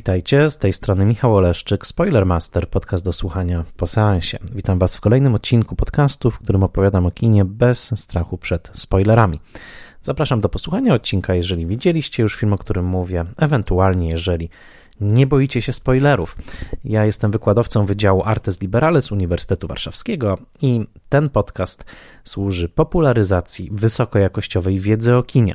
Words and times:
Witajcie, 0.00 0.50
z 0.50 0.58
tej 0.58 0.72
strony 0.72 1.04
Michał 1.04 1.36
Oleszczyk, 1.36 1.86
Spoilermaster, 1.86 2.68
podcast 2.68 3.04
do 3.04 3.12
słuchania 3.12 3.64
po 3.76 3.86
seansie. 3.86 4.38
Witam 4.54 4.78
Was 4.78 4.96
w 4.96 5.00
kolejnym 5.00 5.34
odcinku 5.34 5.76
podcastu, 5.76 6.30
w 6.30 6.38
którym 6.38 6.62
opowiadam 6.62 7.06
o 7.06 7.10
kinie 7.10 7.44
bez 7.44 8.00
strachu 8.00 8.38
przed 8.38 8.70
spoilerami. 8.74 9.40
Zapraszam 10.00 10.40
do 10.40 10.48
posłuchania 10.48 10.94
odcinka, 10.94 11.34
jeżeli 11.34 11.66
widzieliście 11.66 12.22
już 12.22 12.36
film, 12.36 12.52
o 12.52 12.58
którym 12.58 12.84
mówię, 12.84 13.24
ewentualnie 13.36 14.10
jeżeli 14.10 14.50
nie 15.00 15.26
boicie 15.26 15.62
się 15.62 15.72
spoilerów. 15.72 16.36
Ja 16.84 17.04
jestem 17.04 17.30
wykładowcą 17.30 17.86
Wydziału 17.86 18.22
Artes 18.24 18.60
Liberales 18.60 19.12
Uniwersytetu 19.12 19.68
Warszawskiego 19.68 20.38
i 20.62 20.86
ten 21.08 21.30
podcast 21.30 21.84
służy 22.24 22.68
popularyzacji 22.68 23.68
wysokojakościowej 23.72 24.78
wiedzy 24.78 25.16
o 25.16 25.22
kinie. 25.22 25.54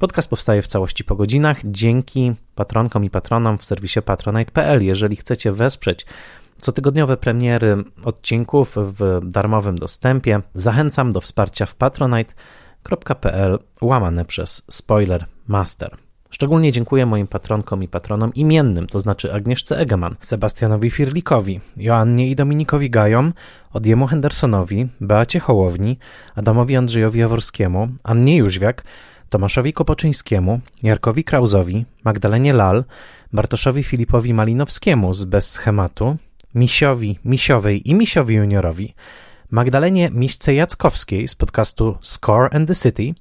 Podcast 0.00 0.30
powstaje 0.30 0.62
w 0.62 0.66
całości 0.66 1.04
po 1.04 1.16
godzinach 1.16 1.58
dzięki 1.64 2.32
patronkom 2.54 3.04
i 3.04 3.10
patronom 3.10 3.58
w 3.58 3.64
serwisie 3.64 4.02
patronite.pl. 4.02 4.84
Jeżeli 4.84 5.16
chcecie 5.16 5.52
wesprzeć 5.52 6.06
cotygodniowe 6.58 7.16
premiery 7.16 7.84
odcinków 8.04 8.76
w 8.76 9.20
darmowym 9.22 9.78
dostępie, 9.78 10.40
zachęcam 10.54 11.12
do 11.12 11.20
wsparcia 11.20 11.66
w 11.66 11.74
patronite.pl 11.74 13.58
łamane 13.80 14.24
przez 14.24 14.62
Spoiler 14.70 15.26
Master. 15.46 15.96
Szczególnie 16.30 16.72
dziękuję 16.72 17.06
moim 17.06 17.26
patronkom 17.26 17.82
i 17.82 17.88
patronom 17.88 18.34
imiennym, 18.34 18.86
to 18.86 19.00
znaczy 19.00 19.32
Agnieszce 19.32 19.78
Egeman, 19.78 20.16
Sebastianowi 20.20 20.90
Firlikowi, 20.90 21.60
Joannie 21.76 22.30
i 22.30 22.34
Dominikowi 22.34 22.90
Gajom, 22.90 23.32
Odjemu 23.72 24.06
Hendersonowi, 24.06 24.88
Beacie 25.00 25.40
Hołowni, 25.40 25.98
Adamowi 26.34 26.76
Andrzejowi 26.76 27.20
Jaworskiemu, 27.20 27.88
Annie 28.02 28.36
Jóźwiak, 28.36 28.84
Tomaszowi 29.30 29.72
Kopoczyńskiemu, 29.72 30.60
Jarkowi 30.82 31.24
Krauzowi, 31.24 31.84
Magdalenie 32.04 32.52
Lal, 32.52 32.84
Bartoszowi 33.32 33.82
Filipowi 33.82 34.34
Malinowskiemu 34.34 35.14
z 35.14 35.24
Bez 35.24 35.50
Schematu, 35.50 36.16
Misiowi, 36.54 37.18
Misiowej 37.24 37.90
i 37.90 37.94
Misiowi 37.94 38.34
Juniorowi, 38.34 38.94
Magdalenie 39.50 40.10
Miśce 40.10 40.54
Jackowskiej 40.54 41.28
z 41.28 41.34
podcastu 41.34 41.98
Score 42.02 42.48
and 42.52 42.68
the 42.68 42.74
City, 42.74 43.14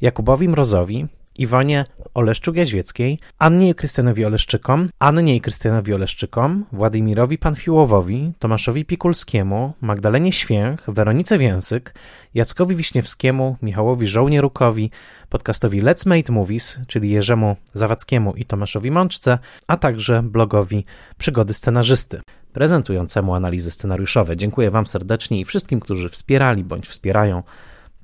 Jakubowi 0.00 0.48
Mrozowi, 0.48 1.06
Iwonie 1.40 1.84
Oleszczuk-Jaźwieckiej, 2.14 3.18
Annie 3.38 3.68
i 3.68 3.74
Krystianowi 3.74 4.24
Oleszczykom, 4.24 4.88
Annie 4.98 5.36
i 5.36 5.40
Krystianowi 5.40 5.94
Oleszczykom, 5.94 6.64
Władimirowi 6.72 7.38
Panfiłowowi, 7.38 8.32
Tomaszowi 8.38 8.84
Pikulskiemu, 8.84 9.72
Magdalenie 9.80 10.32
Święch, 10.32 10.84
Weronice 10.88 11.38
Więsyk, 11.38 11.94
Jackowi 12.34 12.76
Wiśniewskiemu, 12.76 13.56
Michałowi 13.62 14.06
Żołnierukowi, 14.06 14.90
podcastowi 15.28 15.82
Let's 15.82 16.08
Make 16.08 16.28
Movies, 16.28 16.78
czyli 16.86 17.10
Jerzemu 17.10 17.56
Zawackiemu 17.72 18.34
i 18.34 18.44
Tomaszowi 18.44 18.90
Mączce, 18.90 19.38
a 19.66 19.76
także 19.76 20.22
blogowi 20.22 20.84
Przygody 21.18 21.54
Scenarzysty, 21.54 22.20
prezentującemu 22.52 23.34
analizy 23.34 23.70
scenariuszowe. 23.70 24.36
Dziękuję 24.36 24.70
Wam 24.70 24.86
serdecznie 24.86 25.40
i 25.40 25.44
wszystkim, 25.44 25.80
którzy 25.80 26.08
wspierali 26.08 26.64
bądź 26.64 26.88
wspierają 26.88 27.42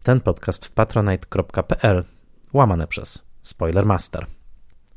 ten 0.03 0.21
podcast 0.21 0.65
w 0.65 0.71
patronite.pl 0.71 2.16
łamane 2.57 2.87
przez 2.87 3.25
Spoilermaster. 3.43 4.27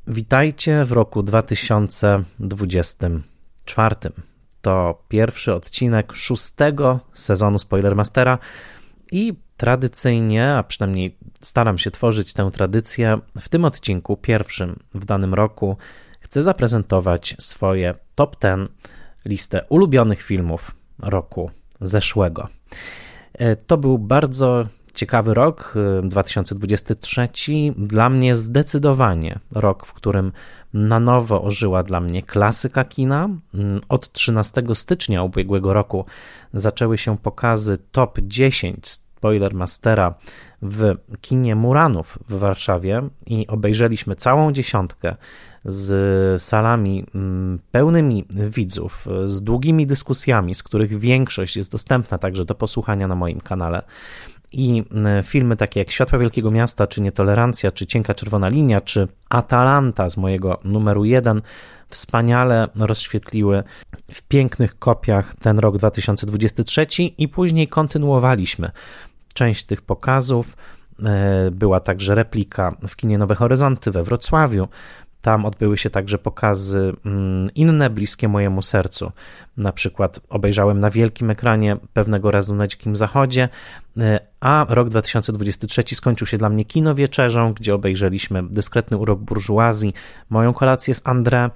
Witajcie 0.08 0.86
w 0.86 0.92
roku 0.92 1.24
2024. 1.24 3.96
To 4.62 5.04
pierwszy 5.08 5.53
odcinek 5.53 6.14
szóstego 6.14 7.00
sezonu 7.14 7.59
Spoilermastera 7.59 8.38
i 9.12 9.34
tradycyjnie, 9.58 10.53
a 10.53 10.64
przynajmniej 10.64 11.18
staram 11.42 11.78
się 11.78 11.92
tworzyć 11.92 12.34
tę 12.34 12.50
tradycję, 12.53 13.19
w 13.40 13.50
tym 13.50 13.66
odcinku, 13.66 14.18
pierwszym 14.18 14.80
w 14.94 15.06
danym 15.06 15.34
roku, 15.34 15.78
chcę 16.19 16.44
zaprezentować 16.44 17.36
swoje 17.40 17.94
top 18.16 18.42
10 18.42 18.69
listę 19.25 19.66
ulubionych 19.69 20.22
filmów 20.22 20.75
roku 21.00 21.52
zeszłego. 21.81 22.48
E, 23.34 23.56
to 23.56 23.78
był 23.78 23.98
bardzo 23.98 24.66
ciekawy 24.94 25.33
rok, 25.33 25.73
2023. 26.03 27.22
Y, 27.22 27.73
dla 27.77 28.09
mnie 28.09 28.35
zdecydowanie 28.35 29.39
rok, 29.51 29.85
w 29.85 29.94
którym 29.94 30.31
na 30.73 31.00
nowo 31.00 31.44
ożyła 31.44 31.83
dla 31.83 32.00
mnie 32.00 32.23
klasyka 32.23 32.83
kina. 32.83 33.29
Mm, 33.53 33.81
od 33.89 34.11
13 34.11 34.63
stycznia 34.73 35.23
ubiegłego 35.23 35.73
roku 35.73 36.05
zaczęły 36.53 36.97
się 36.97 37.17
pokazy 37.17 37.77
top 37.91 38.19
10 38.22 38.88
Spoilermastera 39.19 40.13
w 40.61 40.95
kinie 41.21 41.56
Muranów 41.56 42.19
w 42.29 42.39
Warszawie 42.39 43.01
i 43.25 43.47
obejrzeliśmy 43.47 44.16
całą 44.16 44.51
dziesiątkę 44.51 45.16
z 45.66 46.41
salami 46.41 47.06
mm, 47.16 47.59
pełnymi 47.71 48.25
widzów, 48.29 49.07
z 49.25 49.41
długimi 49.41 49.88
dyskusjami, 49.88 50.56
z 50.56 50.63
których 50.63 51.00
większość 51.00 51.57
jest 51.57 51.71
dostępna 51.71 52.17
także 52.17 52.45
do 52.45 52.56
posłuchania 52.56 53.07
na 53.07 53.16
moim 53.16 53.39
kanale. 53.39 53.81
I 54.52 54.84
filmy 55.24 55.58
takie 55.58 55.80
jak 55.80 55.92
Światła 55.92 56.20
Wielkiego 56.20 56.52
Miasta, 56.52 56.88
czy 56.88 57.02
Nietolerancja, 57.02 57.72
czy 57.72 57.88
Cienka 57.88 58.14
Czerwona 58.14 58.50
Linia, 58.50 58.82
czy 58.82 59.08
Atalanta 59.30 60.10
z 60.10 60.18
mojego 60.18 60.60
numeru 60.64 61.06
jeden 61.06 61.42
wspaniale 61.90 62.68
rozświetliły 62.76 63.64
w 64.12 64.22
pięknych 64.22 64.80
kopiach 64.80 65.36
ten 65.36 65.60
rok 65.60 65.78
2023 65.78 66.86
i 67.18 67.28
później 67.28 67.68
kontynuowaliśmy 67.68 68.72
część 69.34 69.64
tych 69.66 69.82
pokazów. 69.82 70.58
E, 71.04 71.52
była 71.52 71.80
także 71.80 72.16
replika 72.16 72.76
w 72.88 72.96
kinie 72.96 73.18
Nowe 73.18 73.36
Horyzonty 73.36 73.92
we 73.92 74.04
Wrocławiu. 74.04 74.68
Tam 75.29 75.45
odbyły 75.45 75.78
się 75.78 75.90
także 75.90 76.17
pokazy 76.17 76.94
mm, 77.06 77.50
inne, 77.56 77.90
bliskie 77.90 78.28
mojemu 78.28 78.62
sercu. 78.62 79.12
Na 79.57 79.72
przykład 79.72 80.19
obejrzałem 80.29 80.79
na 80.79 80.90
wielkim 80.90 81.29
ekranie 81.29 81.78
pewnego 81.94 82.31
razu 82.31 82.56
na 82.56 82.67
Dzikim 82.67 82.95
Zachodzie, 82.95 83.50
e, 83.97 84.19
a 84.39 84.66
rok 84.69 84.89
2023 84.89 85.95
skończył 85.95 86.28
się 86.28 86.38
dla 86.38 86.50
mnie 86.50 86.66
kinowieczerzą, 86.66 87.53
gdzie 87.53 87.75
obejrzeliśmy 87.75 88.44
dyskretny 88.44 88.97
urok 88.97 89.19
burżuazji, 89.19 89.94
moją 90.29 90.53
kolację 90.53 90.94
z 90.94 91.03
André 91.03 91.50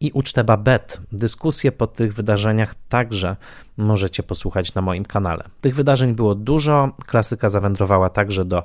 i 0.00 0.12
ucztę 0.12 0.44
Babette. 0.44 0.98
Dyskusje 1.12 1.72
po 1.72 1.86
tych 1.86 2.14
wydarzeniach 2.14 2.74
także 2.88 3.36
możecie 3.76 4.22
posłuchać 4.22 4.74
na 4.74 4.82
moim 4.82 5.04
kanale. 5.04 5.44
Tych 5.60 5.74
wydarzeń 5.74 6.14
było 6.14 6.34
dużo. 6.34 6.90
Klasyka 7.06 7.50
zawędrowała 7.50 8.08
także 8.08 8.44
do 8.44 8.62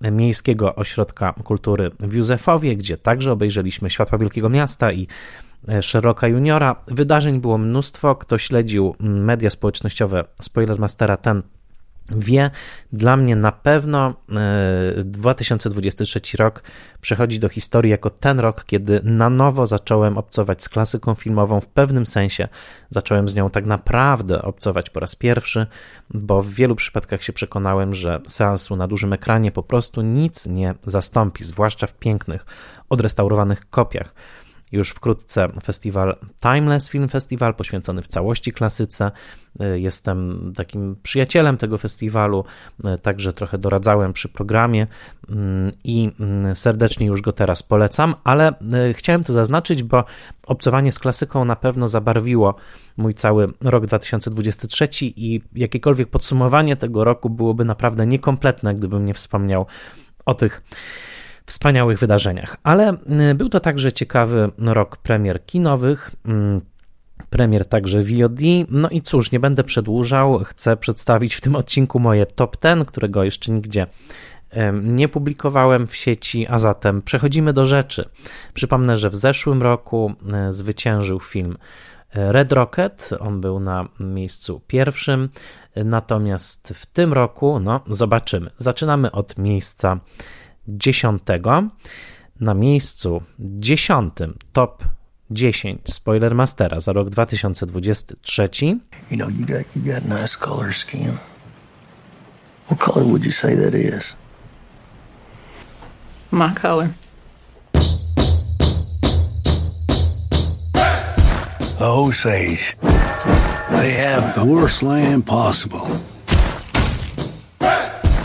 Miejskiego 0.00 0.74
Ośrodka 0.74 1.32
Kultury 1.32 1.90
w 2.00 2.14
Józefowie, 2.14 2.76
gdzie 2.76 2.96
także 2.96 3.32
obejrzeliśmy 3.32 3.90
Światła 3.90 4.18
Wielkiego 4.18 4.48
Miasta 4.48 4.92
i 4.92 5.06
e, 5.68 5.82
Sherlocka 5.82 6.28
Juniora. 6.28 6.76
Wydarzeń 6.88 7.40
było 7.40 7.58
mnóstwo. 7.58 8.14
Kto 8.14 8.38
śledził 8.38 8.94
media 9.00 9.50
społecznościowe 9.50 10.24
Spoilermastera, 10.40 11.16
ten 11.16 11.42
wie, 12.10 12.50
dla 12.92 13.16
mnie 13.16 13.36
na 13.36 13.52
pewno 13.52 14.14
2023 15.04 16.18
e, 16.18 16.36
rok 16.38 16.62
przechodzi 17.00 17.38
do 17.38 17.48
historii 17.48 17.90
jako 17.90 18.10
ten 18.10 18.40
rok, 18.40 18.64
kiedy 18.64 19.00
na 19.04 19.30
nowo 19.30 19.66
zacząłem 19.66 20.18
obcować 20.18 20.62
z 20.62 20.68
klasyką 20.68 21.14
filmową, 21.14 21.60
w 21.60 21.66
pewnym 21.66 22.06
sensie 22.06 22.48
zacząłem 22.90 23.28
z 23.28 23.34
nią 23.34 23.50
tak 23.50 23.66
naprawdę 23.66 24.42
obcować 24.42 24.90
po 24.90 25.00
raz 25.00 25.16
pierwszy, 25.16 25.66
bo 26.10 26.42
w 26.42 26.50
wielu 26.50 26.76
przypadkach 26.76 27.22
się 27.22 27.32
przekonałem, 27.32 27.94
że 27.94 28.20
seansu 28.26 28.76
na 28.76 28.88
dużym 28.88 29.12
ekranie 29.12 29.52
po 29.52 29.62
prostu 29.62 30.02
nic 30.02 30.46
nie 30.46 30.74
zastąpi, 30.86 31.44
zwłaszcza 31.44 31.86
w 31.86 31.94
pięknych, 31.94 32.46
odrestaurowanych 32.88 33.70
kopiach. 33.70 34.14
Już 34.76 34.90
wkrótce 34.90 35.48
festiwal 35.62 36.16
Timeless 36.40 36.88
Film 36.88 37.08
Festival, 37.08 37.54
poświęcony 37.54 38.02
w 38.02 38.08
całości 38.08 38.52
klasyce. 38.52 39.10
Y, 39.62 39.80
jestem 39.80 40.52
takim 40.56 40.96
przyjacielem 41.02 41.58
tego 41.58 41.78
festiwalu, 41.78 42.44
y, 42.94 42.98
także 42.98 43.32
trochę 43.32 43.58
doradzałem 43.58 44.12
przy 44.12 44.28
programie 44.28 44.82
y, 44.82 45.34
i 45.84 46.10
serdecznie 46.54 47.06
już 47.06 47.20
go 47.20 47.32
teraz 47.32 47.62
polecam, 47.62 48.14
ale 48.24 48.52
chciałem 48.92 49.24
to 49.24 49.32
zaznaczyć, 49.32 49.82
bo 49.82 50.04
obcowanie 50.46 50.92
z 50.92 50.98
klasyką 50.98 51.44
na 51.44 51.56
pewno 51.56 51.88
zabarwiło 51.88 52.54
mój 52.96 53.14
cały 53.14 53.48
rok 53.60 53.86
2023 53.86 54.88
i 55.00 55.40
jakiekolwiek 55.54 56.08
podsumowanie 56.08 56.76
tego 56.76 57.04
roku 57.04 57.30
byłoby 57.30 57.64
naprawdę 57.64 58.06
niekompletne, 58.06 58.74
gdybym 58.74 59.04
nie 59.04 59.14
wspomniał 59.14 59.66
o 60.26 60.34
tych 60.34 60.62
wspaniałych 61.46 61.98
wydarzeniach. 61.98 62.56
Ale 62.62 62.96
y, 63.30 63.34
był 63.34 63.48
to 63.48 63.60
także 63.60 63.92
ciekawy 63.92 64.50
rok 64.58 64.96
premier 64.96 65.44
kinowych. 65.46 66.10
Mm, 66.24 66.60
premier 67.30 67.68
także 67.68 68.02
VOD. 68.02 68.40
No 68.70 68.88
i 68.88 69.02
cóż, 69.02 69.32
nie 69.32 69.40
będę 69.40 69.64
przedłużał. 69.64 70.38
Chcę 70.44 70.76
przedstawić 70.76 71.34
w 71.34 71.40
tym 71.40 71.56
odcinku 71.56 71.98
moje 71.98 72.26
top 72.26 72.56
10, 72.62 72.88
którego 72.88 73.24
jeszcze 73.24 73.52
nigdzie 73.52 73.86
nie 74.82 75.08
publikowałem 75.08 75.86
w 75.86 75.96
sieci, 75.96 76.46
a 76.46 76.58
zatem 76.58 77.02
przechodzimy 77.02 77.52
do 77.52 77.66
rzeczy. 77.66 78.08
Przypomnę, 78.54 78.96
że 78.96 79.10
w 79.10 79.16
zeszłym 79.16 79.62
roku 79.62 80.12
y, 80.48 80.52
zwyciężył 80.52 81.20
film 81.20 81.52
y, 81.52 82.32
Red 82.32 82.52
Rocket. 82.52 83.10
On 83.20 83.40
był 83.40 83.60
na 83.60 83.88
miejscu 84.00 84.60
pierwszym. 84.66 85.28
Natomiast 85.76 86.68
w 86.76 86.86
tym 86.86 87.12
roku, 87.12 87.60
no, 87.60 87.80
zobaczymy. 87.88 88.50
Zaczynamy 88.58 89.12
od 89.12 89.38
miejsca 89.38 90.00
dziesiątego. 90.68 91.62
Na 92.40 92.54
miejscu 92.54 93.22
dziesiątym 93.38 94.34
top 94.52 94.84
10 95.30 95.80
Spoilermastera 95.84 96.80
za 96.80 96.92
rok 96.92 97.10
2023. 97.10 98.48
You 99.10 99.16
know, 99.16 99.28
you 99.30 99.46
got, 99.46 99.76
you 99.76 99.94
got 99.94 100.04
nice 100.04 100.38
color 100.38 100.74
skin. 100.74 101.12
What 102.68 102.80
color 102.80 103.06
would 103.06 103.24
you 103.24 103.32
say 103.32 103.56
that 103.56 103.74
is? 103.74 104.16
My 106.30 106.54
color. 106.54 106.88
The 111.78 111.86
Osage. 111.86 112.76
They 113.70 113.92
have 113.92 114.34
the 114.34 114.44
worst 114.44 114.82
land 114.82 115.26
possible. 115.26 115.86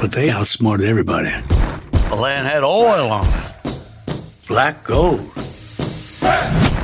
But 0.02 0.12
they 0.12 0.32
outsmarted 0.32 0.88
everybody. 0.88 1.32
The 2.12 2.18
land 2.18 2.48
had 2.48 2.64
oil 2.64 3.12
on 3.12 3.26
it. 3.26 3.74
Black 4.48 4.84
gold. 4.84 5.22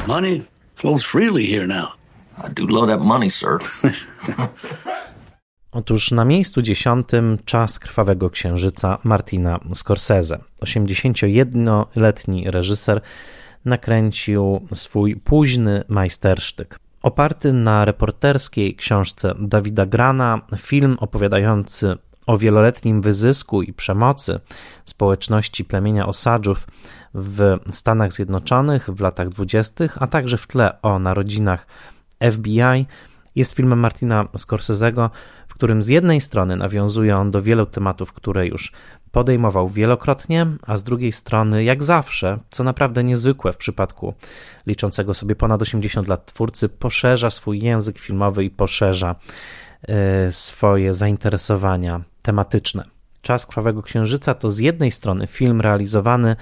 Money 0.07 0.45
flows 0.75 1.03
freely 1.03 1.45
here 1.45 1.67
now. 1.67 1.87
I 2.37 2.49
do 2.53 2.65
love 2.67 2.87
that 2.87 3.01
money, 3.01 3.29
sir. 3.29 3.57
Otóż 5.71 6.11
na 6.11 6.25
miejscu 6.25 6.61
dziesiątym 6.61 7.37
czas 7.45 7.79
krwawego 7.79 8.29
księżyca 8.29 8.97
Martina 9.03 9.59
Scorsese. 9.73 10.37
81-letni 10.61 12.51
reżyser 12.51 13.01
nakręcił 13.65 14.67
swój 14.73 15.15
późny 15.15 15.83
majstersztyk. 15.87 16.79
Oparty 17.01 17.53
na 17.53 17.85
reporterskiej 17.85 18.75
książce 18.75 19.33
Dawida 19.39 19.85
Grana, 19.85 20.41
film 20.57 20.97
opowiadający 20.99 21.97
o 22.27 22.37
wieloletnim 22.37 23.01
wyzysku 23.01 23.61
i 23.61 23.73
przemocy 23.73 24.39
społeczności 24.85 25.65
plemienia 25.65 26.07
Osadżów 26.07 26.67
w 27.13 27.57
Stanach 27.71 28.13
Zjednoczonych 28.13 28.89
w 28.89 29.01
latach 29.01 29.29
dwudziestych, 29.29 30.01
a 30.01 30.07
także 30.07 30.37
w 30.37 30.47
tle 30.47 30.81
o 30.81 30.99
narodzinach 30.99 31.67
FBI, 32.31 32.85
jest 33.35 33.53
filmem 33.53 33.79
Martina 33.79 34.23
Scorsese'ego, 34.23 35.09
w 35.47 35.53
którym 35.53 35.83
z 35.83 35.87
jednej 35.87 36.21
strony 36.21 36.55
nawiązuje 36.55 37.17
on 37.17 37.31
do 37.31 37.41
wielu 37.41 37.65
tematów, 37.65 38.13
które 38.13 38.47
już 38.47 38.71
podejmował 39.11 39.69
wielokrotnie, 39.69 40.47
a 40.67 40.77
z 40.77 40.83
drugiej 40.83 41.11
strony, 41.11 41.63
jak 41.63 41.83
zawsze, 41.83 42.39
co 42.49 42.63
naprawdę 42.63 43.03
niezwykłe 43.03 43.53
w 43.53 43.57
przypadku 43.57 44.13
liczącego 44.67 45.13
sobie 45.13 45.35
ponad 45.35 45.61
80 45.61 46.07
lat 46.07 46.25
twórcy, 46.25 46.69
poszerza 46.69 47.29
swój 47.29 47.61
język 47.61 47.97
filmowy 47.97 48.43
i 48.43 48.49
poszerza 48.49 49.15
y, 50.27 50.31
swoje 50.31 50.93
zainteresowania 50.93 52.01
tematyczne. 52.27 52.83
Czas 53.21 53.45
Krwawego 53.45 53.81
Księżyca 53.81 54.33
to 54.33 54.49
z 54.49 54.59
jednej 54.59 54.91
strony 54.91 55.27
film 55.27 55.61
realizowany 55.61 56.35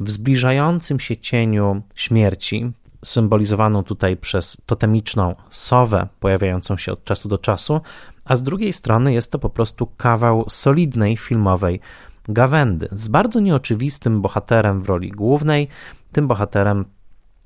w 0.00 0.10
zbliżającym 0.10 1.00
się 1.00 1.16
cieniu 1.16 1.82
śmierci, 1.94 2.72
symbolizowaną 3.04 3.82
tutaj 3.82 4.16
przez 4.16 4.56
totemiczną 4.66 5.34
sowę 5.50 6.08
pojawiającą 6.20 6.76
się 6.76 6.92
od 6.92 7.04
czasu 7.04 7.28
do 7.28 7.38
czasu, 7.38 7.80
a 8.24 8.36
z 8.36 8.42
drugiej 8.42 8.72
strony 8.72 9.12
jest 9.12 9.32
to 9.32 9.38
po 9.38 9.50
prostu 9.50 9.86
kawał 9.96 10.44
solidnej 10.48 11.16
filmowej 11.16 11.80
gawędy 12.28 12.88
z 12.92 13.08
bardzo 13.08 13.40
nieoczywistym 13.40 14.22
bohaterem 14.22 14.82
w 14.82 14.88
roli 14.88 15.10
głównej. 15.10 15.68
Tym 16.12 16.28
bohaterem 16.28 16.84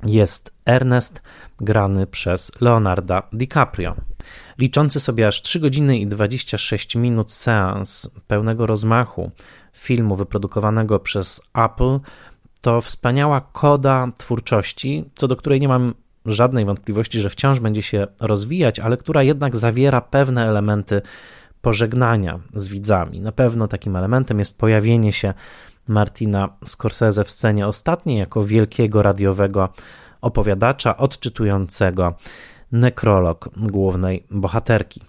jest 0.07 0.53
Ernest, 0.65 1.23
grany 1.61 2.07
przez 2.07 2.53
Leonarda 2.61 3.23
DiCaprio. 3.33 3.95
Liczący 4.61 5.01
sobie 5.01 5.29
aż 5.29 5.43
3 5.43 5.61
godziny 5.61 5.99
i 5.99 6.07
26 6.07 6.97
minut 6.97 7.33
seans 7.33 8.11
pełnego 8.27 8.67
rozmachu 8.67 9.31
filmu 9.73 10.17
wyprodukowanego 10.17 10.99
przez 10.99 11.43
Apple 11.55 11.99
to 12.61 12.81
wspaniała 12.81 13.41
koda 13.41 14.09
twórczości, 14.19 15.05
co 15.15 15.29
do 15.29 15.37
której 15.37 15.61
nie 15.61 15.69
mam 15.69 15.95
żadnej 16.27 16.65
wątpliwości, 16.65 17.21
że 17.21 17.31
wciąż 17.31 17.61
będzie 17.61 17.83
się 17.83 18.07
rozwijać, 18.21 18.79
ale 18.81 18.97
która 18.97 19.23
jednak 19.23 19.57
zawiera 19.57 20.01
pewne 20.01 20.49
elementy 20.49 21.03
pożegnania 21.63 22.41
z 22.55 22.69
widzami. 22.69 23.21
Na 23.21 23.33
pewno 23.33 23.69
takim 23.69 23.97
elementem 23.97 24.39
jest 24.39 24.59
pojawienie 24.59 25.13
się 25.13 25.35
Martina 25.89 26.49
Scorsese 26.65 27.25
w 27.25 27.31
scenie 27.31 27.67
ostatniej 27.67 28.19
jako 28.19 28.45
wielkiego 28.45 29.03
radiowego 29.03 29.69
opowiadacza 30.21 30.97
odczytującego 30.97 32.15
nekrolog 32.73 33.51
głównej 33.57 34.27
bohaterki. 34.31 35.01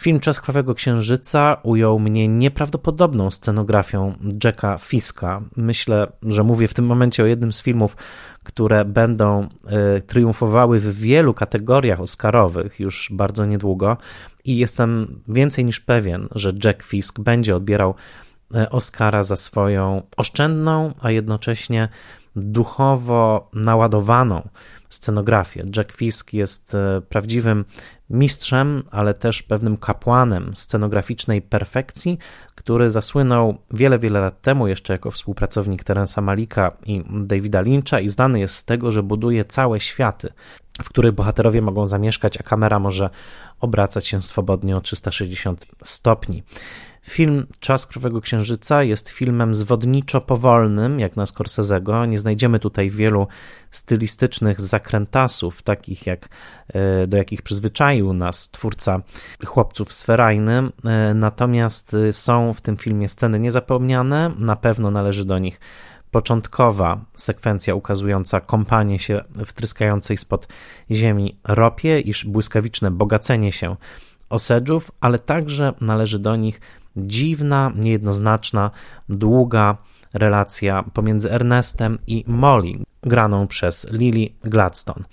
Film 0.00 0.20
Czas 0.20 0.40
Krwawego 0.40 0.74
Księżyca 0.74 1.56
ujął 1.62 1.98
mnie 1.98 2.28
nieprawdopodobną 2.28 3.30
scenografią 3.30 4.14
Jacka 4.44 4.78
Fiska. 4.78 5.42
Myślę, 5.56 6.06
że 6.22 6.42
mówię 6.42 6.68
w 6.68 6.74
tym 6.74 6.86
momencie 6.86 7.22
o 7.22 7.26
jednym 7.26 7.52
z 7.52 7.62
filmów, 7.62 7.96
które 8.44 8.84
będą 8.84 9.48
y, 9.98 10.02
triumfowały 10.02 10.80
w 10.80 10.98
wielu 10.98 11.34
kategoriach 11.34 12.00
oscarowych 12.00 12.80
już 12.80 13.08
bardzo 13.12 13.46
niedługo 13.46 13.96
i 14.44 14.56
jestem 14.56 15.20
więcej 15.28 15.64
niż 15.64 15.80
pewien, 15.80 16.28
że 16.34 16.52
Jack 16.64 16.82
Fisk 16.82 17.20
będzie 17.20 17.56
odbierał 17.56 17.94
e, 18.54 18.70
Oscara 18.70 19.22
za 19.22 19.36
swoją 19.36 20.02
oszczędną, 20.16 20.94
a 21.00 21.10
jednocześnie 21.10 21.88
duchowo 22.36 23.50
naładowaną 23.52 24.48
scenografię. 24.88 25.64
Jack 25.76 25.92
Fisk 25.92 26.32
jest 26.32 26.74
e, 26.74 27.00
prawdziwym 27.08 27.64
mistrzem, 28.10 28.82
ale 28.90 29.14
też 29.14 29.42
pewnym 29.42 29.76
kapłanem 29.76 30.52
scenograficznej 30.56 31.42
perfekcji, 31.42 32.18
który 32.54 32.90
zasłynął 32.90 33.58
wiele, 33.70 33.98
wiele 33.98 34.20
lat 34.20 34.40
temu 34.42 34.68
jeszcze 34.68 34.92
jako 34.92 35.10
współpracownik 35.10 35.84
Terensa 35.84 36.20
Malika 36.20 36.76
i 36.86 37.02
Davida 37.10 37.60
Lyncha 37.60 38.00
i 38.00 38.08
znany 38.08 38.40
jest 38.40 38.54
z 38.54 38.64
tego, 38.64 38.92
że 38.92 39.02
buduje 39.02 39.44
całe 39.44 39.80
światy, 39.80 40.28
w 40.82 40.88
których 40.88 41.12
bohaterowie 41.12 41.62
mogą 41.62 41.86
zamieszkać, 41.86 42.40
a 42.40 42.42
kamera 42.42 42.78
może 42.78 43.10
obracać 43.60 44.06
się 44.06 44.22
swobodnie 44.22 44.76
o 44.76 44.80
360 44.80 45.66
stopni. 45.84 46.42
Film 47.08 47.46
Czas 47.60 47.86
Krwawego 47.86 48.20
Księżyca 48.20 48.82
jest 48.82 49.08
filmem 49.08 49.54
zwodniczo 49.54 50.20
powolnym, 50.20 51.00
jak 51.00 51.16
na 51.16 51.24
Scorsese'ego. 51.24 52.08
Nie 52.08 52.18
znajdziemy 52.18 52.60
tutaj 52.60 52.90
wielu 52.90 53.26
stylistycznych 53.70 54.60
zakrętasów, 54.60 55.62
takich 55.62 56.06
jak 56.06 56.28
e, 56.68 57.06
do 57.06 57.16
jakich 57.16 57.42
przyzwyczaił 57.42 58.12
nas 58.12 58.50
twórca 58.50 59.02
chłopców 59.44 59.94
z. 59.94 60.06
E, 60.08 61.14
natomiast 61.14 61.94
e, 61.94 62.12
są 62.12 62.52
w 62.52 62.60
tym 62.60 62.76
filmie 62.76 63.08
sceny 63.08 63.40
niezapomniane, 63.40 64.32
na 64.38 64.56
pewno 64.56 64.90
należy 64.90 65.24
do 65.24 65.38
nich 65.38 65.60
początkowa 66.10 67.04
sekwencja 67.14 67.74
ukazująca 67.74 68.40
kąpanie 68.40 68.98
się 68.98 69.24
w 69.46 69.52
tryskającej 69.52 70.16
spod 70.16 70.48
ziemi 70.90 71.38
ropie, 71.44 72.00
iż 72.00 72.24
błyskawiczne 72.24 72.90
bogacenie 72.90 73.52
się 73.52 73.76
osedżów, 74.28 74.90
ale 75.00 75.18
także 75.18 75.72
należy 75.80 76.18
do 76.18 76.36
nich 76.36 76.60
dziwna, 76.96 77.72
niejednoznaczna, 77.76 78.70
długa 79.08 79.76
relacja 80.14 80.82
pomiędzy 80.82 81.32
Ernestem 81.32 81.98
i 82.06 82.24
Molly, 82.26 82.72
graną 83.02 83.46
przez 83.46 83.86
Lily 83.90 84.28
Gladstone. 84.44 85.04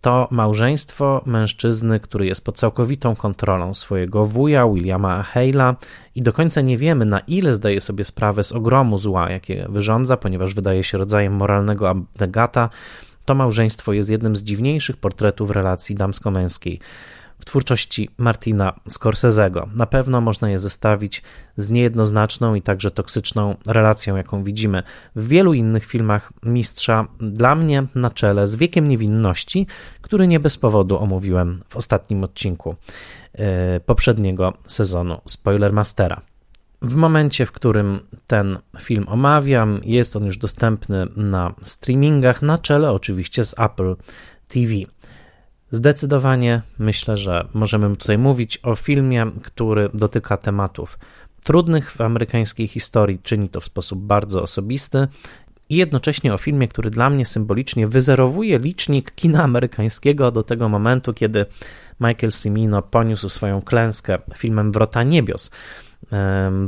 To 0.00 0.28
małżeństwo 0.30 1.22
mężczyzny, 1.26 2.00
który 2.00 2.26
jest 2.26 2.44
pod 2.44 2.56
całkowitą 2.56 3.16
kontrolą 3.16 3.74
swojego 3.74 4.24
wuja, 4.24 4.68
Williama 4.68 5.24
Hale'a, 5.34 5.74
i 6.14 6.22
do 6.22 6.32
końca 6.32 6.60
nie 6.60 6.78
wiemy, 6.78 7.04
na 7.04 7.20
ile 7.20 7.54
zdaje 7.54 7.80
sobie 7.80 8.04
sprawę 8.04 8.44
z 8.44 8.52
ogromu 8.52 8.98
zła, 8.98 9.30
jakie 9.30 9.66
wyrządza, 9.68 10.16
ponieważ 10.16 10.54
wydaje 10.54 10.84
się 10.84 10.98
rodzajem 10.98 11.32
moralnego 11.32 11.90
abnegata. 11.90 12.70
To 13.24 13.34
małżeństwo 13.34 13.92
jest 13.92 14.10
jednym 14.10 14.36
z 14.36 14.42
dziwniejszych 14.42 14.96
portretów 14.96 15.50
relacji 15.50 15.96
damsko-męskiej 15.96 16.80
w 17.38 17.44
twórczości 17.44 18.08
Martina 18.18 18.80
Scorsese'ego. 18.88 19.74
Na 19.74 19.86
pewno 19.86 20.20
można 20.20 20.50
je 20.50 20.58
zestawić 20.58 21.22
z 21.56 21.70
niejednoznaczną 21.70 22.54
i 22.54 22.62
także 22.62 22.90
toksyczną 22.90 23.56
relacją, 23.66 24.16
jaką 24.16 24.44
widzimy 24.44 24.82
w 25.16 25.28
wielu 25.28 25.54
innych 25.54 25.84
filmach 25.84 26.32
mistrza, 26.42 27.06
dla 27.20 27.54
mnie 27.54 27.86
na 27.94 28.10
czele 28.10 28.46
z 28.46 28.56
Wiekiem 28.56 28.88
Niewinności, 28.88 29.66
który 30.00 30.26
nie 30.26 30.40
bez 30.40 30.58
powodu 30.58 30.98
omówiłem 30.98 31.60
w 31.68 31.76
ostatnim 31.76 32.24
odcinku 32.24 32.76
e, 33.32 33.80
poprzedniego 33.80 34.52
sezonu 34.66 35.20
Spoilermastera. 35.26 36.20
W 36.82 36.94
momencie, 36.94 37.46
w 37.46 37.52
którym 37.52 38.00
ten 38.26 38.58
film 38.80 39.04
omawiam, 39.08 39.80
jest 39.84 40.16
on 40.16 40.24
już 40.24 40.38
dostępny 40.38 41.06
na 41.16 41.54
streamingach, 41.62 42.42
na 42.42 42.58
czele 42.58 42.92
oczywiście 42.92 43.44
z 43.44 43.54
Apple 43.58 43.96
TV. 44.48 44.72
Zdecydowanie 45.74 46.62
myślę, 46.78 47.16
że 47.16 47.48
możemy 47.54 47.96
tutaj 47.96 48.18
mówić 48.18 48.60
o 48.62 48.74
filmie, 48.74 49.26
który 49.42 49.90
dotyka 49.94 50.36
tematów 50.36 50.98
trudnych 51.44 51.90
w 51.90 52.00
amerykańskiej 52.00 52.68
historii, 52.68 53.18
czyni 53.22 53.48
to 53.48 53.60
w 53.60 53.64
sposób 53.64 53.98
bardzo 53.98 54.42
osobisty 54.42 55.08
i 55.68 55.76
jednocześnie 55.76 56.34
o 56.34 56.38
filmie, 56.38 56.68
który 56.68 56.90
dla 56.90 57.10
mnie 57.10 57.26
symbolicznie 57.26 57.86
wyzerowuje 57.86 58.58
licznik 58.58 59.14
kina 59.14 59.42
amerykańskiego 59.42 60.30
do 60.30 60.42
tego 60.42 60.68
momentu, 60.68 61.14
kiedy 61.14 61.46
Michael 62.00 62.32
Cimino 62.32 62.82
poniósł 62.82 63.28
swoją 63.28 63.62
klęskę 63.62 64.18
filmem 64.36 64.72
Wrota 64.72 65.02
Niebios. 65.02 65.50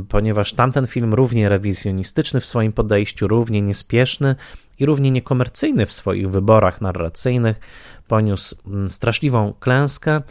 ponieważ 0.09 0.53
tamten 0.53 0.87
film 0.87 1.13
równie 1.13 1.49
rewizjonistyczny 1.49 2.39
w 2.39 2.45
swoim 2.45 2.73
podejściu, 2.73 3.27
równie 3.27 3.61
niespieszny 3.61 4.35
i 4.79 4.85
równie 4.85 5.11
niekomercyjny 5.11 5.85
w 5.85 5.91
swoich 5.91 6.29
wyborach 6.29 6.81
narracyjnych, 6.81 7.59
poniósł 8.07 8.55
mm, 8.67 8.89
straszliwą 8.89 9.53
klęskę, 9.59 10.21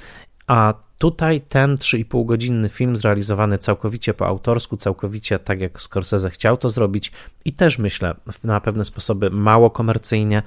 a 0.46 0.74
tutaj 0.98 1.40
ten 1.40 1.76
3,5 1.76 2.26
godzinny 2.26 2.68
film 2.68 2.96
zrealizowany 2.96 3.58
całkowicie 3.58 4.14
po 4.14 4.26
autorsku, 4.26 4.76
całkowicie 4.76 5.38
tak 5.38 5.60
jak 5.60 5.82
Scorsese 5.82 6.30
chciał 6.30 6.56
to 6.56 6.70
zrobić 6.70 7.12
i 7.44 7.52
też 7.52 7.78
myślę 7.78 8.14
na 8.44 8.60
pewne 8.60 8.84
sposoby 8.84 9.30
mało 9.30 9.70
komercyjnie, 9.70 10.42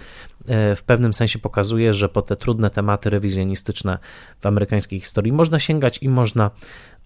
e, 0.47 0.75
w 0.75 0.83
pewnym 0.83 1.13
sensie 1.13 1.39
pokazuje, 1.39 1.93
że 1.93 2.09
po 2.09 2.21
te 2.21 2.35
trudne 2.35 2.69
tematy 2.69 3.09
rewizjonistyczne 3.09 3.97
w 4.41 4.45
amerykańskiej 4.45 4.99
historii 4.99 5.31
można 5.31 5.59
sięgać 5.59 5.97
i 5.97 6.09
można 6.09 6.51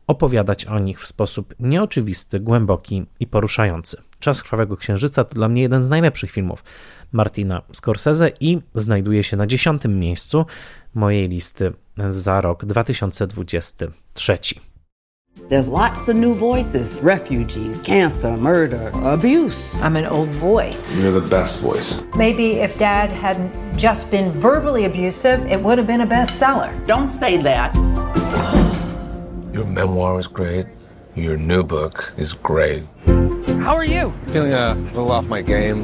opowiadać 0.07 0.65
o 0.65 0.79
nich 0.79 1.01
w 1.01 1.07
sposób 1.07 1.53
nieoczywisty, 1.59 2.39
głęboki 2.39 3.05
i 3.19 3.27
poruszający. 3.27 4.01
Czas 4.19 4.43
Krwawego 4.43 4.77
Księżyca 4.77 5.23
to 5.23 5.35
dla 5.35 5.49
mnie 5.49 5.61
jeden 5.61 5.83
z 5.83 5.89
najlepszych 5.89 6.31
filmów 6.31 6.63
Martina 7.13 7.61
Scorsese 7.71 8.31
i 8.39 8.61
znajduje 8.75 9.23
się 9.23 9.37
na 9.37 9.47
dziesiątym 9.47 9.99
miejscu 9.99 10.45
mojej 10.95 11.29
listy 11.29 11.73
za 12.07 12.41
rok 12.41 12.65
2023. 12.65 14.37
There's 15.49 15.69
lots 15.69 16.09
of 16.09 16.15
new 16.15 16.37
voices 16.37 17.01
refugees, 17.01 17.81
cancer, 17.81 18.37
murder, 18.37 18.91
abuse. 19.03 19.75
I'm 19.81 19.97
an 19.97 20.05
old 20.05 20.29
voice. 20.29 21.03
You're 21.03 21.21
the 21.21 21.27
best 21.29 21.61
voice. 21.61 22.03
Maybe 22.15 22.63
if 22.63 22.77
dad 22.77 23.09
hadn't 23.09 23.51
just 23.77 24.11
been 24.11 24.31
verbally 24.31 24.85
abusive, 24.85 25.51
it 25.51 25.59
would 25.63 25.77
have 25.77 25.87
been 25.87 26.01
a 26.01 26.07
bestseller. 26.07 26.71
Don't 26.87 27.09
say 27.09 27.37
that. 27.37 27.75
Your 29.53 29.65
memoir 29.65 30.15
was 30.15 30.27
great. 30.27 30.65
Your 31.15 31.37
new 31.37 31.63
book 31.63 32.13
is 32.17 32.33
great. 32.33 32.83
How 33.63 33.75
are 33.75 33.85
you? 33.85 34.11
Feeling 34.27 34.53
a 34.53 34.75
little 34.93 35.11
off 35.11 35.27
my 35.27 35.41
game. 35.41 35.83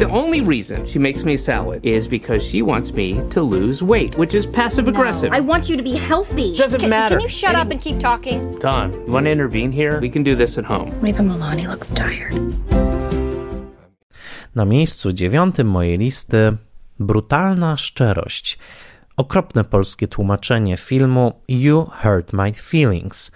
The 0.00 0.08
only 0.10 0.40
reason 0.40 0.86
she 0.86 0.98
makes 0.98 1.24
me 1.24 1.34
a 1.34 1.38
salad 1.38 1.80
is 1.84 2.08
because 2.08 2.42
she 2.42 2.62
wants 2.62 2.92
me 2.92 3.20
to 3.30 3.42
lose 3.42 3.82
weight, 3.82 4.16
which 4.18 4.34
is 4.34 4.46
passive 4.46 4.88
aggressive. 4.88 5.30
No, 5.30 5.36
I 5.36 5.40
want 5.40 5.68
you 5.68 5.76
to 5.76 5.82
be 5.82 5.96
healthy. 5.96 6.54
Doesn't 6.56 6.88
matter. 6.88 7.16
Can 7.16 7.20
you 7.22 7.28
shut 7.28 7.54
Any- 7.54 7.60
up 7.62 7.70
and 7.70 7.80
keep 7.80 7.98
talking? 8.00 8.58
Don, 8.60 8.92
you 8.92 9.12
want 9.12 9.26
to 9.26 9.30
intervene 9.32 9.72
here? 9.72 10.00
We 10.00 10.10
can 10.10 10.24
do 10.24 10.34
this 10.36 10.58
at 10.58 10.64
home. 10.64 10.90
Maybe 11.02 11.18
Milani 11.22 11.66
looks 11.68 11.90
tired. 11.92 12.34
Na 14.54 14.64
miejscu 14.64 15.12
dziewiątym 15.12 15.66
mojej 15.66 15.98
listy 15.98 16.52
brutalna 17.00 17.76
szczerość. 17.76 18.58
Okropne 19.16 19.64
polskie 19.64 20.08
tłumaczenie 20.08 20.76
filmu 20.76 21.32
You 21.48 21.90
Hurt 22.02 22.32
My 22.32 22.52
Feelings. 22.52 23.30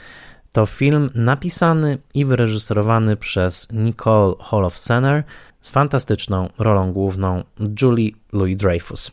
To 0.55 0.67
film 0.67 1.11
napisany 1.15 1.99
i 2.15 2.25
wyreżyserowany 2.25 3.17
przez 3.17 3.69
Nicole 3.73 4.35
Holof-Sener 4.39 5.23
z 5.61 5.71
fantastyczną 5.71 6.49
rolą 6.59 6.93
główną 6.93 7.45
Julie 7.83 8.11
Louis-Dreyfus. 8.33 9.11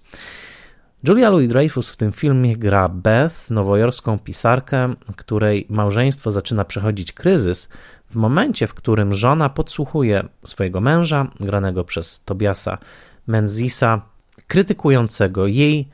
Julia 1.08 1.30
Louis-Dreyfus 1.30 1.92
w 1.92 1.98
tym 1.98 2.12
filmie 2.12 2.58
gra 2.58 2.90
Beth, 2.90 3.50
nowojorską 3.50 4.20
pisarkę, 4.20 4.96
której 5.16 5.66
małżeństwo 5.70 6.32
zaczyna 6.32 6.66
przechodzić 6.66 7.14
kryzys 7.14 7.70
w 8.10 8.16
momencie, 8.16 8.68
w 8.68 8.74
którym 8.74 9.14
żona 9.14 9.50
podsłuchuje 9.50 10.24
swojego 10.46 10.82
męża, 10.82 11.28
granego 11.40 11.84
przez 11.84 12.24
Tobiasa 12.24 12.78
Menzisa, 13.28 14.02
krytykującego 14.48 15.48
jej 15.48 15.88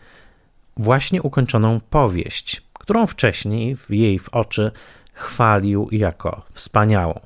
właśnie 0.78 1.22
ukończoną 1.22 1.80
powieść, 1.90 2.64
którą 2.74 3.08
wcześniej 3.08 3.76
w 3.76 3.90
jej 3.90 4.20
w 4.20 4.30
oczy 4.30 4.72
chwalił 5.18 5.88
jako 5.92 6.42
wspaniałą. 6.54 7.20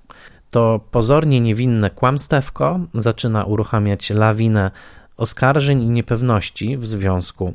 To 0.51 0.79
pozornie 0.91 1.41
niewinne 1.41 1.89
kłamstewko 1.89 2.79
zaczyna 2.93 3.45
uruchamiać 3.45 4.09
lawinę 4.09 4.71
oskarżeń 5.17 5.83
i 5.83 5.89
niepewności 5.89 6.77
w 6.77 6.85
związku 6.85 7.53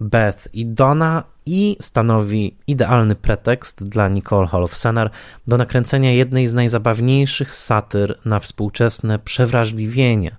Beth 0.00 0.48
i 0.52 0.66
Donna 0.66 1.22
i 1.46 1.76
stanowi 1.80 2.56
idealny 2.66 3.14
pretekst 3.14 3.88
dla 3.88 4.08
Nicole 4.08 4.46
Holofcener 4.46 5.10
do 5.46 5.56
nakręcenia 5.56 6.12
jednej 6.12 6.46
z 6.46 6.54
najzabawniejszych 6.54 7.54
satyr 7.54 8.18
na 8.24 8.38
współczesne 8.38 9.18
przewrażliwienie 9.18 10.36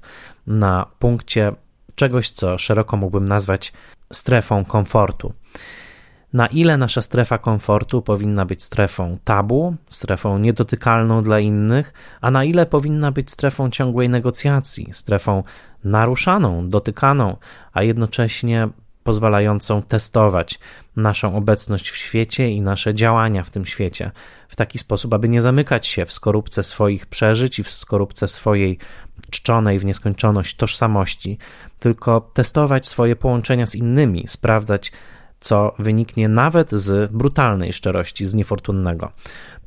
na 0.47 0.85
punkcie 0.99 1.51
czegoś, 1.95 2.29
co 2.29 2.57
szeroko 2.57 2.97
mógłbym 2.97 3.27
nazwać 3.27 3.73
strefą 4.13 4.65
komfortu. 4.65 5.33
Na 6.35 6.47
ile 6.47 6.77
nasza 6.77 7.01
strefa 7.01 7.37
komfortu 7.37 8.01
powinna 8.01 8.45
być 8.45 8.63
strefą 8.63 9.17
tabu, 9.23 9.75
strefą 9.89 10.37
niedotykalną 10.37 11.23
dla 11.23 11.39
innych, 11.39 11.93
a 12.21 12.31
na 12.31 12.43
ile 12.43 12.65
powinna 12.65 13.11
być 13.11 13.31
strefą 13.31 13.69
ciągłej 13.69 14.09
negocjacji, 14.09 14.89
strefą 14.91 15.43
naruszaną, 15.83 16.69
dotykaną, 16.69 17.37
a 17.73 17.83
jednocześnie 17.83 18.69
pozwalającą 19.03 19.81
testować 19.81 20.59
naszą 20.95 21.35
obecność 21.35 21.89
w 21.89 21.97
świecie 21.97 22.49
i 22.49 22.61
nasze 22.61 22.93
działania 22.93 23.43
w 23.43 23.51
tym 23.51 23.65
świecie 23.65 24.11
w 24.47 24.55
taki 24.55 24.77
sposób, 24.77 25.13
aby 25.13 25.29
nie 25.29 25.41
zamykać 25.41 25.87
się 25.87 26.05
w 26.05 26.13
skorupce 26.13 26.63
swoich 26.63 27.05
przeżyć 27.05 27.59
i 27.59 27.63
w 27.63 27.71
skorupce 27.71 28.27
swojej 28.27 28.77
czczonej 29.29 29.79
w 29.79 29.85
nieskończoność 29.85 30.55
tożsamości, 30.55 31.37
tylko 31.79 32.21
testować 32.21 32.87
swoje 32.87 33.15
połączenia 33.15 33.65
z 33.65 33.75
innymi, 33.75 34.27
sprawdzać, 34.27 34.91
co 35.39 35.75
wyniknie 35.79 36.29
nawet 36.29 36.71
z 36.71 37.11
brutalnej 37.11 37.73
szczerości, 37.73 38.25
z 38.25 38.33
niefortunnego 38.33 39.11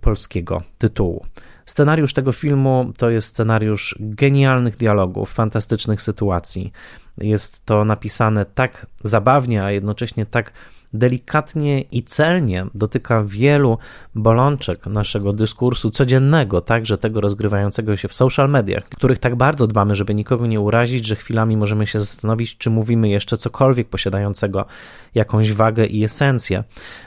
polskiego 0.00 0.62
tytułu. 0.78 1.26
Scenariusz 1.68 2.12
tego 2.12 2.32
filmu 2.32 2.92
to 2.98 3.10
jest 3.10 3.28
scenariusz 3.28 3.96
genialnych 4.00 4.76
dialogów, 4.76 5.32
fantastycznych 5.32 6.02
sytuacji. 6.02 6.72
Jest 7.18 7.66
to 7.66 7.84
napisane 7.84 8.44
tak 8.44 8.86
zabawnie, 9.04 9.64
a 9.64 9.70
jednocześnie 9.70 10.26
tak 10.26 10.52
delikatnie 10.92 11.80
i 11.80 12.02
celnie 12.02 12.66
dotyka 12.74 13.22
wielu 13.26 13.78
bolączek 14.14 14.86
naszego 14.86 15.32
dyskursu 15.32 15.90
codziennego, 15.90 16.60
także 16.60 16.98
tego 16.98 17.20
rozgrywającego 17.20 17.96
się 17.96 18.08
w 18.08 18.14
social 18.14 18.50
mediach, 18.50 18.84
których 18.84 19.18
tak 19.18 19.36
bardzo 19.36 19.66
dbamy, 19.66 19.94
żeby 19.94 20.14
nikogo 20.14 20.46
nie 20.46 20.60
urazić, 20.60 21.06
że 21.06 21.16
chwilami 21.16 21.56
możemy 21.56 21.86
się 21.86 22.00
zastanowić, 22.00 22.58
czy 22.58 22.70
mówimy 22.70 23.08
jeszcze 23.08 23.36
cokolwiek 23.36 23.88
posiadającego 23.88 24.66
jakąś 25.14 25.52
wagę 25.52 25.86
i 25.86 26.04
esencję. 26.04 26.64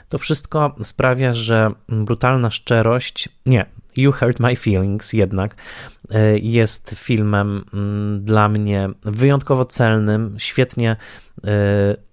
To 0.09 0.17
wszystko 0.17 0.75
sprawia, 0.81 1.33
że 1.33 1.71
brutalna 1.89 2.51
szczerość, 2.51 3.29
nie, 3.45 3.65
You 3.95 4.11
Hurt 4.11 4.39
My 4.39 4.55
Feelings 4.55 5.13
jednak 5.13 5.55
e, 6.11 6.37
jest 6.37 6.95
filmem 6.97 7.63
mm, 7.73 8.23
dla 8.23 8.49
mnie 8.49 8.89
wyjątkowo 9.03 9.65
celnym, 9.65 10.35
świetnie 10.37 10.95
e, 11.43 11.47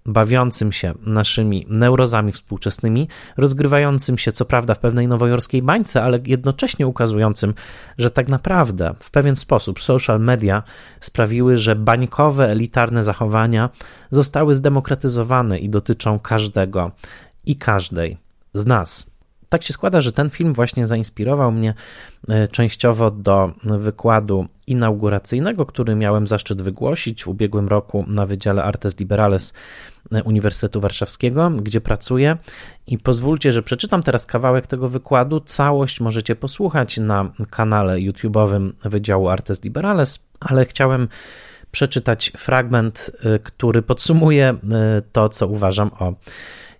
bawiącym 0.05 0.71
się 0.71 0.93
naszymi 1.05 1.65
neurozami 1.69 2.31
współczesnymi, 2.31 3.07
rozgrywającym 3.37 4.17
się 4.17 4.31
co 4.31 4.45
prawda 4.45 4.73
w 4.73 4.79
pewnej 4.79 5.07
nowojorskiej 5.07 5.61
bańce, 5.61 6.03
ale 6.03 6.19
jednocześnie 6.25 6.87
ukazującym, 6.87 7.53
że 7.97 8.11
tak 8.11 8.27
naprawdę 8.27 8.95
w 8.99 9.11
pewien 9.11 9.35
sposób 9.35 9.81
social 9.81 10.19
media 10.19 10.63
sprawiły, 10.99 11.57
że 11.57 11.75
bańkowe, 11.75 12.49
elitarne 12.49 13.03
zachowania 13.03 13.69
zostały 14.11 14.55
zdemokratyzowane 14.55 15.59
i 15.59 15.69
dotyczą 15.69 16.19
każdego 16.19 16.91
i 17.45 17.55
każdej 17.55 18.17
z 18.53 18.65
nas 18.65 19.18
tak 19.49 19.63
się 19.63 19.73
składa, 19.73 20.01
że 20.01 20.11
ten 20.11 20.29
film 20.29 20.53
właśnie 20.53 20.87
zainspirował 20.87 21.51
mnie 21.51 21.73
e, 22.27 22.47
częściowo 22.47 23.11
do 23.11 23.51
wykładu 23.63 24.47
inauguracyjnego, 24.67 25.65
który 25.65 25.95
miałem 25.95 26.27
zaszczyt 26.27 26.61
wygłosić 26.61 27.23
w 27.23 27.27
ubiegłym 27.27 27.67
roku 27.67 28.05
na 28.07 28.25
Wydziale 28.25 28.63
Artes 28.63 28.99
Liberales 28.99 29.53
e, 30.11 30.23
Uniwersytetu 30.23 30.81
Warszawskiego, 30.81 31.49
gdzie 31.49 31.81
pracuję. 31.81 32.37
I 32.87 32.97
pozwólcie, 32.97 33.51
że 33.51 33.63
przeczytam 33.63 34.03
teraz 34.03 34.25
kawałek 34.25 34.67
tego 34.67 34.87
wykładu. 34.87 35.39
Całość 35.39 35.99
możecie 35.99 36.35
posłuchać 36.35 36.97
na 36.97 37.31
kanale 37.49 37.95
YouTube'owym 37.95 38.71
Wydziału 38.83 39.29
Artes 39.29 39.63
Liberales, 39.63 40.27
ale 40.39 40.65
chciałem 40.65 41.07
przeczytać 41.71 42.31
fragment, 42.37 43.11
e, 43.23 43.39
który 43.39 43.81
podsumuje 43.81 44.55
to, 45.11 45.29
co 45.29 45.47
uważam 45.47 45.91
o 45.99 46.13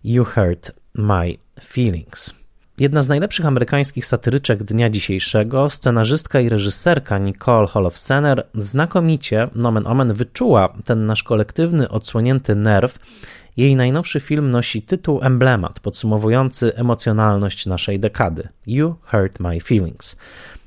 You 0.03 0.25
Hurt 0.25 0.71
My 0.93 1.37
Feelings. 1.63 2.38
Jedna 2.79 3.01
z 3.01 3.09
najlepszych 3.09 3.45
amerykańskich 3.45 4.05
satyryczek 4.05 4.63
dnia 4.63 4.89
dzisiejszego, 4.89 5.69
scenarzystka 5.69 6.39
i 6.39 6.49
reżyserka 6.49 7.17
Nicole 7.17 7.67
Holof-Sener 7.67 8.43
znakomicie, 8.53 9.47
nomen 9.55 9.87
omen, 9.87 10.13
wyczuła 10.13 10.73
ten 10.85 11.05
nasz 11.05 11.23
kolektywny, 11.23 11.89
odsłonięty 11.89 12.55
nerw. 12.55 12.99
Jej 13.57 13.75
najnowszy 13.75 14.19
film 14.19 14.51
nosi 14.51 14.81
tytuł 14.81 15.19
emblemat 15.23 15.79
podsumowujący 15.79 16.75
emocjonalność 16.75 17.65
naszej 17.65 17.99
dekady 17.99 18.47
You 18.67 18.95
Hurt 19.01 19.39
My 19.39 19.59
Feelings. 19.59 20.15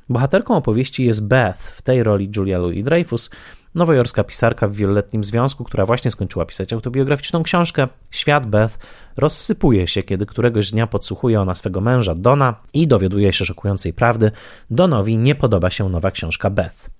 Bohaterką 0.08 0.56
opowieści 0.56 1.04
jest 1.06 1.26
Beth, 1.26 1.60
w 1.60 1.82
tej 1.82 2.02
roli 2.02 2.30
Julia 2.36 2.58
Louis-Dreyfus, 2.58 3.30
nowojorska 3.74 4.24
pisarka 4.24 4.68
w 4.68 4.72
wieloletnim 4.72 5.24
związku, 5.24 5.64
która 5.64 5.86
właśnie 5.86 6.10
skończyła 6.10 6.46
pisać 6.46 6.72
autobiograficzną 6.72 7.42
książkę. 7.42 7.88
Świat 8.10 8.46
Beth 8.46 8.78
rozsypuje 9.16 9.88
się, 9.88 10.02
kiedy 10.02 10.26
któregoś 10.26 10.70
dnia 10.70 10.86
podsłuchuje 10.86 11.40
ona 11.40 11.54
swego 11.54 11.80
męża 11.80 12.14
Dona 12.14 12.54
i 12.74 12.86
dowiaduje 12.86 13.32
się 13.32 13.44
szokującej 13.44 13.92
prawdy. 13.92 14.30
Donowi 14.70 15.18
nie 15.18 15.34
podoba 15.34 15.70
się 15.70 15.88
nowa 15.88 16.10
książka 16.10 16.50
Beth. 16.50 16.90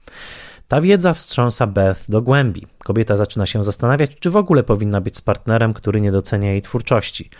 Ta 0.68 0.80
wiedza 0.80 1.14
wstrząsa 1.14 1.66
Beth 1.66 2.00
do 2.08 2.22
głębi. 2.22 2.66
Kobieta 2.78 3.16
zaczyna 3.16 3.46
się 3.46 3.64
zastanawiać, 3.64 4.16
czy 4.16 4.30
w 4.30 4.36
ogóle 4.36 4.62
powinna 4.62 5.00
być 5.00 5.16
z 5.16 5.20
partnerem, 5.20 5.74
który 5.74 6.00
nie 6.00 6.12
docenia 6.12 6.50
jej 6.50 6.62
twórczości. 6.62 7.30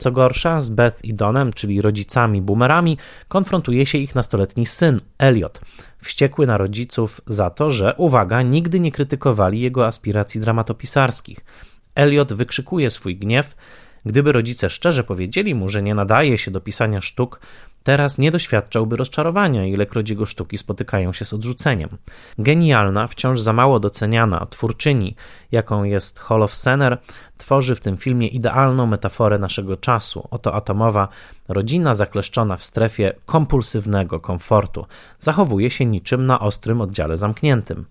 Co 0.00 0.12
gorsza, 0.12 0.60
z 0.60 0.70
Beth 0.70 1.04
i 1.04 1.14
Donem, 1.14 1.52
czyli 1.52 1.82
rodzicami 1.82 2.42
boomerami, 2.42 2.98
konfrontuje 3.28 3.86
się 3.86 3.98
ich 3.98 4.14
nastoletni 4.14 4.66
syn, 4.66 5.00
Elliot, 5.18 5.60
wściekły 6.02 6.46
na 6.46 6.58
rodziców 6.58 7.20
za 7.26 7.50
to, 7.50 7.70
że, 7.70 7.94
uwaga, 7.96 8.42
nigdy 8.42 8.80
nie 8.80 8.92
krytykowali 8.92 9.60
jego 9.60 9.86
aspiracji 9.86 10.40
dramatopisarskich. 10.40 11.38
Elliot 11.94 12.32
wykrzykuje 12.32 12.90
swój 12.90 13.16
gniew, 13.16 13.56
Gdyby 14.04 14.32
rodzice 14.32 14.70
szczerze 14.70 15.04
powiedzieli 15.04 15.54
mu, 15.54 15.68
że 15.68 15.82
nie 15.82 15.94
nadaje 15.94 16.38
się 16.38 16.50
do 16.50 16.60
pisania 16.60 17.00
sztuk, 17.00 17.40
teraz 17.82 18.18
nie 18.18 18.30
doświadczałby 18.30 18.96
rozczarowania, 18.96 19.66
ilekroć 19.66 20.10
jego 20.10 20.26
sztuki 20.26 20.58
spotykają 20.58 21.12
się 21.12 21.24
z 21.24 21.32
odrzuceniem. 21.32 21.88
Genialna, 22.38 23.06
wciąż 23.06 23.40
za 23.40 23.52
mało 23.52 23.80
doceniana 23.80 24.46
twórczyni, 24.46 25.14
jaką 25.52 25.84
jest 25.84 26.18
Holof 26.18 26.56
Sener, 26.56 26.98
tworzy 27.38 27.74
w 27.74 27.80
tym 27.80 27.96
filmie 27.96 28.28
idealną 28.28 28.86
metaforę 28.86 29.38
naszego 29.38 29.76
czasu. 29.76 30.28
Oto 30.30 30.54
atomowa 30.54 31.08
rodzina 31.48 31.94
zakleszczona 31.94 32.56
w 32.56 32.64
strefie 32.64 33.12
kompulsywnego 33.26 34.20
komfortu 34.20 34.86
zachowuje 35.18 35.70
się 35.70 35.86
niczym 35.86 36.26
na 36.26 36.40
ostrym 36.40 36.80
oddziale 36.80 37.16
zamkniętym. 37.16 37.84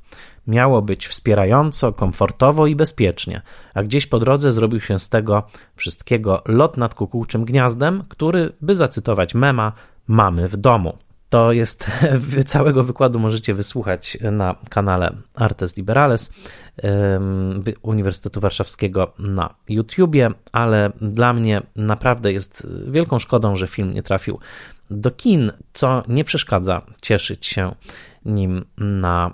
Miało 0.50 0.82
być 0.82 1.08
wspierająco, 1.08 1.94
komfortowo 1.94 2.68
i 2.68 2.75
bezpiecznie, 2.75 3.41
a 3.74 3.84
gdzieś 3.84 4.08
po 4.08 4.20
drodze 4.20 4.51
zrobił 4.51 4.79
się 4.79 5.00
z 5.00 5.10
tego 5.10 5.44
wszystkiego 5.75 6.44
lot 6.46 6.77
nad 6.77 6.96
kukułczym 6.96 7.46
gniazdem, 7.46 8.03
który, 8.10 8.53
by 8.62 8.75
zacytować 8.75 9.36
mema, 9.36 9.74
mamy 10.08 10.48
w 10.48 10.58
domu. 10.58 10.98
To 11.29 11.51
jest 11.51 11.91
całego 12.46 12.84
wykładu 12.84 13.20
możecie 13.20 13.53
wysłuchać 13.53 14.18
na 14.32 14.56
kanale 14.70 15.15
Artes 15.36 15.77
Liberales 15.77 16.34
Uniwersytetu 17.82 18.39
Warszawskiego 18.39 19.13
na 19.20 19.56
YouTubie, 19.70 20.32
ale 20.51 20.91
dla 21.01 21.34
mnie 21.34 21.62
naprawdę 21.75 22.34
jest 22.34 22.68
wielką 22.88 23.20
szkodą, 23.20 23.56
że 23.56 23.68
film 23.68 23.94
nie 23.94 24.03
trafił 24.03 24.39
do 24.91 25.12
kin, 25.12 25.51
co 25.74 26.03
nie 26.08 26.24
przeszkadza 26.24 26.82
cieszyć 27.01 27.48
się 27.48 27.75
nim 28.26 28.66
na 28.78 29.34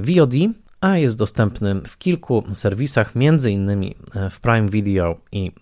VOD, 0.00 0.34
a 0.80 0.96
jest 0.96 1.18
dostępny 1.18 1.80
w 1.86 1.98
kilku 1.98 2.44
serwisach, 2.52 3.14
między 3.14 3.52
innymi 3.52 3.96
w 4.30 4.40
Prime 4.40 4.68
Video 4.68 5.16
i 5.32 5.52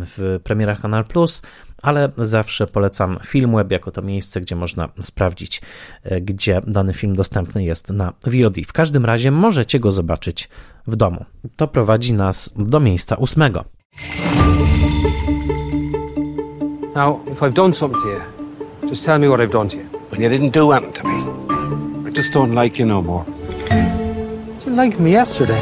w 0.00 0.40
premierach 0.44 0.80
Kanal 0.80 1.04
Plus, 1.04 1.42
ale 1.82 2.12
zawsze 2.18 2.66
polecam 2.66 3.18
Filmweb 3.26 3.70
jako 3.70 3.90
to 3.90 4.02
miejsce, 4.02 4.40
gdzie 4.40 4.56
można 4.56 4.88
sprawdzić, 5.00 5.62
e, 6.02 6.20
gdzie 6.20 6.60
dany 6.66 6.94
film 6.94 7.16
dostępny 7.16 7.64
jest 7.64 7.90
na 7.90 8.12
VOD. 8.26 8.56
W 8.66 8.72
każdym 8.72 9.04
razie 9.04 9.30
możecie 9.30 9.80
go 9.80 9.92
zobaczyć 9.92 10.48
w 10.86 10.96
domu. 10.96 11.24
To 11.56 11.68
prowadzi 11.68 12.12
nas 12.12 12.54
do 12.56 12.80
miejsca 12.80 13.16
ósmego. 13.16 13.64
Now, 16.94 17.20
if 17.32 17.46
I've 17.46 17.52
done 17.52 17.74
something 17.74 18.02
to 18.02 18.08
you, 18.08 18.20
just 18.88 19.06
tell 19.06 19.18
me 19.18 19.28
what 19.28 19.40
I've 19.40 19.52
done 19.52 19.68
to 19.68 19.76
you. 19.76 19.82
You 20.18 20.30
didn't 20.30 20.50
do 20.50 20.72
anything 20.72 20.94
to 20.94 21.08
me. 21.08 21.25
I 22.16 22.18
just 22.18 22.32
don't 22.32 22.54
like 22.54 22.78
you 22.78 22.86
no 22.86 23.02
more. 23.02 23.26
You 24.64 24.72
liked 24.72 24.98
me 24.98 25.12
yesterday. 25.12 25.60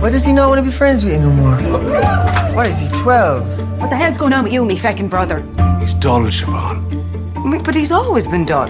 Why 0.00 0.10
does 0.10 0.24
he 0.24 0.32
not 0.32 0.48
want 0.48 0.60
to 0.60 0.62
be 0.62 0.70
friends 0.70 1.04
with 1.04 1.14
you 1.14 1.18
no 1.18 1.30
more? 1.30 1.56
What 2.54 2.68
is 2.68 2.78
he, 2.78 2.88
12? 3.00 3.80
What 3.80 3.90
the 3.90 3.96
hell's 3.96 4.16
going 4.16 4.32
on 4.32 4.44
with 4.44 4.52
you, 4.52 4.64
me 4.64 4.78
feckin' 4.78 5.10
brother? 5.10 5.40
He's 5.80 5.94
dull, 5.94 6.20
Siobhan. 6.26 7.64
But 7.64 7.74
he's 7.74 7.90
always 7.90 8.28
been 8.28 8.46
dull. 8.46 8.68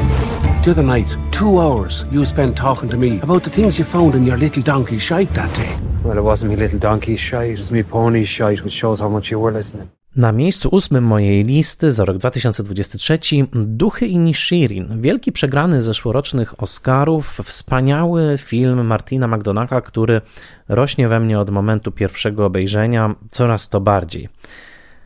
The 0.65 0.71
other 0.71 0.83
night, 0.83 1.15
two 1.33 1.61
hours 1.61 2.07
you 2.11 2.25
spent 2.25 2.57
talking 2.57 2.88
to 2.88 2.97
me 2.97 3.21
about 3.21 3.45
the 3.45 3.51
things 3.51 3.79
you 3.79 3.85
found 3.85 4.15
in 4.15 4.25
your 4.25 4.38
little 4.38 4.62
donkey 4.62 4.97
shite 4.97 5.35
that 5.35 5.55
day. 5.55 5.77
Well, 6.03 6.17
it 6.17 6.23
wasn't 6.23 6.53
me 6.53 6.57
little 6.57 6.79
donkey's 6.79 7.21
shite, 7.21 7.51
it 7.51 7.59
was 7.59 7.71
me 7.71 7.83
pony's 7.83 8.27
shite, 8.27 8.65
which 8.65 8.73
shows 8.73 9.01
how 9.01 9.11
much 9.11 9.31
you 9.31 9.38
were 9.38 9.53
listening. 9.53 9.91
Na 10.16 10.33
miejscu 10.33 10.68
ósmym 10.68 11.05
mojej 11.05 11.44
listy 11.44 11.92
za 11.92 12.05
rok 12.05 12.16
2023 12.18 13.18
Duchy 13.53 14.07
i 14.07 14.16
Nishirin, 14.18 15.01
wielki 15.01 15.33
przegrany 15.33 15.83
zeszłorocznych 15.83 16.62
Oscarów, 16.62 17.40
wspaniały 17.44 18.38
film 18.38 18.87
Martina 18.87 19.27
McDonagha, 19.27 19.81
który 19.81 20.20
rośnie 20.68 21.09
we 21.09 21.20
mnie 21.20 21.38
od 21.38 21.51
momentu 21.51 21.92
pierwszego 21.92 22.46
obejrzenia. 22.46 23.14
Coraz 23.31 23.68
to 23.68 23.81
bardziej. 23.81 24.29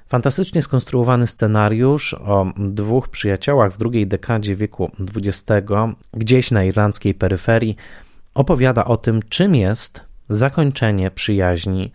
Fantastycznie 0.08 0.62
skonstruowany 0.62 1.26
scenariusz 1.26 2.14
o 2.14 2.46
dwóch 2.56 3.08
przyjaciołach 3.08 3.72
w 3.72 3.78
drugiej 3.78 4.06
dekadzie 4.06 4.56
wieku 4.56 4.90
XX, 5.16 5.44
gdzieś 6.14 6.50
na 6.50 6.64
irlandzkiej 6.64 7.14
peryferii, 7.14 7.76
opowiada 8.34 8.84
o 8.84 8.96
tym, 8.96 9.20
czym 9.28 9.54
jest 9.54 10.00
zakończenie 10.28 11.10
przyjaźni, 11.10 11.92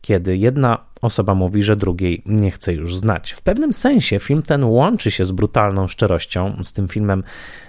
kiedy 0.00 0.36
jedna 0.36 0.78
osoba 1.00 1.34
mówi, 1.34 1.62
że 1.62 1.76
drugiej 1.76 2.22
nie 2.26 2.50
chce 2.50 2.74
już 2.74 2.96
znać. 2.96 3.32
W 3.32 3.42
pewnym 3.42 3.72
sensie 3.72 4.18
film 4.18 4.42
ten 4.42 4.64
łączy 4.64 5.10
się 5.10 5.24
z 5.24 5.32
brutalną 5.32 5.88
szczerością 5.88 6.56
z 6.62 6.72
tym 6.72 6.88
filmem 6.88 7.22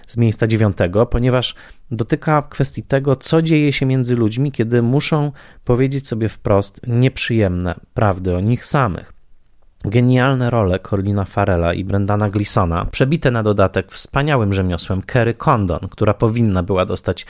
z 0.07 0.17
miejsca 0.17 0.47
dziewiątego, 0.47 1.05
ponieważ 1.05 1.55
dotyka 1.91 2.41
kwestii 2.41 2.83
tego, 2.83 3.15
co 3.15 3.41
dzieje 3.41 3.73
się 3.73 3.85
między 3.85 4.15
ludźmi, 4.15 4.51
kiedy 4.51 4.81
muszą 4.81 5.31
powiedzieć 5.65 6.07
sobie 6.07 6.29
wprost 6.29 6.81
nieprzyjemne 6.87 7.75
prawdy 7.93 8.35
o 8.35 8.39
nich 8.39 8.65
samych. 8.65 9.13
Genialne 9.85 10.49
role 10.49 10.79
Corlina 10.79 11.25
Farella 11.25 11.73
i 11.73 11.83
Brendana 11.83 12.29
Gleesona, 12.29 12.85
przebite 12.85 13.31
na 13.31 13.43
dodatek 13.43 13.91
wspaniałym 13.91 14.53
rzemiosłem 14.53 15.01
Kerry 15.01 15.33
Condon, 15.33 15.79
która 15.89 16.13
powinna 16.13 16.63
była 16.63 16.85
dostać 16.85 17.25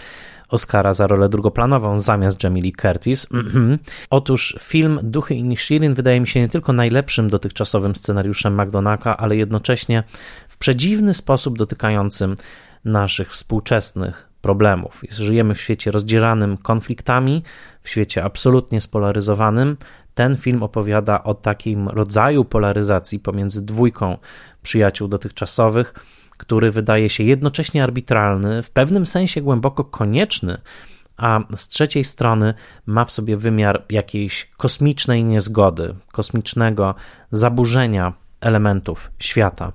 Oscara 0.50 0.94
za 0.94 1.08
rolę 1.08 1.30
drugoplanową 1.30 2.00
zamiast 2.00 2.44
Jamie 2.44 2.62
Lee 2.62 2.74
Curtis. 2.74 3.28
Otóż 4.10 4.56
film 4.60 5.00
Duchy 5.04 5.36
i 5.36 5.44
Nishirin 5.44 5.94
wydaje 5.94 6.22
mi 6.22 6.28
się 6.28 6.40
nie 6.40 6.50
tylko 6.50 6.74
najlepszym 6.74 7.30
dotychczasowym 7.30 7.96
scenariuszem 7.96 8.62
McDonagha, 8.62 9.18
ale 9.18 9.36
jednocześnie 9.38 10.04
w 10.50 10.58
przedziwny 10.58 11.14
sposób 11.14 11.58
dotykającym 11.58 12.36
naszych 12.86 13.32
współczesnych 13.32 14.30
problemów. 14.42 15.02
Żyjemy 15.10 15.56
w 15.56 15.62
świecie 15.62 15.92
rozdzieranym 15.92 16.58
konfliktami, 16.58 17.44
w 17.82 17.90
świecie 17.90 18.24
absolutnie 18.24 18.82
spolaryzowanym, 18.82 19.78
ten 20.16 20.38
film 20.38 20.64
opowiada 20.64 21.24
o 21.24 21.34
takim 21.34 21.90
rodzaju 21.90 22.46
polaryzacji 22.46 23.20
pomiędzy 23.20 23.66
dwójką 23.66 24.18
przyjaciół 24.64 25.08
dotychczasowych, 25.08 25.94
który 26.40 26.72
wydaje 26.72 27.10
się 27.10 27.24
jednocześnie 27.24 27.84
arbitralny, 27.84 28.64
w 28.64 28.72
pewnym 28.72 29.06
sensie 29.06 29.42
głęboko 29.42 29.84
konieczny, 29.84 30.58
a 31.18 31.40
z 31.56 31.68
trzeciej 31.68 32.04
strony 32.04 32.54
ma 32.86 33.06
w 33.06 33.12
sobie 33.12 33.38
wymiar 33.38 33.84
jakiejś 33.90 34.50
kosmicznej 34.58 35.24
niezgody, 35.24 35.96
kosmicznego 36.12 36.96
zaburzenia 37.32 38.14
elementów 38.42 39.12
świata. 39.20 39.72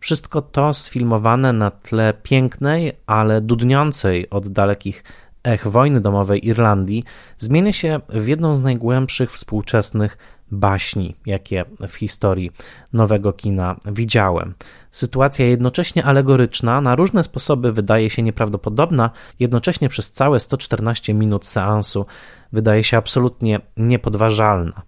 Wszystko 0.00 0.42
to 0.42 0.74
sfilmowane 0.74 1.52
na 1.52 1.70
tle 1.70 2.14
pięknej, 2.22 2.92
ale 3.06 3.40
dudniącej 3.40 4.30
od 4.30 4.48
dalekich 4.48 5.04
ech 5.44 5.68
wojny 5.68 6.00
domowej 6.00 6.46
Irlandii 6.46 7.04
zmienia 7.38 7.72
się 7.72 8.00
w 8.08 8.26
jedną 8.26 8.56
z 8.56 8.62
najgłębszych 8.62 9.32
współczesnych 9.32 10.18
baśni, 10.50 11.16
jakie 11.26 11.64
w 11.88 11.94
historii 11.94 12.50
nowego 12.92 13.32
kina 13.32 13.76
widziałem. 13.86 14.54
Sytuacja 14.90 15.46
jednocześnie 15.46 16.04
alegoryczna, 16.04 16.80
na 16.80 16.94
różne 16.96 17.24
sposoby 17.24 17.72
wydaje 17.72 18.10
się 18.10 18.22
nieprawdopodobna, 18.22 19.10
jednocześnie 19.38 19.88
przez 19.88 20.12
całe 20.12 20.40
114 20.40 21.14
minut 21.14 21.46
seansu 21.46 22.06
wydaje 22.52 22.84
się 22.84 22.96
absolutnie 22.96 23.60
niepodważalna. 23.76 24.82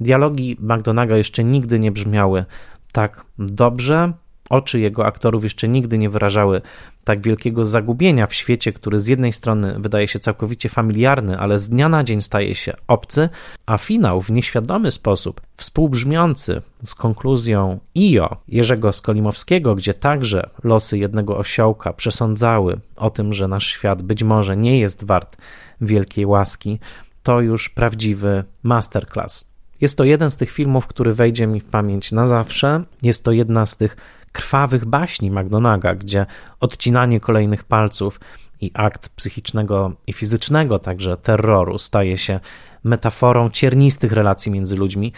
Dialogi 0.00 0.56
McDonaga 0.60 1.16
jeszcze 1.16 1.44
nigdy 1.44 1.78
nie 1.78 1.92
brzmiały 1.92 2.44
tak 2.92 3.24
dobrze, 3.38 4.12
Oczy 4.50 4.80
jego 4.80 5.06
aktorów 5.06 5.44
jeszcze 5.44 5.68
nigdy 5.68 5.98
nie 5.98 6.08
wyrażały 6.08 6.62
tak 7.04 7.20
wielkiego 7.20 7.64
zagubienia 7.64 8.26
w 8.26 8.34
świecie, 8.34 8.72
który 8.72 9.00
z 9.00 9.06
jednej 9.06 9.32
strony 9.32 9.76
wydaje 9.78 10.08
się 10.08 10.18
całkowicie 10.18 10.68
familiarny, 10.68 11.38
ale 11.38 11.58
z 11.58 11.68
dnia 11.68 11.88
na 11.88 12.04
dzień 12.04 12.20
staje 12.20 12.54
się 12.54 12.74
obcy, 12.88 13.28
a 13.66 13.78
finał 13.78 14.20
w 14.20 14.30
nieświadomy 14.30 14.90
sposób, 14.90 15.40
współbrzmiący 15.56 16.62
z 16.84 16.94
konkluzją 16.94 17.78
Io 17.94 18.36
Jerzego 18.48 18.92
Skolimowskiego, 18.92 19.74
gdzie 19.74 19.94
także 19.94 20.50
losy 20.64 20.98
jednego 20.98 21.38
osiołka 21.38 21.92
przesądzały 21.92 22.80
o 22.96 23.10
tym, 23.10 23.32
że 23.32 23.48
nasz 23.48 23.66
świat 23.66 24.02
być 24.02 24.22
może 24.22 24.56
nie 24.56 24.78
jest 24.78 25.04
wart 25.04 25.36
wielkiej 25.80 26.26
łaski, 26.26 26.78
to 27.22 27.40
już 27.40 27.68
prawdziwy 27.68 28.44
masterclass. 28.62 29.48
Jest 29.80 29.98
to 29.98 30.04
jeden 30.04 30.30
z 30.30 30.36
tych 30.36 30.50
filmów, 30.50 30.86
który 30.86 31.12
wejdzie 31.12 31.46
mi 31.46 31.60
w 31.60 31.64
pamięć 31.64 32.12
na 32.12 32.26
zawsze. 32.26 32.84
Jest 33.02 33.24
to 33.24 33.32
jedna 33.32 33.66
z 33.66 33.76
tych 33.76 33.96
krwawych 34.32 34.84
baśni 34.84 35.30
McDonaga, 35.30 35.94
gdzie 35.94 36.26
odcinanie 36.60 37.20
kolejnych 37.20 37.64
palców 37.64 38.20
i 38.60 38.70
akt 38.74 39.08
psychicznego 39.08 39.92
i 40.06 40.12
fizycznego 40.12 40.78
także 40.78 41.16
terroru 41.16 41.78
staje 41.78 42.18
się 42.18 42.40
metaforą 42.84 43.50
ciernistych 43.50 44.12
relacji 44.12 44.52
między 44.52 44.76
ludźmi, 44.76 45.12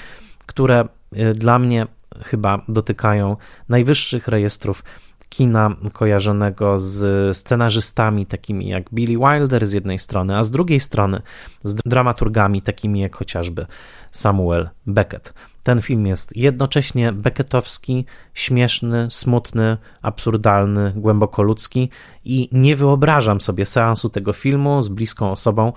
które 0.46 0.88
y, 1.16 1.32
dla 1.34 1.58
mnie 1.58 1.86
chyba 2.24 2.64
dotykają 2.68 3.36
najwyższych 3.68 4.28
rejestrów 4.28 4.84
kina 5.30 5.76
kojarzonego 5.92 6.78
z 6.78 7.36
scenarzystami 7.36 8.26
takimi 8.26 8.68
jak 8.68 8.90
Billy 8.92 9.18
Wilder 9.18 9.66
z 9.66 9.72
jednej 9.72 9.98
strony, 9.98 10.36
a 10.36 10.42
z 10.42 10.50
drugiej 10.50 10.80
strony 10.80 11.22
z 11.62 11.74
dramaturgami 11.74 12.62
takimi 12.62 13.00
jak 13.00 13.16
chociażby 13.16 13.66
Samuel 14.10 14.70
Beckett. 14.86 15.34
Ten 15.62 15.82
film 15.82 16.06
jest 16.06 16.36
jednocześnie 16.36 17.12
becketowski, 17.12 18.04
śmieszny, 18.34 19.08
smutny, 19.10 19.76
absurdalny, 20.02 20.92
głęboko 20.96 21.42
ludzki 21.42 21.88
i 22.24 22.48
nie 22.52 22.76
wyobrażam 22.76 23.40
sobie 23.40 23.66
seansu 23.66 24.08
tego 24.08 24.32
filmu 24.32 24.82
z 24.82 24.88
bliską 24.88 25.30
osobą, 25.30 25.72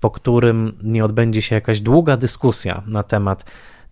po 0.00 0.10
którym 0.10 0.78
nie 0.82 1.04
odbędzie 1.04 1.42
się 1.42 1.54
jakaś 1.54 1.80
długa 1.80 2.16
dyskusja 2.16 2.82
na 2.86 3.02
temat 3.02 3.44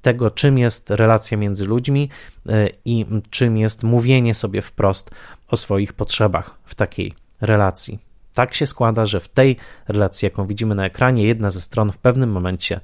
tego, 0.03 0.31
czym 0.31 0.59
jest 0.59 0.91
relacja 0.91 1.39
między 1.39 1.67
ludźmi 1.67 2.11
e, 2.49 2.69
i 2.85 3.07
czym 3.31 3.57
jest 3.57 3.85
mówienie 3.85 4.35
sobie 4.35 4.63
wprost 4.63 5.11
o 5.49 5.57
swoich 5.57 5.93
potrzebach 5.93 6.59
w 6.65 6.75
takiej 6.75 7.15
relacji. 7.41 7.99
Tak 8.35 8.55
się 8.55 8.67
składa, 8.67 9.07
że 9.07 9.21
w 9.21 9.29
tej 9.29 9.57
relacji, 9.89 10.27
jaką 10.27 10.47
widzimy 10.47 10.75
na 10.75 10.85
ekranie, 10.87 11.27
jedna 11.27 11.51
ze 11.51 11.61
stron 11.61 11.93
w 11.93 11.99
pewnym 11.99 12.31
momencie 12.33 12.81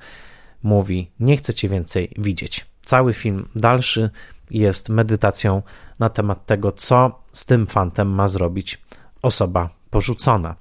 mówi: 0.63 1.11
Nie 1.21 1.37
chcę 1.37 1.55
cię 1.55 1.69
więcej 1.69 2.13
widzieć. 2.19 2.67
Cały 2.85 3.13
film 3.13 3.49
dalszy 3.55 4.11
jest 4.51 4.89
medytacją 4.89 5.63
na 5.99 6.09
temat 6.09 6.47
tego, 6.47 6.73
co 6.73 7.23
z 7.33 7.47
tym 7.47 7.67
fantem 7.67 8.09
ma 8.11 8.29
zrobić 8.29 8.83
osoba 9.23 9.71
porzucona. 9.91 10.57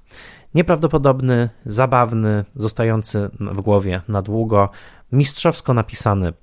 Nieprawdopodobny, 0.54 1.50
zabawny, 1.66 2.46
zostający 2.56 3.30
w 3.40 3.62
głowie 3.62 4.02
na 4.08 4.22
długo, 4.22 4.70
mistrzowsko 5.12 5.74
napisany 5.74 6.34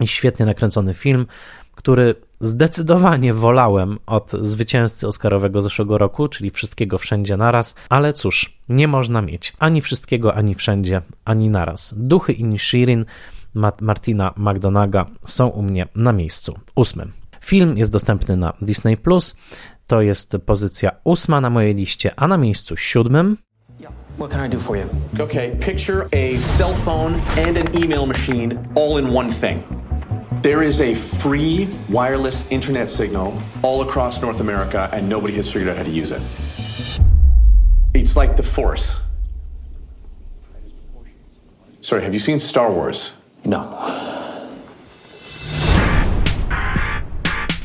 i 0.00 0.06
świetnie 0.06 0.46
nakręcony 0.46 0.94
film, 0.94 1.26
który 1.74 2.14
zdecydowanie 2.46 3.34
wolałem 3.34 3.98
od 4.06 4.32
zwycięzcy 4.32 5.08
Oscarowego 5.08 5.62
zeszłego 5.62 5.98
roku, 5.98 6.28
czyli 6.28 6.50
wszystkiego 6.50 6.98
wszędzie 6.98 7.36
naraz, 7.36 7.74
ale 7.88 8.12
cóż, 8.12 8.58
nie 8.68 8.88
można 8.88 9.22
mieć 9.22 9.52
ani 9.58 9.80
wszystkiego, 9.80 10.34
ani 10.34 10.54
wszędzie, 10.54 11.00
ani 11.24 11.50
naraz. 11.50 11.94
Duchy 11.96 12.32
i 12.32 12.58
Shirin 12.58 13.04
Martina 13.80 14.34
McDonaga 14.36 15.06
są 15.24 15.48
u 15.48 15.62
mnie 15.62 15.86
na 15.94 16.12
miejscu 16.12 16.58
ósmym. 16.74 17.12
Film 17.40 17.78
jest 17.78 17.92
dostępny 17.92 18.36
na 18.36 18.52
Disney 18.62 18.96
Plus. 18.96 19.36
To 19.86 20.02
jest 20.02 20.36
pozycja 20.46 20.90
ósma 21.04 21.40
na 21.40 21.50
mojej 21.50 21.74
liście, 21.74 22.12
a 22.16 22.28
na 22.28 22.38
miejscu 22.38 22.76
siódmym 22.76 23.36
What 24.18 24.30
can 24.30 24.46
I 24.46 24.48
do 24.48 24.60
for 24.60 24.76
you? 24.76 24.88
Okay, 25.18 25.56
picture 25.60 26.08
a 26.12 26.38
cell 26.56 26.74
phone 26.84 27.14
and 27.36 27.58
an 27.58 27.82
email 27.82 28.06
machine 28.06 28.52
all 28.76 28.98
in 28.98 29.12
one 29.12 29.32
thing. 29.32 29.83
There 30.44 30.62
is 30.62 30.82
a 30.82 30.94
free 30.94 31.70
wireless 31.88 32.50
internet 32.50 32.90
signal 32.90 33.40
all 33.62 33.80
across 33.80 34.20
North 34.20 34.40
America, 34.40 34.90
and 34.92 35.08
nobody 35.08 35.32
has 35.36 35.50
figured 35.50 35.70
out 35.70 35.78
how 35.78 35.84
to 35.84 35.90
use 35.90 36.10
it. 36.10 36.20
It's 37.94 38.14
like 38.14 38.36
the 38.36 38.42
Force. 38.42 39.00
Sorry, 41.80 42.02
have 42.02 42.12
you 42.12 42.20
seen 42.20 42.38
Star 42.38 42.70
Wars? 42.70 43.12
No. 43.46 43.70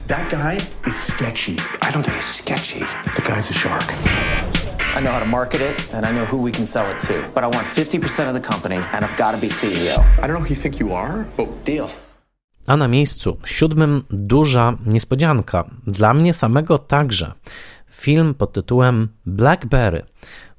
That 0.07 0.31
guy 0.31 0.65
is 0.87 0.95
sketchy. 0.95 1.57
I 1.81 1.91
don't 1.91 2.03
think 2.03 2.15
he's 2.15 2.33
sketchy. 2.33 2.79
The 2.79 3.23
guy's 3.25 3.49
a 3.49 3.53
shark. 3.53 3.83
I 4.95 5.01
know 5.01 5.11
how 5.11 5.19
to 5.19 5.25
market 5.25 5.59
it, 5.59 5.93
and 5.93 6.05
I 6.05 6.13
know 6.13 6.23
who 6.23 6.37
we 6.37 6.53
can 6.53 6.65
sell 6.65 6.89
it 6.89 7.01
to. 7.01 7.29
But 7.35 7.43
I 7.43 7.47
want 7.47 7.67
50% 7.67 8.29
of 8.29 8.33
the 8.33 8.39
company, 8.39 8.77
and 8.77 9.03
I've 9.03 9.17
got 9.17 9.33
to 9.33 9.37
be 9.37 9.49
CEO. 9.49 9.99
I 10.17 10.27
don't 10.27 10.39
know 10.39 10.45
who 10.45 10.55
you 10.55 10.61
think 10.61 10.79
you 10.79 10.93
are, 10.93 11.27
but 11.35 11.65
deal. 11.65 11.91
A 12.69 12.77
na 12.77 12.88
miejscu 12.88 13.38
siódmym 13.45 14.03
duża 14.10 14.77
niespodzianka, 14.86 15.63
dla 15.88 16.13
mnie 16.13 16.34
samego 16.34 16.77
także. 16.77 17.34
Film 17.91 18.34
pod 18.34 18.53
tytułem 18.53 19.08
Blackberry 19.25 20.03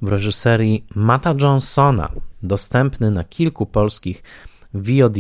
w 0.02 0.08
reżyserii 0.08 0.86
Mata 0.94 1.34
Johnsona, 1.40 2.08
dostępny 2.42 3.10
na 3.10 3.24
kilku 3.24 3.66
polskich 3.66 4.22
VOD. 4.74 5.16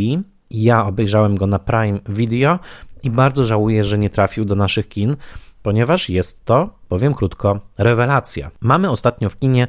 Ja 0.50 0.86
obejrzałem 0.86 1.36
go 1.36 1.46
na 1.46 1.58
Prime 1.58 2.00
Video 2.08 2.58
i 3.02 3.10
bardzo 3.10 3.44
żałuję, 3.44 3.84
że 3.84 3.98
nie 3.98 4.10
trafił 4.10 4.44
do 4.44 4.54
naszych 4.54 4.88
kin, 4.88 5.16
ponieważ 5.62 6.08
jest 6.08 6.44
to, 6.44 6.70
powiem 6.88 7.14
krótko, 7.14 7.60
rewelacja. 7.78 8.50
Mamy 8.60 8.90
ostatnio 8.90 9.30
w 9.30 9.38
kinie 9.38 9.68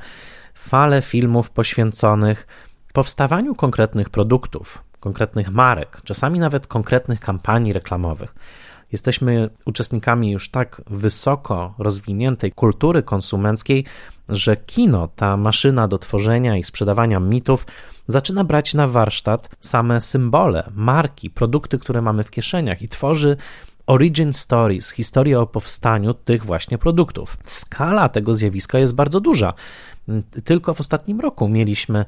falę 0.53 1.01
filmów 1.01 1.49
poświęconych 1.49 2.47
powstawaniu 2.93 3.55
konkretnych 3.55 4.09
produktów, 4.09 4.83
konkretnych 5.01 5.49
marek, 5.51 6.01
czasami 6.03 6.39
nawet 6.39 6.67
konkretnych 6.67 7.19
kampanii 7.19 7.73
reklamowych. 7.73 8.35
Jesteśmy 8.91 9.49
uczestnikami 9.65 10.31
już 10.31 10.49
tak 10.49 10.81
wysoko 10.87 11.73
rozwiniętej 11.77 12.51
kultury 12.51 13.03
konsumenckiej, 13.03 13.85
że 14.29 14.57
kino, 14.57 15.07
ta 15.15 15.37
maszyna 15.37 15.87
do 15.87 15.97
tworzenia 15.97 16.57
i 16.57 16.63
sprzedawania 16.63 17.19
mitów, 17.19 17.65
zaczyna 18.07 18.43
brać 18.43 18.73
na 18.73 18.87
warsztat 18.87 19.49
same 19.59 20.01
symbole, 20.01 20.69
marki, 20.75 21.29
produkty, 21.29 21.79
które 21.79 22.01
mamy 22.01 22.23
w 22.23 22.31
kieszeniach 22.31 22.81
i 22.81 22.89
tworzy 22.89 23.37
origin 23.87 24.33
stories, 24.33 24.91
historię 24.91 25.39
o 25.39 25.47
powstaniu 25.47 26.13
tych 26.13 26.45
właśnie 26.45 26.77
produktów. 26.77 27.37
Skala 27.45 28.09
tego 28.09 28.33
zjawiska 28.33 28.79
jest 28.79 28.95
bardzo 28.95 29.19
duża. 29.19 29.53
Tylko 30.43 30.73
w 30.73 30.79
ostatnim 30.79 31.19
roku 31.19 31.49
mieliśmy 31.49 32.05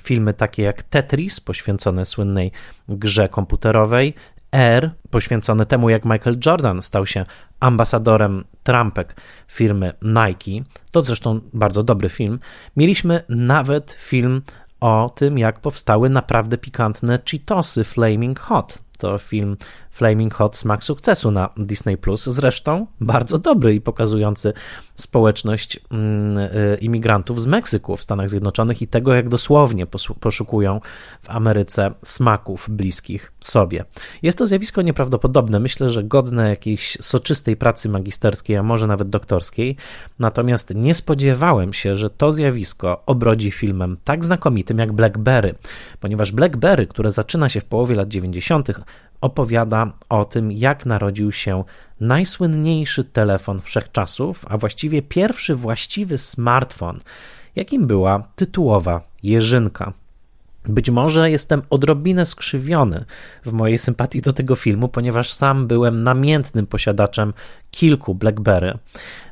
filmy 0.00 0.34
takie 0.34 0.62
jak 0.62 0.82
Tetris, 0.82 1.40
poświęcone 1.40 2.04
słynnej 2.04 2.50
grze 2.88 3.28
komputerowej, 3.28 4.14
Air, 4.54 4.90
poświęcone 5.10 5.66
temu, 5.66 5.88
jak 5.88 6.04
Michael 6.04 6.38
Jordan 6.46 6.82
stał 6.82 7.06
się 7.06 7.24
ambasadorem 7.60 8.44
trampek 8.62 9.16
firmy 9.48 9.92
Nike. 10.02 10.68
To 10.90 11.02
zresztą 11.04 11.40
bardzo 11.52 11.82
dobry 11.82 12.08
film. 12.08 12.38
Mieliśmy 12.76 13.24
nawet 13.28 13.90
film 13.90 14.42
o 14.80 15.10
tym, 15.14 15.38
jak 15.38 15.60
powstały 15.60 16.10
naprawdę 16.10 16.58
pikantne 16.58 17.18
Cheetosy 17.30 17.84
Flaming 17.84 18.40
Hot. 18.40 18.78
To 18.98 19.18
film 19.18 19.56
Flaming 19.94 20.34
Hot 20.34 20.56
Smak 20.56 20.84
Sukcesu 20.84 21.30
na 21.30 21.48
Disney 21.56 21.96
Plus. 21.96 22.24
Zresztą 22.24 22.86
bardzo 23.00 23.38
dobry 23.38 23.74
i 23.74 23.80
pokazujący 23.80 24.52
społeczność 24.94 25.80
mm, 25.90 26.38
y, 26.38 26.78
imigrantów 26.80 27.42
z 27.42 27.46
Meksyku 27.46 27.96
w 27.96 28.02
Stanach 28.02 28.30
Zjednoczonych 28.30 28.82
i 28.82 28.86
tego, 28.86 29.14
jak 29.14 29.28
dosłownie 29.28 29.86
poszukują 30.20 30.80
w 31.22 31.30
Ameryce 31.30 31.90
smaków 32.02 32.66
bliskich 32.70 33.32
sobie. 33.40 33.84
Jest 34.22 34.38
to 34.38 34.46
zjawisko 34.46 34.82
nieprawdopodobne. 34.82 35.60
Myślę, 35.60 35.90
że 35.90 36.04
godne 36.04 36.48
jakiejś 36.48 36.98
soczystej 37.00 37.56
pracy 37.56 37.88
magisterskiej, 37.88 38.56
a 38.56 38.62
może 38.62 38.86
nawet 38.86 39.08
doktorskiej. 39.08 39.76
Natomiast 40.18 40.74
nie 40.74 40.94
spodziewałem 40.94 41.72
się, 41.72 41.96
że 41.96 42.10
to 42.10 42.32
zjawisko 42.32 43.02
obrodzi 43.06 43.50
filmem 43.50 43.96
tak 44.04 44.24
znakomitym 44.24 44.78
jak 44.78 44.92
Blackberry, 44.92 45.54
ponieważ 46.00 46.32
Blackberry, 46.32 46.86
które 46.86 47.10
zaczyna 47.10 47.48
się 47.48 47.60
w 47.60 47.64
połowie 47.64 47.96
lat 47.96 48.08
90., 48.08 48.68
opowiada 49.24 49.92
o 50.08 50.24
tym, 50.24 50.52
jak 50.52 50.86
narodził 50.86 51.32
się 51.32 51.64
najsłynniejszy 52.00 53.04
telefon 53.04 53.58
wszechczasów, 53.58 54.44
a 54.48 54.58
właściwie 54.58 55.02
pierwszy 55.02 55.54
właściwy 55.54 56.18
smartfon, 56.18 57.00
jakim 57.56 57.86
była 57.86 58.22
tytułowa 58.36 59.00
Jerzynka. 59.22 59.92
Być 60.68 60.90
może 60.90 61.30
jestem 61.30 61.62
odrobinę 61.70 62.26
skrzywiony 62.26 63.04
w 63.44 63.52
mojej 63.52 63.78
sympatii 63.78 64.20
do 64.20 64.32
tego 64.32 64.54
filmu, 64.54 64.88
ponieważ 64.88 65.32
sam 65.32 65.66
byłem 65.66 66.02
namiętnym 66.02 66.66
posiadaczem 66.66 67.32
kilku 67.70 68.14
Blackberry. 68.14 68.78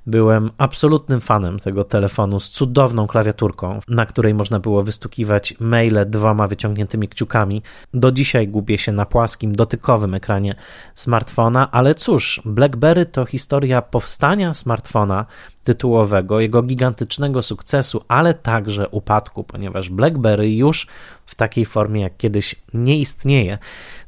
Byłem 0.06 0.50
absolutnym 0.58 1.20
fanem 1.20 1.58
tego 1.58 1.84
telefonu 1.84 2.40
z 2.40 2.50
cudowną 2.50 3.06
klawiaturką, 3.06 3.80
na 3.88 4.06
której 4.06 4.34
można 4.34 4.60
było 4.60 4.82
wystukiwać 4.82 5.54
maile 5.60 6.06
dwoma 6.06 6.46
wyciągniętymi 6.46 7.08
kciukami. 7.08 7.62
Do 7.94 8.12
dzisiaj 8.12 8.48
gubię 8.48 8.78
się 8.78 8.92
na 8.92 9.06
płaskim, 9.06 9.52
dotykowym 9.54 10.14
ekranie 10.14 10.54
smartfona, 10.94 11.70
ale 11.70 11.94
cóż, 11.94 12.42
BlackBerry 12.44 13.06
to 13.06 13.24
historia 13.24 13.82
powstania 13.82 14.54
smartfona 14.54 15.26
tytułowego, 15.64 16.40
jego 16.40 16.62
gigantycznego 16.62 17.42
sukcesu, 17.42 18.04
ale 18.08 18.34
także 18.34 18.88
upadku, 18.88 19.44
ponieważ 19.44 19.90
BlackBerry 19.90 20.52
już 20.52 20.86
w 21.26 21.34
takiej 21.34 21.64
formie 21.64 22.00
jak 22.00 22.16
kiedyś 22.16 22.54
nie 22.74 22.98
istnieje. 22.98 23.58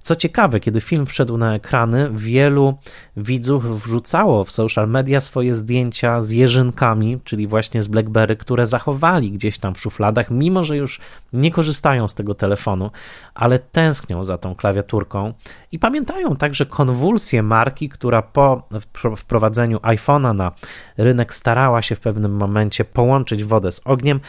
Co 0.05 0.17
ciekawe, 0.17 0.61
kiedy 0.61 0.81
film 0.81 1.07
wszedł 1.07 1.37
na 1.37 1.55
ekrany, 1.55 2.11
wielu 2.12 2.75
widzów 3.17 3.83
wrzucało 3.83 4.45
w 4.45 4.53
social 4.53 4.88
media 4.88 5.21
swoje 5.21 5.55
zdjęcia 5.55 6.23
z 6.23 6.31
jeżynkami, 6.31 7.21
czyli 7.25 7.47
właśnie 7.47 7.83
z 7.83 7.88
Blackberry, 7.88 8.37
które 8.37 8.67
zachowali 8.67 9.31
gdzieś 9.31 9.59
tam 9.59 9.75
w 9.75 9.81
szufladach, 9.81 10.31
mimo 10.31 10.64
że 10.64 10.77
już 10.77 11.01
nie 11.33 11.51
korzystają 11.51 12.09
z 12.09 12.14
tego 12.14 12.35
telefonu, 12.35 12.90
ale 13.35 13.59
tęsknią 13.59 14.25
za 14.25 14.38
tą 14.38 14.55
klawiaturką 14.55 15.35
i 15.73 15.79
pamiętają 15.79 16.37
także 16.37 16.67
konwulsję 16.67 17.43
marki, 17.43 17.88
która 17.88 18.23
po 18.23 18.69
wprowadzeniu 19.17 19.79
iPhone'a 19.79 20.35
na 20.35 20.53
rynek 20.97 21.35
starała 21.35 21.83
się 21.83 21.95
w 21.95 22.01
pewnym 22.01 22.37
momencie 22.37 22.85
połączyć 22.85 23.45
wodę 23.45 23.73
z 23.73 23.81
ogniem 23.85 24.21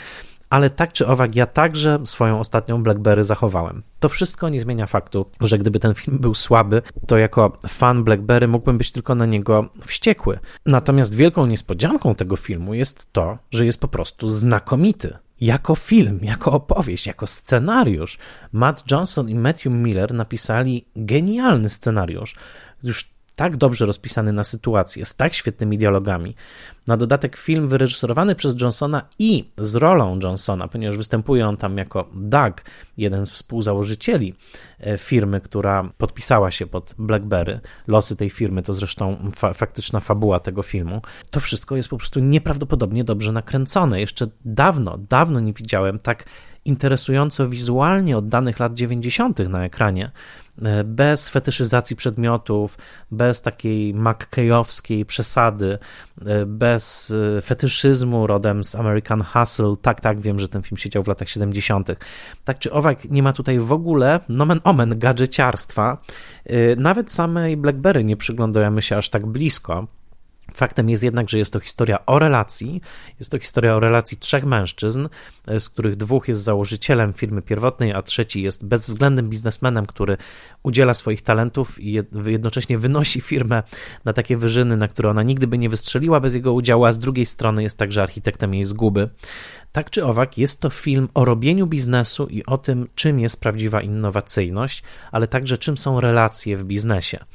ale 0.49 0.69
tak 0.69 0.93
czy 0.93 1.07
owak, 1.07 1.35
ja 1.35 1.45
także 1.45 1.99
swoją 2.05 2.39
ostatnią 2.39 2.83
Blackberry 2.83 3.23
zachowałem. 3.23 3.83
To 3.99 4.09
wszystko 4.09 4.49
nie 4.49 4.61
zmienia 4.61 4.87
faktu, 4.87 5.25
że 5.41 5.57
gdyby 5.57 5.79
ten 5.79 5.93
film 5.93 6.19
był 6.19 6.35
słaby, 6.35 6.81
to 7.07 7.17
jako 7.17 7.57
fan 7.67 8.03
Blackberry 8.03 8.47
mógłbym 8.47 8.77
być 8.77 8.91
tylko 8.91 9.15
na 9.15 9.25
niego 9.25 9.69
wściekły. 9.85 10.39
Natomiast 10.65 11.15
wielką 11.15 11.45
niespodzianką 11.45 12.15
tego 12.15 12.35
filmu 12.35 12.73
jest 12.73 13.13
to, 13.13 13.37
że 13.51 13.65
jest 13.65 13.81
po 13.81 13.87
prostu 13.87 14.27
znakomity. 14.27 15.17
Jako 15.41 15.75
film, 15.75 16.19
jako 16.21 16.51
opowieść, 16.51 17.07
jako 17.07 17.27
scenariusz. 17.27 18.17
Matt 18.51 18.91
Johnson 18.91 19.29
i 19.29 19.35
Matthew 19.35 19.65
Miller 19.65 20.13
napisali 20.13 20.85
genialny 20.95 21.69
scenariusz. 21.69 22.35
Już 22.83 23.14
tak 23.35 23.57
dobrze 23.57 23.85
rozpisany 23.85 24.33
na 24.33 24.43
sytuację, 24.43 25.05
z 25.05 25.15
tak 25.15 25.33
świetnymi 25.33 25.77
dialogami. 25.77 26.35
Na 26.87 26.97
dodatek 26.97 27.35
film 27.35 27.67
wyreżyserowany 27.67 28.35
przez 28.35 28.61
Johnsona 28.61 29.01
i 29.19 29.51
z 29.57 29.75
rolą 29.75 30.19
Johnsona, 30.23 30.67
ponieważ 30.67 30.97
występuje 30.97 31.47
on 31.47 31.57
tam 31.57 31.77
jako 31.77 32.09
Doug, 32.13 32.61
jeden 32.97 33.25
z 33.25 33.31
współzałożycieli 33.31 34.33
e, 34.79 34.97
firmy, 34.97 35.41
która 35.41 35.89
podpisała 35.97 36.51
się 36.51 36.67
pod 36.67 36.95
BlackBerry. 36.97 37.59
Losy 37.87 38.15
tej 38.15 38.29
firmy 38.29 38.63
to 38.63 38.73
zresztą 38.73 39.31
fa 39.35 39.53
faktyczna 39.53 39.99
fabuła 39.99 40.39
tego 40.39 40.63
filmu. 40.63 41.01
To 41.31 41.39
wszystko 41.39 41.75
jest 41.75 41.89
po 41.89 41.97
prostu 41.97 42.19
nieprawdopodobnie 42.19 43.03
dobrze 43.03 43.31
nakręcone. 43.31 43.99
Jeszcze 43.99 44.27
dawno, 44.45 44.97
dawno 45.09 45.39
nie 45.39 45.53
widziałem 45.53 45.99
tak 45.99 46.25
interesująco 46.65 47.49
wizualnie 47.49 48.17
oddanych 48.17 48.59
lat 48.59 48.73
90. 48.73 49.39
na 49.49 49.65
ekranie, 49.65 50.11
e, 50.61 50.83
bez 50.83 51.29
fetyszyzacji 51.29 51.95
przedmiotów, 51.95 52.77
bez 53.11 53.41
takiej 53.41 53.93
McKayowskiej 53.93 55.05
przesady, 55.05 55.77
e, 56.25 56.45
bez 56.45 57.13
e, 57.37 57.41
fetyszyzmu 57.41 58.27
rodem 58.27 58.63
z 58.63 58.75
American 58.75 59.23
Hustle. 59.23 59.75
Tak, 59.81 60.01
tak, 60.01 60.19
wiem, 60.19 60.39
że 60.39 60.49
ten 60.49 60.61
film 60.61 60.77
siedział 60.77 61.03
w 61.03 61.07
latach 61.07 61.29
70. 61.29 61.87
Tak 62.43 62.59
czy 62.59 62.71
owak, 62.71 63.05
nie 63.05 63.23
ma 63.23 63.33
tutaj 63.33 63.59
w 63.59 63.71
ogóle 63.71 64.19
nomen 64.29 64.59
omen 64.63 64.99
gadżeciarstwa. 64.99 65.97
Nawet 66.77 67.11
samej 67.11 67.57
BlackBerry 67.57 68.03
nie 68.03 68.17
przyglądamy 68.17 68.81
się 68.81 68.97
aż 68.97 69.09
tak 69.09 69.25
blisko. 69.25 69.87
Faktem 70.55 70.89
jest 70.89 71.03
jednak, 71.03 71.29
że 71.29 71.37
jest 71.37 71.53
to 71.53 71.59
historia 71.59 72.05
o 72.05 72.19
relacji. 72.19 72.81
Jest 73.19 73.31
to 73.31 73.39
historia 73.39 73.75
o 73.75 73.79
relacji 73.79 74.17
trzech 74.17 74.45
mężczyzn, 74.45 75.07
e, 75.47 75.59
z 75.59 75.69
których 75.69 75.95
dwóch 75.95 76.27
jest 76.27 76.41
założycielem 76.41 77.13
firmy 77.13 77.41
pierwotnej, 77.41 77.93
a 77.93 78.01
trzeci 78.01 78.41
jest 78.41 78.65
bezwzględnym 78.65 79.29
biznesmenem, 79.29 79.85
który 79.85 80.17
udziela 80.63 80.93
swoich 80.93 81.21
talentów 81.21 81.79
i 81.79 81.91
jednocześnie 82.25 82.77
wynosi 82.77 83.21
firmę 83.21 83.63
na 84.05 84.13
takie 84.13 84.37
wyżyny, 84.37 84.77
na 84.77 84.87
które 84.87 85.09
ona 85.09 85.23
nigdy 85.23 85.47
by 85.47 85.57
nie 85.57 85.69
wystrzeliła 85.69 86.19
bez 86.19 86.35
jego 86.35 86.53
udziału, 86.53 86.85
a 86.85 86.91
z 86.91 86.99
drugiej 86.99 87.25
strony 87.25 87.63
jest 87.63 87.77
także 87.77 88.03
architektem 88.03 88.53
jej 88.53 88.63
zguby. 88.63 89.09
Tak 89.71 89.89
czy 89.89 90.05
owak, 90.05 90.37
jest 90.37 90.61
to 90.61 90.69
film 90.69 91.09
o 91.13 91.25
robieniu 91.25 91.67
biznesu 91.67 92.27
i 92.27 92.45
o 92.45 92.57
tym, 92.57 92.87
czym 92.95 93.19
jest 93.19 93.39
prawdziwa 93.39 93.81
innowacyjność, 93.81 94.83
ale 95.11 95.27
także 95.27 95.57
czym 95.57 95.77
są 95.77 95.99
relacje 95.99 96.57
w 96.57 96.63
biznesie. 96.63 97.25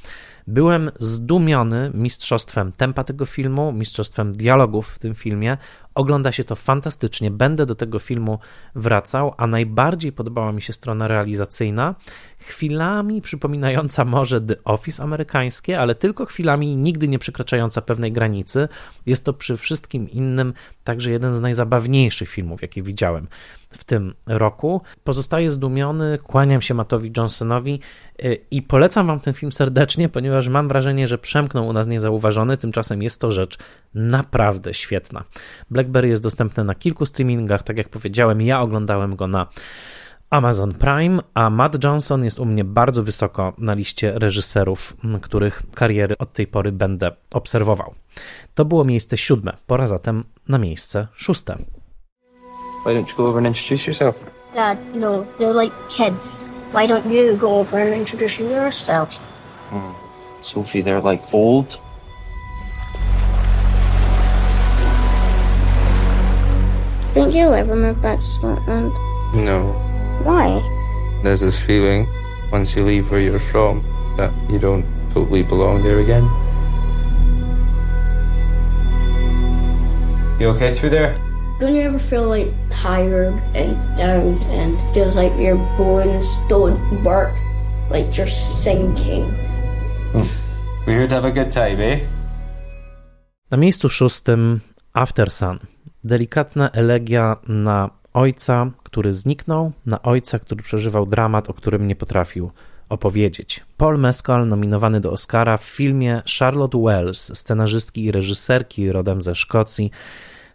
Byłem 0.50 0.90
zdumiony 0.98 1.90
mistrzostwem 1.94 2.72
tempa 2.72 3.04
tego 3.04 3.26
filmu, 3.26 3.72
mistrzostwem 3.72 4.32
dialogów 4.32 4.88
w 4.88 4.98
tym 4.98 5.14
filmie. 5.14 5.56
Ogląda 5.94 6.32
się 6.32 6.44
to 6.44 6.56
fantastycznie, 6.56 7.30
będę 7.30 7.66
do 7.66 7.74
tego 7.74 7.98
filmu 7.98 8.38
wracał, 8.74 9.34
a 9.36 9.46
najbardziej 9.46 10.12
podobała 10.12 10.52
mi 10.52 10.62
się 10.62 10.72
strona 10.72 11.08
realizacyjna, 11.08 11.94
chwilami 12.38 13.22
przypominająca 13.22 14.04
może 14.04 14.40
The 14.40 14.64
Office 14.64 15.02
amerykańskie, 15.02 15.80
ale 15.80 15.94
tylko 15.94 16.26
chwilami, 16.26 16.76
nigdy 16.76 17.08
nie 17.08 17.18
przekraczająca 17.18 17.82
pewnej 17.82 18.12
granicy. 18.12 18.68
Jest 19.06 19.24
to 19.24 19.32
przy 19.32 19.56
wszystkim 19.56 20.10
innym 20.10 20.54
także 20.84 21.10
jeden 21.10 21.32
z 21.32 21.40
najzabawniejszych 21.40 22.28
filmów, 22.28 22.62
jakie 22.62 22.82
widziałem 22.82 23.26
w 23.70 23.84
tym 23.84 24.14
roku. 24.26 24.80
Pozostaję 25.04 25.50
zdumiony, 25.50 26.18
kłaniam 26.18 26.62
się 26.62 26.74
Mattowi 26.74 27.12
Johnsonowi 27.16 27.80
y, 28.24 28.38
i 28.50 28.62
polecam 28.62 29.06
Wam 29.06 29.20
ten 29.20 29.34
film 29.34 29.52
serdecznie, 29.52 30.08
ponieważ 30.08 30.48
mam 30.48 30.68
wrażenie, 30.68 31.08
że 31.08 31.18
przemknął 31.18 31.68
u 31.68 31.72
nas 31.72 31.86
niezauważony, 31.86 32.56
tymczasem 32.56 33.02
jest 33.02 33.20
to 33.20 33.30
rzecz 33.30 33.58
naprawdę 33.94 34.74
świetna. 34.74 35.24
BlackBerry 35.70 36.08
jest 36.08 36.22
dostępny 36.22 36.64
na 36.64 36.74
kilku 36.74 37.06
streamingach, 37.06 37.62
tak 37.62 37.78
jak 37.78 37.88
powiedziałem, 37.88 38.42
ja 38.42 38.60
oglądałem 38.60 39.16
go 39.16 39.26
na 39.26 39.46
Amazon 40.30 40.74
Prime, 40.74 41.22
a 41.34 41.50
Matt 41.50 41.84
Johnson 41.84 42.24
jest 42.24 42.38
u 42.38 42.44
mnie 42.44 42.64
bardzo 42.64 43.02
wysoko 43.02 43.52
na 43.58 43.74
liście 43.74 44.18
reżyserów, 44.18 44.96
których 45.22 45.62
kariery 45.74 46.18
od 46.18 46.32
tej 46.32 46.46
pory 46.46 46.72
będę 46.72 47.12
obserwował. 47.30 47.94
To 48.54 48.64
było 48.64 48.84
miejsce 48.84 49.18
siódme, 49.18 49.56
pora 49.66 49.86
zatem 49.86 50.24
na 50.48 50.58
miejsce 50.58 51.08
szóste. 51.14 51.58
Why 52.82 52.94
don't 52.94 53.08
you 53.08 53.14
go 53.14 53.26
over 53.26 53.38
and 53.38 53.46
introduce 53.46 53.86
yourself? 53.86 54.24
Dad, 54.54 54.78
no, 54.96 55.24
they're 55.38 55.52
like 55.52 55.72
kids. 55.90 56.50
Why 56.72 56.86
don't 56.86 57.04
you 57.06 57.36
go 57.36 57.58
over 57.58 57.78
and 57.78 57.92
introduce 57.92 58.38
yourself? 58.38 59.14
Hmm. 59.68 59.92
Sophie, 60.40 60.80
they're 60.80 61.00
like 61.00 61.34
old. 61.34 61.78
Think 67.12 67.34
you'll 67.34 67.52
ever 67.52 67.76
move 67.76 68.00
back 68.00 68.20
to 68.20 68.24
Scotland? 68.24 68.94
No. 69.34 69.72
Why? 70.22 70.62
There's 71.22 71.40
this 71.40 71.62
feeling 71.62 72.08
once 72.50 72.74
you 72.74 72.82
leave 72.82 73.10
where 73.10 73.20
you're 73.20 73.38
from 73.38 73.84
that 74.16 74.32
you 74.48 74.58
don't 74.58 74.86
totally 75.12 75.42
belong 75.42 75.82
there 75.82 75.98
again. 75.98 76.24
You 80.40 80.48
okay 80.48 80.72
through 80.72 80.90
there? 80.90 81.29
Don't 81.60 81.74
you 81.74 81.82
ever 81.82 81.98
feel 81.98 82.26
like 82.26 82.50
tired 82.82 83.34
and 83.54 83.76
down 83.96 84.40
and 84.50 84.78
feels 84.94 85.16
like 85.16 85.32
your 85.38 85.56
bones 85.76 86.38
don't 86.48 87.04
work, 87.04 87.36
like 87.90 88.16
you're 88.16 88.32
sinking? 88.32 89.24
Hmm. 90.12 90.26
We're 90.86 90.98
here 90.98 91.08
to 91.08 91.14
have 91.14 91.28
a 91.28 91.32
good 91.32 91.52
time, 91.52 91.80
eh? 91.80 92.00
Na 93.50 93.56
miejscu 93.56 93.88
szóstym 93.88 94.60
After 94.92 95.30
Sun. 95.30 95.58
Delikatna 96.04 96.70
elegia 96.70 97.36
na 97.48 97.90
ojca, 98.14 98.70
który 98.82 99.12
zniknął, 99.12 99.72
na 99.86 100.02
ojca, 100.02 100.38
który 100.38 100.62
przeżywał 100.62 101.06
dramat, 101.06 101.50
o 101.50 101.54
którym 101.54 101.86
nie 101.86 101.96
potrafił 101.96 102.50
opowiedzieć. 102.88 103.64
Paul 103.76 103.98
Mescal, 103.98 104.48
nominowany 104.48 105.00
do 105.00 105.12
Oscara 105.12 105.56
w 105.56 105.64
filmie 105.64 106.22
Charlotte 106.38 106.78
Wells, 106.78 107.38
scenarzystki 107.38 108.04
i 108.04 108.12
reżyserki 108.12 108.92
rodem 108.92 109.22
ze 109.22 109.34
Szkocji, 109.34 109.90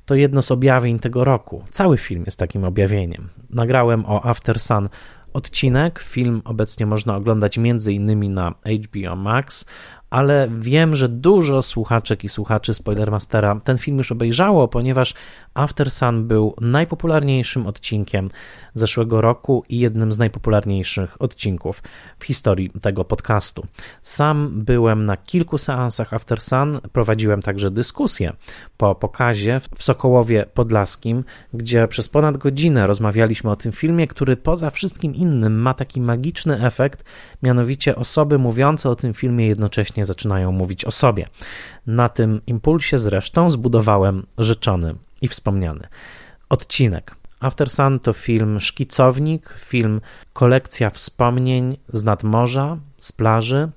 to 0.06 0.16
jedno 0.16 0.42
z 0.42 0.52
objawień 0.52 1.00
tego 1.00 1.24
roku. 1.24 1.64
Cały 1.70 1.98
film 1.98 2.24
jest 2.26 2.40
takim 2.40 2.64
objawieniem. 2.64 3.30
Nagrałem 3.50 4.06
o 4.06 4.26
After 4.26 4.60
Sun 4.60 4.90
odcinek. 5.34 6.00
Film 6.00 6.42
obecnie 6.46 6.86
można 6.86 7.16
oglądać 7.16 7.58
m.in. 7.58 8.34
na 8.34 8.54
HBO 8.84 9.16
Max, 9.16 9.66
ale 10.10 10.50
wiem, 10.60 10.96
że 10.96 11.10
dużo 11.10 11.62
słuchaczek 11.62 12.24
i 12.24 12.30
słuchaczy 12.30 12.74
Spoilermastera 12.74 13.60
ten 13.64 13.78
film 13.78 13.98
już 13.98 14.12
obejrzało, 14.12 14.68
ponieważ 14.68 15.14
After 15.54 15.92
Sun 15.92 16.28
był 16.28 16.56
najpopularniejszym 16.62 17.68
odcinkiem 17.68 18.30
zeszłego 18.74 19.22
roku 19.22 19.64
i 19.70 19.80
jednym 19.80 20.14
z 20.14 20.18
najpopularniejszych 20.18 21.22
odcinków 21.22 21.84
w 22.20 22.26
historii 22.26 22.70
tego 22.82 23.06
podcastu. 23.06 23.66
Sam 24.02 24.52
byłem 24.54 25.06
na 25.06 25.18
kilku 25.18 25.58
seansach 25.58 26.14
After 26.14 26.42
Sun, 26.42 26.80
prowadziłem 26.94 27.42
także 27.42 27.72
dyskusję 27.72 28.34
po 28.78 28.96
pokazie 28.96 29.62
w 29.76 29.84
Sokołowie 29.84 30.46
Podlaskim, 30.54 31.24
gdzie 31.54 31.88
przez 31.88 32.10
ponad 32.10 32.38
godzinę 32.38 32.88
rozmawialiśmy 32.88 33.52
o 33.52 33.56
tym 33.56 33.72
filmie, 33.72 34.08
który 34.08 34.38
poza 34.38 34.70
wszystkim 34.70 35.16
innym 35.16 35.62
ma 35.62 35.74
taki 35.74 36.02
magiczny 36.02 36.66
efekt, 36.66 37.04
mianowicie 37.44 37.96
osoby 37.96 38.38
mówiące 38.38 38.90
o 38.90 38.96
tym 38.96 39.14
filmie 39.14 39.48
jednocześnie 39.48 40.05
zaczynają 40.06 40.52
mówić 40.52 40.86
o 40.86 40.92
sobie. 40.92 41.28
Na 41.88 42.10
tym 42.10 42.42
impulsie 42.48 42.98
zresztą 42.98 43.50
zbudowałem 43.50 44.26
rzeczony 44.38 44.96
i 45.22 45.28
wspomniany 45.28 45.88
odcinek. 46.50 47.16
After 47.40 47.70
Sun 47.70 48.00
to 48.00 48.14
film 48.14 48.60
szkicownik, 48.60 49.56
film 49.58 50.02
kolekcja 50.34 50.90
wspomnień 50.90 51.78
z 51.88 52.04
nadmorza, 52.04 52.78
z 52.98 53.12
plaży, 53.12 53.70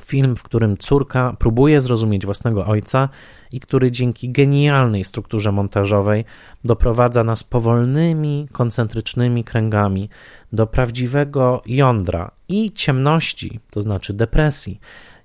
Film, 0.00 0.36
w 0.36 0.42
którym 0.42 0.76
córka 0.76 1.36
próbuje 1.38 1.80
zrozumieć 1.80 2.24
własnego 2.24 2.66
ojca 2.66 3.08
i 3.52 3.60
który 3.60 3.90
dzięki 3.90 4.28
genialnej 4.28 5.04
strukturze 5.04 5.52
montażowej 5.52 6.24
doprowadza 6.64 7.24
nas 7.24 7.44
powolnymi, 7.44 8.48
koncentrycznymi 8.52 9.44
kręgami 9.44 10.08
do 10.52 10.66
prawdziwego 10.66 11.62
jądra 11.66 12.30
i 12.48 12.72
ciemności, 12.72 13.60
to 13.70 13.82
znaczy 13.82 14.14
depresji, 14.14 14.80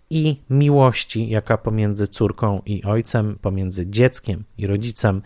i 0.09 0.41
miłości, 0.49 1.29
jaka 1.29 1.57
pomiędzy 1.57 2.07
córką 2.07 2.61
i 2.65 2.83
ojcem, 2.83 3.37
pomiędzy 3.41 3.89
dzieckiem 3.89 4.43
i 4.57 4.67
rodzicem 4.67 5.21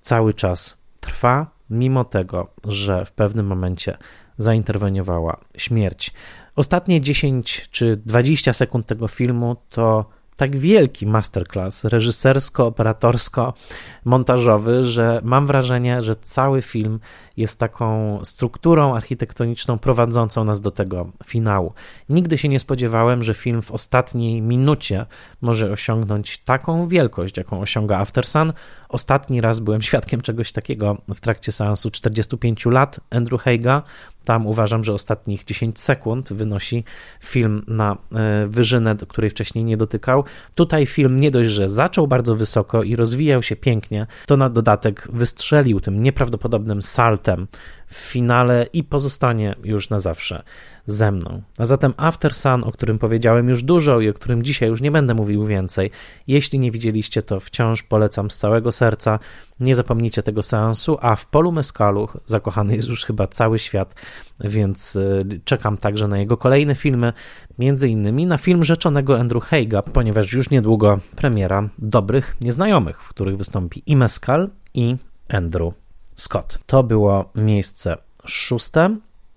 cały 0.00 0.34
czas 0.34 0.78
trwa, 1.00 1.50
mimo 1.70 2.04
tego, 2.04 2.50
że 2.64 3.04
w 3.04 3.12
pewnym 3.12 3.46
momencie 3.46 3.98
zainterweniowała 4.36 5.40
śmierć. 5.56 6.12
Ostatnie 6.56 7.00
10 7.00 7.68
czy 7.70 7.96
20 8.06 8.52
sekund 8.52 8.86
tego 8.86 9.08
filmu 9.08 9.56
to 9.70 10.17
tak 10.38 10.56
wielki 10.56 11.06
masterclass 11.06 11.84
reżysersko-operatorsko-montażowy, 11.84 14.84
że 14.84 15.20
mam 15.24 15.46
wrażenie, 15.46 16.02
że 16.02 16.16
cały 16.16 16.62
film 16.62 17.00
jest 17.36 17.58
taką 17.58 18.18
strukturą 18.24 18.96
architektoniczną 18.96 19.78
prowadzącą 19.78 20.44
nas 20.44 20.60
do 20.60 20.70
tego 20.70 21.12
finału. 21.24 21.72
Nigdy 22.08 22.38
się 22.38 22.48
nie 22.48 22.60
spodziewałem, 22.60 23.22
że 23.22 23.34
film 23.34 23.62
w 23.62 23.70
ostatniej 23.70 24.42
minucie 24.42 25.06
może 25.40 25.72
osiągnąć 25.72 26.38
taką 26.38 26.88
wielkość, 26.88 27.36
jaką 27.36 27.60
osiąga 27.60 27.98
Aftersun. 27.98 28.52
Ostatni 28.88 29.40
raz 29.40 29.60
byłem 29.60 29.82
świadkiem 29.82 30.20
czegoś 30.20 30.52
takiego 30.52 30.96
w 31.08 31.20
trakcie 31.20 31.52
seansu 31.52 31.90
45 31.90 32.66
lat 32.66 33.00
Andrew 33.10 33.42
Heiga. 33.42 33.82
Tam 34.28 34.46
uważam, 34.46 34.84
że 34.84 34.92
ostatnich 34.92 35.44
10 35.44 35.80
sekund 35.80 36.32
wynosi 36.32 36.84
film 37.24 37.64
na 37.66 37.96
e, 38.12 38.46
wyżynę, 38.46 38.94
do 38.94 39.06
której 39.06 39.30
wcześniej 39.30 39.64
nie 39.64 39.76
dotykał. 39.76 40.24
Tutaj 40.54 40.86
film 40.86 41.16
nie 41.16 41.30
dość, 41.30 41.50
że 41.50 41.68
zaczął 41.68 42.06
bardzo 42.06 42.36
wysoko 42.36 42.82
i 42.82 42.96
rozwijał 42.96 43.42
się 43.42 43.56
pięknie, 43.56 44.06
to 44.26 44.36
na 44.36 44.50
dodatek 44.50 45.08
wystrzelił 45.12 45.80
tym 45.80 46.02
nieprawdopodobnym 46.02 46.82
saltem 46.82 47.46
w 47.88 47.94
finale 47.94 48.66
i 48.72 48.84
pozostanie 48.84 49.54
już 49.64 49.90
na 49.90 49.98
zawsze 49.98 50.42
ze 50.86 51.12
mną. 51.12 51.42
A 51.58 51.66
zatem 51.66 51.94
After 51.96 52.34
Sun, 52.34 52.64
o 52.64 52.72
którym 52.72 52.98
powiedziałem 52.98 53.48
już 53.48 53.62
dużo 53.62 54.00
i 54.00 54.08
o 54.08 54.14
którym 54.14 54.42
dzisiaj 54.42 54.68
już 54.68 54.80
nie 54.80 54.90
będę 54.90 55.14
mówił 55.14 55.46
więcej. 55.46 55.90
Jeśli 56.26 56.58
nie 56.58 56.70
widzieliście, 56.70 57.22
to 57.22 57.40
wciąż 57.40 57.82
polecam 57.82 58.30
z 58.30 58.38
całego 58.38 58.72
serca. 58.72 59.18
Nie 59.60 59.74
zapomnijcie 59.74 60.22
tego 60.22 60.42
seansu, 60.42 60.98
a 61.00 61.16
w 61.16 61.26
Polu 61.26 61.52
Mescalu 61.52 62.08
zakochany 62.24 62.76
jest 62.76 62.88
już 62.88 63.04
chyba 63.04 63.26
cały 63.26 63.58
świat, 63.58 63.94
więc 64.40 64.96
y, 64.96 65.40
czekam 65.44 65.76
także 65.76 66.08
na 66.08 66.18
jego 66.18 66.36
kolejne 66.36 66.74
filmy, 66.74 67.12
między 67.58 67.88
innymi 67.88 68.26
na 68.26 68.38
film 68.38 68.64
rzeczonego 68.64 69.18
Andrew 69.18 69.44
Heiga, 69.44 69.82
ponieważ 69.82 70.32
już 70.32 70.50
niedługo 70.50 70.98
premiera 71.16 71.68
Dobrych 71.78 72.36
Nieznajomych, 72.40 73.02
w 73.02 73.08
których 73.08 73.36
wystąpi 73.36 73.82
i 73.86 73.96
Mescal, 73.96 74.50
i 74.74 74.96
Andrew 75.28 75.87
Scott. 76.18 76.58
To 76.66 76.82
było 76.82 77.30
miejsce 77.34 77.96
szóste, 78.26 78.96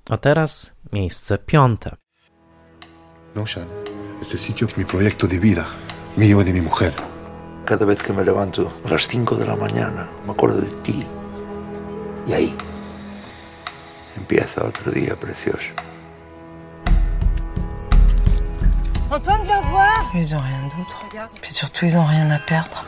a 0.09 0.17
teraz 0.17 0.71
miejsce 0.91 1.37
piąte. 1.37 1.95
No, 3.35 3.47
Sean, 3.47 3.67
este 4.21 4.37
sitio 4.37 4.67
es 4.67 4.77
mi 4.77 4.85
proyecto 4.85 5.27
de 5.27 5.39
vida, 5.39 5.65
mío 6.17 6.41
y 6.41 6.43
de 6.43 6.53
mi 6.53 6.61
mujer. 6.61 6.93
Cada 7.65 7.85
vez 7.85 8.01
que 8.01 8.13
me 8.13 8.23
levanto 8.23 8.71
a 8.85 8.89
las 8.89 9.07
5 9.07 9.35
de 9.35 9.45
la 9.45 9.55
mañana, 9.55 10.07
me 10.25 10.31
acuerdo 10.31 10.59
de 10.59 10.71
ti. 10.83 11.05
Y 12.27 12.33
ahí 12.33 12.55
empieza 14.17 14.65
otro 14.65 14.91
día 14.91 15.15
precioso. 15.15 15.69
Antoine, 19.11 19.43
viens 19.43 19.61
voir 19.71 20.09
Ils 20.15 20.33
ont 20.33 20.41
rien 20.41 20.69
d'autre. 20.75 20.95
Puis 21.41 21.53
surtout, 21.53 21.85
ils 21.85 21.95
ont 21.95 22.07
rien 22.07 22.31
à 22.31 22.39
perdre. 22.39 22.83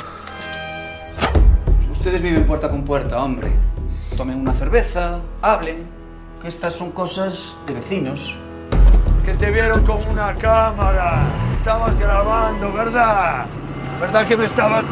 Ustedes 1.91 2.21
viven 2.21 2.45
puerta 2.45 2.69
con 2.69 2.83
puerta, 2.83 3.23
hombre. 3.23 3.51
Tomen 4.17 4.39
una 4.39 4.53
cerveza, 4.53 5.19
hablen, 5.41 5.87
que 6.39 6.47
estas 6.47 6.73
son 6.75 6.91
cosas 6.91 7.57
de 7.65 7.73
vecinos. 7.73 8.37
Que 9.25 9.33
te 9.33 9.49
vieron 9.51 9.83
con 9.85 9.97
una 10.07 10.35
cámara. 10.35 11.23
Estabas 11.57 11.97
grabando, 11.97 12.71
¿verdad? 12.71 13.47
¿Verdad 13.99 14.27
que 14.27 14.37
me 14.37 14.45
estabas... 14.45 14.83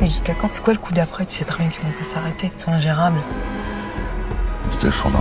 Mais 0.00 0.08
jusqu'à 0.08 0.34
quand 0.34 0.48
C'est 0.54 0.62
quoi 0.62 0.72
le 0.72 0.78
coup 0.78 0.94
d'après 0.94 1.26
Tu 1.26 1.34
sais 1.34 1.44
très 1.44 1.58
bien 1.58 1.68
qu'ils 1.68 1.82
vont 1.82 1.92
pas 1.98 2.04
s'arrêter. 2.04 2.50
Ils 2.56 2.62
sont 2.62 2.72
ingérables. 2.72 3.20
Stefano. 4.70 5.18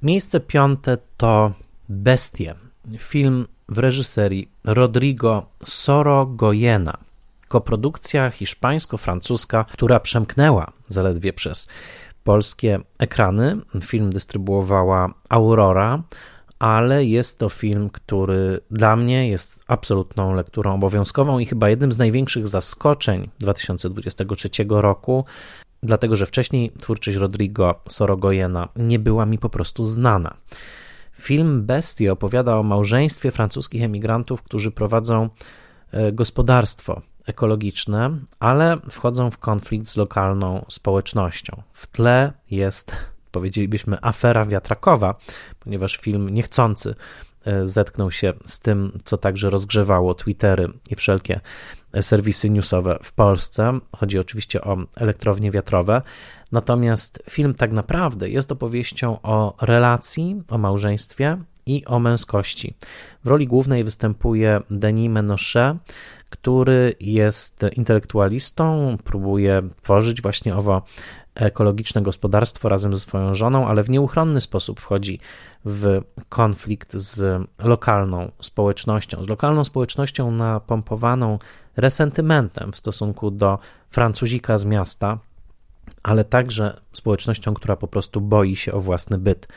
Miejsce 0.00 0.40
piąte 0.40 0.96
to 1.18 1.52
Bestie. 1.88 2.54
Film 2.98 3.46
w 3.68 3.78
reżyserii 3.78 4.48
Rodrigo 4.64 5.46
Sorogoyena. 5.64 7.11
Koprodukcja 7.52 8.30
hiszpańsko-francuska, 8.30 9.64
która 9.72 10.00
przemknęła 10.00 10.72
zaledwie 10.86 11.32
przez 11.32 11.68
polskie 12.24 12.80
ekrany. 12.98 13.56
Film 13.82 14.10
dystrybuowała 14.10 15.14
Aurora, 15.28 16.02
ale 16.58 17.04
jest 17.04 17.38
to 17.38 17.48
film, 17.48 17.90
który 17.90 18.60
dla 18.70 18.96
mnie 18.96 19.28
jest 19.28 19.60
absolutną 19.66 20.34
lekturą 20.34 20.74
obowiązkową 20.74 21.38
i 21.38 21.46
chyba 21.46 21.68
jednym 21.68 21.92
z 21.92 21.98
największych 21.98 22.48
zaskoczeń 22.48 23.30
2023 23.38 24.48
roku, 24.68 25.24
dlatego 25.82 26.16
że 26.16 26.26
wcześniej 26.26 26.70
twórczość 26.70 27.16
Rodrigo 27.16 27.80
Sorogoyena 27.88 28.68
nie 28.76 28.98
była 28.98 29.26
mi 29.26 29.38
po 29.38 29.48
prostu 29.48 29.84
znana. 29.84 30.36
Film 31.12 31.66
Bestie 31.66 32.12
opowiada 32.12 32.56
o 32.56 32.62
małżeństwie 32.62 33.30
francuskich 33.30 33.82
emigrantów, 33.82 34.42
którzy 34.42 34.70
prowadzą 34.70 35.28
e, 35.90 36.12
gospodarstwo 36.12 37.02
ekologiczne, 37.26 38.10
ale 38.40 38.78
wchodzą 38.90 39.30
w 39.30 39.38
konflikt 39.38 39.88
z 39.88 39.96
lokalną 39.96 40.64
społecznością. 40.68 41.62
W 41.72 41.86
tle 41.86 42.32
jest, 42.50 42.96
powiedzielibyśmy, 43.30 43.96
afera 44.02 44.44
wiatrakowa, 44.44 45.14
ponieważ 45.60 45.96
film 45.96 46.28
niechcący 46.28 46.94
e, 47.44 47.66
zetknął 47.66 48.10
się 48.10 48.32
z 48.46 48.60
tym, 48.60 49.00
co 49.04 49.16
także 49.16 49.50
rozgrzewało 49.50 50.14
Twittery 50.14 50.68
i 50.90 50.94
wszelkie 50.94 51.40
serwisy 52.00 52.50
newsowe 52.50 52.98
w 53.02 53.12
Polsce. 53.12 53.78
Chodzi 53.96 54.18
oczywiście 54.18 54.62
o 54.62 54.76
elektrownie 54.96 55.50
wiatrowe. 55.50 56.02
Natomiast 56.52 57.22
film 57.30 57.54
tak 57.54 57.72
naprawdę 57.72 58.30
jest 58.30 58.52
opowieścią 58.52 59.18
o 59.22 59.54
relacji, 59.60 60.42
o 60.48 60.58
małżeństwie 60.58 61.38
i 61.66 61.84
o 61.84 61.98
męskości. 61.98 62.74
W 63.24 63.28
roli 63.28 63.46
głównej 63.46 63.84
występuje 63.84 64.60
Denis 64.70 65.10
Menochet, 65.10 65.76
który 66.32 66.94
jest 67.00 67.64
intelektualistą, 67.76 68.96
próbuje 69.04 69.62
tworzyć 69.82 70.22
właśnie 70.22 70.56
owo 70.56 70.82
ekologiczne 71.34 72.02
gospodarstwo 72.02 72.68
razem 72.68 72.94
ze 72.94 73.00
swoją 73.00 73.34
żoną, 73.34 73.68
ale 73.68 73.82
w 73.82 73.90
nieuchronny 73.90 74.40
sposób 74.40 74.80
wchodzi 74.80 75.20
w 75.64 76.00
konflikt 76.28 76.94
z 76.94 77.42
lokalną 77.58 78.30
społecznością, 78.40 79.24
z 79.24 79.28
lokalną 79.28 79.64
społecznością 79.64 80.30
napompowaną 80.30 81.38
resentymentem 81.76 82.72
w 82.72 82.76
stosunku 82.76 83.30
do 83.30 83.58
Francuzika 83.90 84.58
z 84.58 84.64
miasta, 84.64 85.18
ale 86.02 86.24
także 86.24 86.80
społecznością, 86.92 87.54
która 87.54 87.76
po 87.76 87.88
prostu 87.88 88.20
boi 88.20 88.56
się 88.56 88.72
o 88.72 88.80
własny 88.80 89.18
byt. 89.18 89.48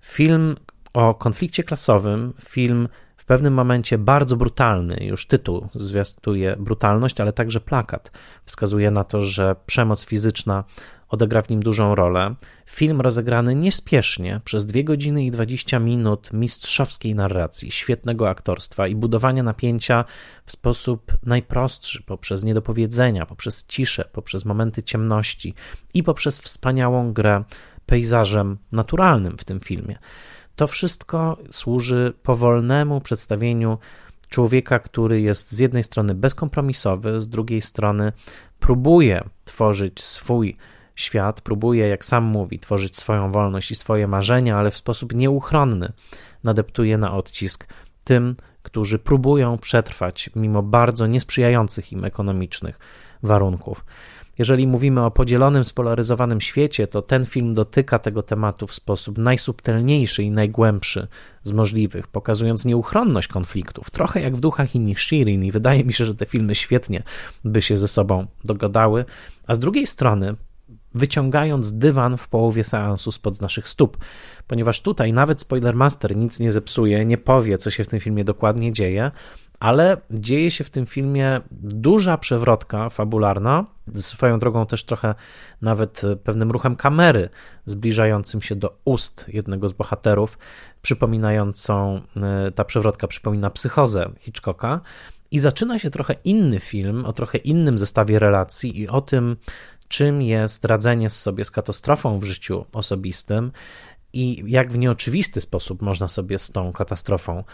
Film 0.00 0.56
o 0.92 1.14
konflikcie 1.14 1.64
klasowym, 1.64 2.34
film 2.44 2.88
pewnym 3.28 3.54
momencie 3.54 3.98
bardzo 3.98 4.36
brutalny, 4.36 4.96
już 5.00 5.26
tytuł 5.26 5.68
zwiastuje 5.74 6.56
brutalność, 6.56 7.20
ale 7.20 7.32
także 7.32 7.60
plakat 7.60 8.12
wskazuje 8.44 8.90
na 8.90 9.04
to, 9.04 9.22
że 9.22 9.56
przemoc 9.66 10.04
fizyczna 10.04 10.64
odegra 11.08 11.42
w 11.42 11.48
nim 11.48 11.62
dużą 11.62 11.94
rolę. 11.94 12.34
Film 12.66 13.00
rozegrany 13.00 13.54
niespiesznie 13.54 14.40
przez 14.44 14.66
2 14.66 14.82
godziny 14.82 15.24
i 15.24 15.30
20 15.30 15.78
minut 15.78 16.32
mistrzowskiej 16.32 17.14
narracji, 17.14 17.70
świetnego 17.70 18.28
aktorstwa 18.28 18.88
i 18.88 18.94
budowania 18.94 19.42
napięcia 19.42 20.04
w 20.44 20.52
sposób 20.52 21.12
najprostszy, 21.22 22.02
poprzez 22.02 22.44
niedopowiedzenia, 22.44 23.26
poprzez 23.26 23.66
ciszę, 23.66 24.04
poprzez 24.12 24.44
momenty 24.44 24.82
ciemności 24.82 25.54
i 25.94 26.02
poprzez 26.02 26.38
wspaniałą 26.38 27.12
grę 27.12 27.44
pejzażem 27.86 28.58
naturalnym 28.72 29.38
w 29.38 29.44
tym 29.44 29.60
filmie. 29.60 29.98
To 30.58 30.66
wszystko 30.66 31.36
służy 31.50 32.12
powolnemu 32.22 33.00
przedstawieniu 33.00 33.78
człowieka, 34.28 34.78
który 34.78 35.20
jest 35.20 35.52
z 35.52 35.58
jednej 35.58 35.82
strony 35.82 36.14
bezkompromisowy, 36.14 37.20
z 37.20 37.28
drugiej 37.28 37.60
strony 37.60 38.12
próbuje 38.60 39.24
tworzyć 39.44 40.04
swój 40.04 40.56
świat, 40.94 41.40
próbuje, 41.40 41.88
jak 41.88 42.04
sam 42.04 42.24
mówi, 42.24 42.58
tworzyć 42.58 42.96
swoją 42.96 43.30
wolność 43.30 43.70
i 43.70 43.74
swoje 43.74 44.06
marzenia, 44.06 44.56
ale 44.56 44.70
w 44.70 44.76
sposób 44.76 45.14
nieuchronny 45.14 45.92
nadeptuje 46.44 46.98
na 46.98 47.14
odcisk 47.14 47.66
tym, 48.04 48.36
którzy 48.62 48.98
próbują 48.98 49.58
przetrwać 49.58 50.30
mimo 50.36 50.62
bardzo 50.62 51.06
niesprzyjających 51.06 51.92
im 51.92 52.04
ekonomicznych 52.04 52.78
warunków. 53.22 53.84
Jeżeli 54.38 54.66
mówimy 54.66 55.04
o 55.04 55.10
podzielonym, 55.10 55.64
spolaryzowanym 55.64 56.40
świecie, 56.40 56.86
to 56.86 57.02
ten 57.02 57.26
film 57.26 57.54
dotyka 57.54 57.98
tego 57.98 58.22
tematu 58.22 58.66
w 58.66 58.74
sposób 58.74 59.18
najsubtelniejszy 59.18 60.22
i 60.22 60.30
najgłębszy 60.30 61.08
z 61.42 61.52
możliwych, 61.52 62.06
pokazując 62.06 62.64
nieuchronność 62.64 63.28
konfliktów, 63.28 63.90
trochę 63.90 64.20
jak 64.20 64.36
w 64.36 64.40
Duchach 64.40 64.74
i 64.74 64.94
Shirin 64.96 65.44
i 65.44 65.52
wydaje 65.52 65.84
mi 65.84 65.92
się, 65.92 66.04
że 66.04 66.14
te 66.14 66.26
filmy 66.26 66.54
świetnie 66.54 67.02
by 67.44 67.62
się 67.62 67.76
ze 67.76 67.88
sobą 67.88 68.26
dogadały, 68.44 69.04
a 69.46 69.54
z 69.54 69.58
drugiej 69.58 69.86
strony 69.86 70.34
wyciągając 70.94 71.72
dywan 71.72 72.16
w 72.16 72.28
połowie 72.28 72.64
seansu 72.64 73.12
spod 73.12 73.40
naszych 73.40 73.68
stóp, 73.68 73.96
ponieważ 74.46 74.80
tutaj 74.80 75.12
nawet 75.12 75.40
Spoilermaster 75.40 76.16
nic 76.16 76.40
nie 76.40 76.52
zepsuje, 76.52 77.04
nie 77.04 77.18
powie, 77.18 77.58
co 77.58 77.70
się 77.70 77.84
w 77.84 77.88
tym 77.88 78.00
filmie 78.00 78.24
dokładnie 78.24 78.72
dzieje, 78.72 79.10
ale 79.60 79.96
dzieje 80.10 80.50
się 80.50 80.64
w 80.64 80.70
tym 80.70 80.86
filmie 80.86 81.40
duża 81.50 82.18
przewrotka 82.18 82.88
fabularna, 82.88 83.64
swoją 83.96 84.38
drogą 84.38 84.66
też 84.66 84.84
trochę 84.84 85.14
nawet 85.62 86.02
pewnym 86.24 86.50
ruchem 86.50 86.76
kamery 86.76 87.28
zbliżającym 87.66 88.42
się 88.42 88.56
do 88.56 88.78
ust 88.84 89.24
jednego 89.28 89.68
z 89.68 89.72
bohaterów, 89.72 90.38
przypominającą, 90.82 92.00
e, 92.16 92.50
ta 92.50 92.64
przewrotka 92.64 93.06
przypomina 93.06 93.50
psychozę 93.50 94.10
Hitchcocka. 94.18 94.80
I 95.30 95.38
zaczyna 95.38 95.78
się 95.78 95.90
trochę 95.90 96.14
inny 96.24 96.60
film, 96.60 97.04
o 97.04 97.12
trochę 97.12 97.38
innym 97.38 97.78
zestawie 97.78 98.18
relacji 98.18 98.80
i 98.80 98.88
o 98.88 99.00
tym, 99.00 99.36
czym 99.88 100.22
jest 100.22 100.64
radzenie 100.64 101.10
sobie 101.10 101.44
z 101.44 101.50
katastrofą 101.50 102.18
w 102.18 102.24
życiu 102.24 102.64
osobistym 102.72 103.52
i 104.12 104.44
jak 104.46 104.72
w 104.72 104.78
nieoczywisty 104.78 105.40
sposób 105.40 105.82
można 105.82 106.08
sobie 106.08 106.38
z 106.38 106.50
tą 106.50 106.72
katastrofą 106.72 107.44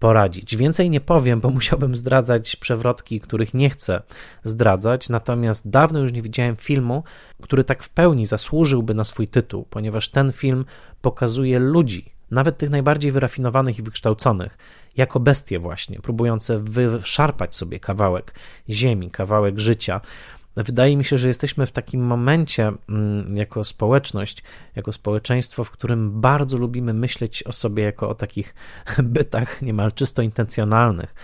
poradzić. 0.00 0.56
Więcej 0.56 0.90
nie 0.90 1.00
powiem, 1.00 1.40
bo 1.40 1.50
musiałbym 1.60 1.96
zdradzać 1.96 2.56
przewrotki, 2.56 3.20
których 3.20 3.54
nie 3.54 3.70
chcę 3.70 4.02
zdradzać, 4.44 5.08
natomiast 5.08 5.70
dawno 5.70 5.98
już 5.98 6.12
nie 6.12 6.22
widziałem 6.22 6.56
filmu, 6.56 7.04
który 7.42 7.64
tak 7.64 7.82
w 7.82 7.88
pełni 7.88 8.26
zasłużyłby 8.26 8.94
na 8.94 9.04
swój 9.04 9.28
tytuł, 9.28 9.66
ponieważ 9.70 10.08
ten 10.08 10.32
film 10.32 10.64
pokazuje 11.00 11.58
ludzi, 11.58 12.12
nawet 12.30 12.58
tych 12.58 12.70
najbardziej 12.70 13.12
wyrafinowanych 13.12 13.78
i 13.78 13.82
wykształconych, 13.82 14.58
jako 14.96 15.20
bestie 15.20 15.58
właśnie, 15.58 16.00
próbujące 16.00 16.58
wyszarpać 16.58 17.56
sobie 17.56 17.80
kawałek 17.80 18.34
ziemi, 18.68 19.10
kawałek 19.10 19.58
życia. 19.60 20.00
Wydaje 20.56 20.96
mi 20.96 21.04
się, 21.04 21.18
że 21.18 21.28
jesteśmy 21.28 21.66
w 21.66 21.72
takim 21.72 22.06
momencie 22.06 22.72
mm, 22.88 23.36
jako 23.36 23.64
społeczność, 23.64 24.42
jako 24.76 24.92
społeczeństwo, 24.92 25.64
w 25.64 25.70
którym 25.70 26.20
bardzo 26.20 26.58
lubimy 26.58 26.94
myśleć 26.94 27.42
o 27.42 27.52
sobie 27.52 27.82
jako 27.82 28.08
o 28.08 28.14
takich 28.14 28.54
bytach 29.02 29.62
niemal 29.62 29.92
czysto 29.92 30.22
intencjonalnych, 30.22 31.14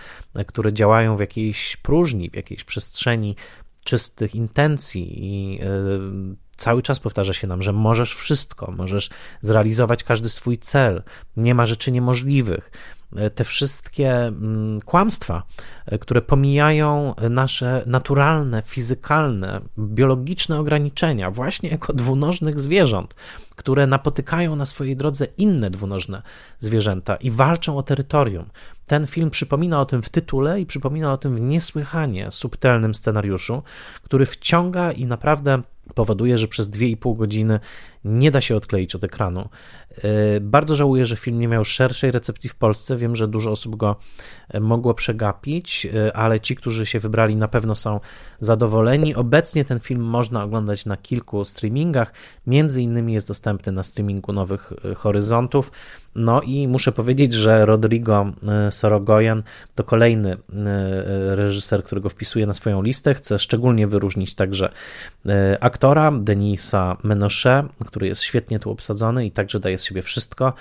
które 0.47 0.73
działają 0.73 1.17
w 1.17 1.19
jakiejś 1.19 1.77
próżni, 1.77 2.29
w 2.29 2.35
jakiejś 2.35 2.63
przestrzeni 2.63 3.35
czystych 3.83 4.35
intencji 4.35 5.25
i 5.25 5.59
e, 5.61 5.67
cały 6.57 6.81
czas 6.81 6.99
powtarza 6.99 7.33
się 7.33 7.47
nam, 7.47 7.61
że 7.61 7.73
możesz 7.73 8.15
wszystko, 8.15 8.71
możesz 8.71 9.09
zrealizować 9.41 10.03
każdy 10.03 10.29
swój 10.29 10.57
cel, 10.57 11.03
nie 11.37 11.55
ma 11.55 11.65
rzeczy 11.65 11.91
niemożliwych. 11.91 12.71
Te 13.35 13.43
wszystkie 13.43 14.11
mm, 14.13 14.81
kłamstwa, 14.81 15.43
e, 15.85 15.99
które 15.99 16.21
pomijają 16.21 17.15
nasze 17.29 17.83
naturalne, 17.85 18.63
fizykalne, 18.65 19.61
biologiczne 19.79 20.59
ograniczenia, 20.59 21.31
właśnie 21.31 21.69
jako 21.69 21.93
dwunożnych 21.93 22.59
zwierząt, 22.59 23.15
które 23.55 23.87
napotykają 23.87 24.55
na 24.55 24.65
swojej 24.65 24.95
drodze 24.95 25.27
inne 25.37 25.69
dwunożne 25.69 26.21
zwierzęta 26.59 27.15
i 27.15 27.31
walczą 27.31 27.77
o 27.77 27.83
terytorium. 27.83 28.45
Ten 28.87 29.07
film 29.07 29.29
przypomina 29.29 29.81
o 29.81 29.85
tym 29.85 30.01
w 30.01 30.09
tytule 30.09 30.61
i 30.61 30.65
przypomina 30.65 31.13
o 31.13 31.17
tym 31.17 31.35
w 31.35 31.41
niesłychanie 31.41 32.31
subtelnym 32.31 32.95
scenariuszu, 32.95 33.63
który 34.03 34.25
wciąga 34.25 34.91
i 34.91 35.05
naprawdę 35.05 35.61
powoduje, 35.95 36.37
że 36.37 36.47
przez 36.47 36.69
2,5 36.69 37.17
godziny 37.17 37.59
nie 38.05 38.31
da 38.31 38.41
się 38.41 38.55
odkleić 38.55 38.95
od 38.95 39.03
ekranu. 39.03 39.49
E, 40.03 40.39
bardzo 40.41 40.75
żałuję, 40.75 41.05
że 41.05 41.15
film 41.15 41.39
nie 41.39 41.47
miał 41.47 41.65
szerszej 41.65 42.11
recepcji 42.11 42.49
w 42.49 42.55
Polsce. 42.55 42.97
Wiem, 42.97 43.15
że 43.15 43.27
dużo 43.27 43.51
osób 43.51 43.75
go 43.75 43.95
e, 44.49 44.59
mogło 44.59 44.93
przegapić, 44.93 45.85
e, 45.85 46.17
ale 46.17 46.39
ci, 46.39 46.55
którzy 46.55 46.85
się 46.85 46.99
wybrali, 46.99 47.35
na 47.35 47.47
pewno 47.47 47.75
są 47.75 47.99
zadowoleni. 48.39 49.15
Obecnie 49.15 49.65
ten 49.65 49.79
film 49.79 50.01
można 50.01 50.43
oglądać 50.43 50.85
na 50.85 50.97
kilku 50.97 51.45
streamingach. 51.45 52.13
Między 52.47 52.81
innymi 52.81 53.13
jest 53.13 53.27
dostępny 53.27 53.71
na 53.71 53.83
streamingu 53.83 54.33
Nowych 54.33 54.73
Horyzontów. 54.95 55.71
No 56.15 56.41
i 56.41 56.67
muszę 56.67 56.91
powiedzieć, 56.91 57.33
że 57.33 57.65
Rodrigo 57.65 58.31
Sorogoyan 58.69 59.43
to 59.75 59.83
kolejny 59.83 60.37
reżyser, 61.29 61.83
którego 61.83 62.09
wpisuje 62.09 62.45
na 62.45 62.53
swoją 62.53 62.81
listę. 62.81 63.13
Chcę 63.13 63.39
szczególnie 63.39 63.87
wyróżnić 63.87 64.35
także 64.35 64.71
aktora 65.59 66.11
Denisa 66.11 66.97
Menoche, 67.03 67.63
który 67.85 68.07
jest 68.07 68.21
świetnie 68.21 68.59
tu 68.59 68.71
obsadzony 68.71 69.25
i 69.25 69.31
także 69.31 69.59
daje 69.59 69.77
z 69.77 69.85
siebie 69.85 70.01
wszystko. 70.01 70.53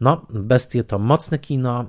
No, 0.00 0.26
Bestie 0.30 0.84
to 0.84 0.98
mocne 0.98 1.38
kino, 1.38 1.88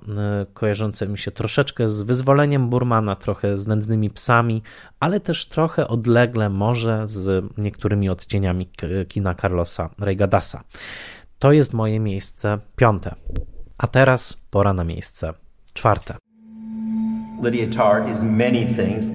kojarzące 0.53 1.07
mi 1.07 1.17
się 1.17 1.31
troszeczkę 1.31 1.89
z 1.89 2.01
wyzwoleniem 2.01 2.69
Burmana, 2.69 3.15
trochę 3.15 3.57
z 3.57 3.67
nędznymi 3.67 4.09
psami, 4.09 4.61
ale 4.99 5.19
też 5.19 5.45
trochę 5.45 5.87
odlegle 5.87 6.49
może 6.49 7.01
z 7.07 7.45
niektórymi 7.57 8.09
odcieniami 8.09 8.69
kina 9.07 9.35
Carlosa 9.35 9.89
Reigadasa. 9.99 10.63
To 11.43 11.51
jest 11.51 11.73
moje 11.73 11.99
miejsce 11.99 12.57
piąte. 12.75 13.15
A 13.77 13.87
teraz 13.87 14.37
pora 14.51 14.73
na 14.73 14.83
miejsce 14.83 15.33
czwarte. 15.73 16.15
Lydia 17.41 17.67
Tarr 17.67 18.11
is 18.13 18.23
many 18.23 18.65
things. 18.65 19.07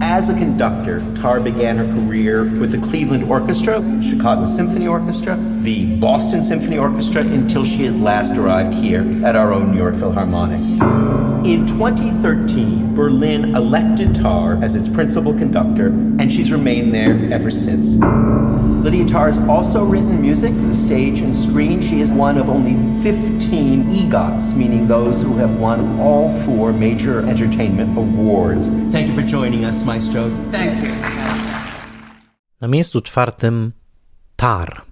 As 0.00 0.30
a 0.30 0.32
conductor, 0.32 1.02
Tar 1.22 1.40
began 1.40 1.76
her 1.76 1.86
career 1.94 2.44
with 2.60 2.70
the 2.70 2.88
Cleveland 2.88 3.30
Orchestra, 3.30 3.82
Chicago 4.10 4.48
Symphony 4.48 4.88
Orchestra, 4.88 5.36
the 5.62 5.84
Boston 6.00 6.42
Symphony 6.42 6.78
Orchestra, 6.78 7.20
until 7.20 7.64
she 7.64 7.86
at 7.86 7.94
last 7.94 8.32
arrived 8.32 8.74
here 8.74 9.04
at 9.26 9.36
our 9.36 9.52
own 9.52 9.72
New 9.72 9.78
York 9.78 9.96
Philharmonic. 9.96 10.60
In 11.44 11.66
2013, 11.66 12.94
Berlin 12.94 13.54
elected 13.54 14.14
Tar 14.14 14.64
as 14.64 14.74
its 14.74 14.88
principal 14.88 15.34
conductor, 15.34 15.88
and 16.18 16.32
she's 16.32 16.50
remained 16.50 16.94
there 16.94 17.32
ever 17.32 17.50
since. 17.50 18.02
Lydia 18.86 19.04
Tarr 19.04 19.26
has 19.26 19.38
also 19.48 19.82
written 19.82 20.22
music 20.22 20.54
for 20.54 20.68
the 20.68 20.76
stage 20.76 21.20
and 21.20 21.34
screen. 21.34 21.82
She 21.82 22.00
is 22.00 22.12
one 22.12 22.38
of 22.38 22.48
only 22.48 22.76
15 23.02 23.90
EGOTs, 23.90 24.54
meaning 24.54 24.86
those 24.86 25.20
who 25.20 25.36
have 25.38 25.58
won 25.58 25.98
all 26.00 26.30
four 26.44 26.72
major 26.72 27.28
entertainment 27.28 27.98
awards. 27.98 28.68
Thank 28.92 29.08
you 29.08 29.14
for 29.14 29.22
joining 29.22 29.64
us, 29.64 29.82
Maestro. 29.82 30.30
Thank 30.52 30.86
you. 30.86 30.94
Na 32.60 32.68
miejscu 32.68 33.00
czwartym 33.00 33.72
Tar. 34.36 34.82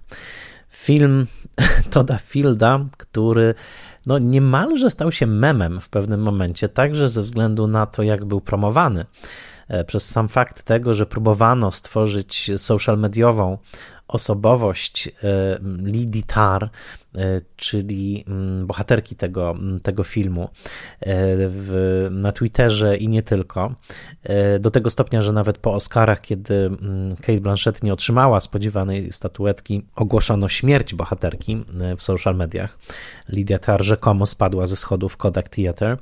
Film 0.69 1.27
Toda 1.89 2.17
Fielda, 2.17 2.79
który 2.97 3.53
no 4.05 4.19
niemalże 4.19 4.91
stał 4.91 5.11
się 5.11 5.27
memem 5.27 5.81
w 5.81 5.89
pewnym 5.89 6.21
momencie, 6.21 6.69
także 6.69 7.09
ze 7.09 7.21
względu 7.21 7.67
na 7.67 7.85
to, 7.85 8.03
jak 8.03 8.25
był 8.25 8.41
promowany. 8.41 9.05
Przez 9.87 10.09
sam 10.09 10.27
fakt 10.29 10.63
tego, 10.63 10.93
że 10.93 11.05
próbowano 11.05 11.71
stworzyć 11.71 12.51
social 12.57 12.97
mediową 12.97 13.57
osobowość 14.07 15.07
e, 15.07 15.11
Lidii 15.83 16.23
Tar, 16.23 16.63
e, 16.63 16.69
czyli 17.55 18.23
mm, 18.27 18.67
bohaterki 18.67 19.15
tego, 19.15 19.51
mm, 19.51 19.79
tego 19.79 20.03
filmu 20.03 20.43
e, 20.43 20.49
w, 21.49 22.07
na 22.11 22.31
Twitterze 22.31 22.97
i 22.97 23.07
nie 23.07 23.23
tylko. 23.23 23.75
Do 24.59 24.71
tego 24.71 24.89
stopnia, 24.89 25.21
że 25.21 25.33
nawet 25.33 25.57
po 25.57 25.73
Oscarach, 25.73 26.21
kiedy 26.21 26.55
mm, 26.55 27.15
Kate 27.15 27.41
Blanchett 27.41 27.83
nie 27.83 27.93
otrzymała 27.93 28.39
spodziewanej 28.39 29.11
statuetki, 29.11 29.85
ogłoszono 29.95 30.49
śmierć 30.49 30.93
bohaterki 30.93 31.63
w 31.97 32.01
social 32.01 32.35
mediach. 32.35 32.77
Lidia 33.29 33.59
Tar 33.59 33.83
rzekomo 33.83 34.25
spadła 34.25 34.67
ze 34.67 34.75
schodów 34.75 35.17
Kodak 35.17 35.49
Theater. 35.49 35.97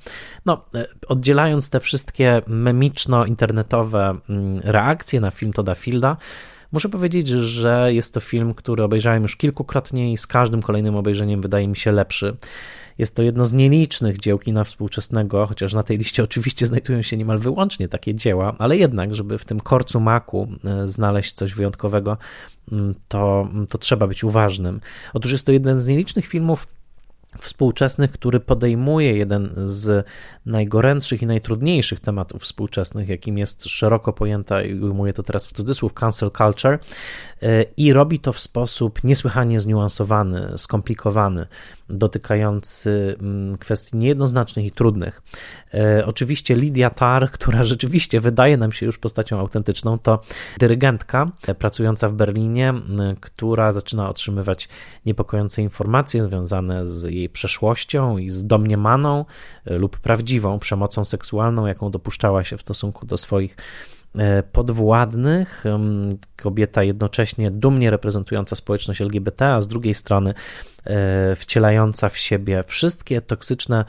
No, 0.46 0.66
oddzielając 1.08 1.70
te 1.70 1.80
wszystkie 1.80 2.42
memiczno-internetowe 2.48 4.18
reakcje 4.64 5.20
na 5.20 5.32
film 5.32 5.54
Toda 5.54 5.76
Fielda, 5.76 6.18
Muszę 6.74 6.90
powiedzieć, 6.90 7.28
że 7.28 7.94
jest 7.94 8.14
to 8.14 8.20
film, 8.20 8.54
który 8.54 8.84
obejrzałem 8.84 9.24
już 9.24 9.36
kilkukrotnie 9.36 10.14
i 10.14 10.18
z 10.18 10.28
każdym 10.28 10.62
kolejnym 10.62 10.96
obejrzeniem 10.96 11.42
wydaje 11.42 11.68
mi 11.68 11.76
się 11.76 11.92
lepszy. 11.92 12.36
Jest 12.98 13.16
to 13.16 13.24
jedno 13.24 13.46
z 13.46 13.54
nielicznych 13.54 14.20
dzieł 14.20 14.40
kina 14.40 14.64
współczesnego, 14.64 15.48
chociaż 15.48 15.74
na 15.74 15.84
tej 15.84 15.98
liście 15.98 16.24
oczywiście 16.30 16.68
znajdują 16.68 17.02
się 17.02 17.18
niemal 17.18 17.40
wyłącznie 17.40 17.88
takie 17.88 18.16
dzieła, 18.16 18.56
ale 18.58 18.78
jednak, 18.78 19.16
żeby 19.16 19.38
w 19.38 19.46
tym 19.46 19.60
korcu 19.60 20.00
maku 20.00 20.48
e, 20.66 20.88
znaleźć 20.88 21.34
coś 21.34 21.54
wyjątkowego, 21.54 22.18
mm, 22.72 22.96
to, 23.08 23.48
to 23.70 23.78
trzeba 23.78 24.08
być 24.08 24.24
uważnym. 24.24 24.82
Otóż 25.14 25.32
jest 25.32 25.46
to 25.46 25.52
jeden 25.52 25.80
z 25.80 25.88
nielicznych 25.88 26.26
filmów, 26.26 26.68
współczesnych, 27.40 28.12
który 28.12 28.40
podejmuje 28.40 29.18
jeden 29.18 29.54
z 29.56 30.06
najgorętszych 30.46 31.22
i 31.22 31.26
najtrudniejszych 31.26 32.00
tematów 32.00 32.42
współczesnych, 32.42 33.10
jakim 33.10 33.38
jest 33.38 33.66
szeroko 33.66 34.14
pojęta, 34.14 34.64
i 34.64 34.80
ujmuję 34.80 35.14
to 35.14 35.24
teraz 35.24 35.48
w 35.48 35.52
cudzysłów, 35.52 35.94
cancel 35.94 36.32
culture, 36.32 36.80
e, 37.42 37.64
i 37.78 37.94
robi 37.94 38.20
to 38.20 38.34
w 38.34 38.40
sposób 38.40 39.04
niesłychanie 39.04 39.60
zniuansowany, 39.60 40.58
skomplikowany, 40.58 41.48
dotykający 41.94 43.16
mm, 43.20 43.58
kwestii 43.58 43.98
niejednoznacznych 43.98 44.66
i 44.66 44.72
trudnych. 44.72 45.22
E, 45.74 46.06
oczywiście 46.06 46.56
Lydia 46.56 46.90
Tarr, 46.90 47.32
która 47.38 47.64
rzeczywiście 47.64 48.20
wydaje 48.20 48.58
nam 48.58 48.72
się 48.72 48.86
już 48.86 48.98
postacią 48.98 49.40
autentyczną, 49.40 50.00
to 50.00 50.22
dyrygentka 50.60 51.32
pracująca 51.60 52.10
w 52.10 52.14
Berlinie, 52.14 52.74
która 53.22 53.72
zaczyna 53.72 54.10
otrzymywać 54.10 54.70
niepokojące 55.06 55.62
informacje 55.62 56.24
związane 56.24 56.88
z 56.88 57.04
jej 57.04 57.30
przeszłością 57.30 58.18
i 58.18 58.30
z 58.30 58.46
domniemaną 58.46 59.26
e, 59.66 59.78
lub 59.78 60.00
prawdziwą 60.00 60.60
przemocą 60.60 61.06
seksualną, 61.06 61.66
jaką 61.66 61.92
dopuszczała 61.92 62.44
się 62.44 62.58
w 62.58 62.62
stosunku 62.62 63.06
do 63.06 63.18
swoich 63.18 63.58
podwładnych, 64.52 65.64
kobieta 66.38 66.84
jednocześnie 66.84 67.52
dumnie 67.52 67.92
reprezentująca 67.92 68.56
społeczność 68.56 69.02
LGBT, 69.02 69.48
a 69.48 69.62
z 69.62 69.68
drugiej 69.68 69.94
strony 69.94 70.34
e, 70.86 71.36
wcielająca 71.36 72.10
w 72.10 72.18
siebie 72.18 72.64
wszystkie 72.68 73.22
toksyczne 73.22 73.86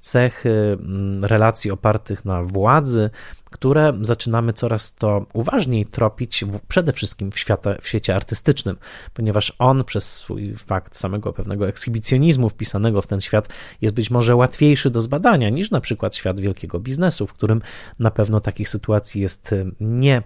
cechy 0.00 0.78
relacji 1.22 1.70
opartych 1.70 2.24
na 2.24 2.42
władzy, 2.42 3.10
które 3.56 3.92
zaczynamy 4.02 4.52
coraz 4.52 4.94
to 4.94 5.26
uważniej 5.32 5.86
tropić 5.86 6.44
przede 6.68 6.92
wszystkim 6.92 7.32
w, 7.32 7.38
świata, 7.38 7.74
w 7.80 7.88
świecie 7.88 8.16
artystycznym, 8.16 8.76
ponieważ 9.14 9.52
on 9.58 9.84
przez 9.84 10.12
swój 10.12 10.54
fakt 10.54 10.96
samego 10.96 11.32
pewnego 11.32 11.68
ekshibicjonizmu 11.68 12.48
wpisanego 12.48 13.02
w 13.02 13.06
ten 13.06 13.20
świat 13.20 13.48
jest 13.80 13.94
być 13.94 14.10
może 14.10 14.36
łatwiejszy 14.36 14.90
do 14.90 15.00
zbadania 15.00 15.50
niż 15.50 15.70
na 15.70 15.80
przykład 15.80 16.16
świat 16.16 16.40
wielkiego 16.40 16.80
biznesu, 16.80 17.26
w 17.26 17.32
którym 17.32 17.62
na 17.98 18.10
pewno 18.10 18.40
takich 18.40 18.68
sytuacji 18.68 19.22
jest 19.22 19.52
e, 19.52 19.64
nie 19.80 20.22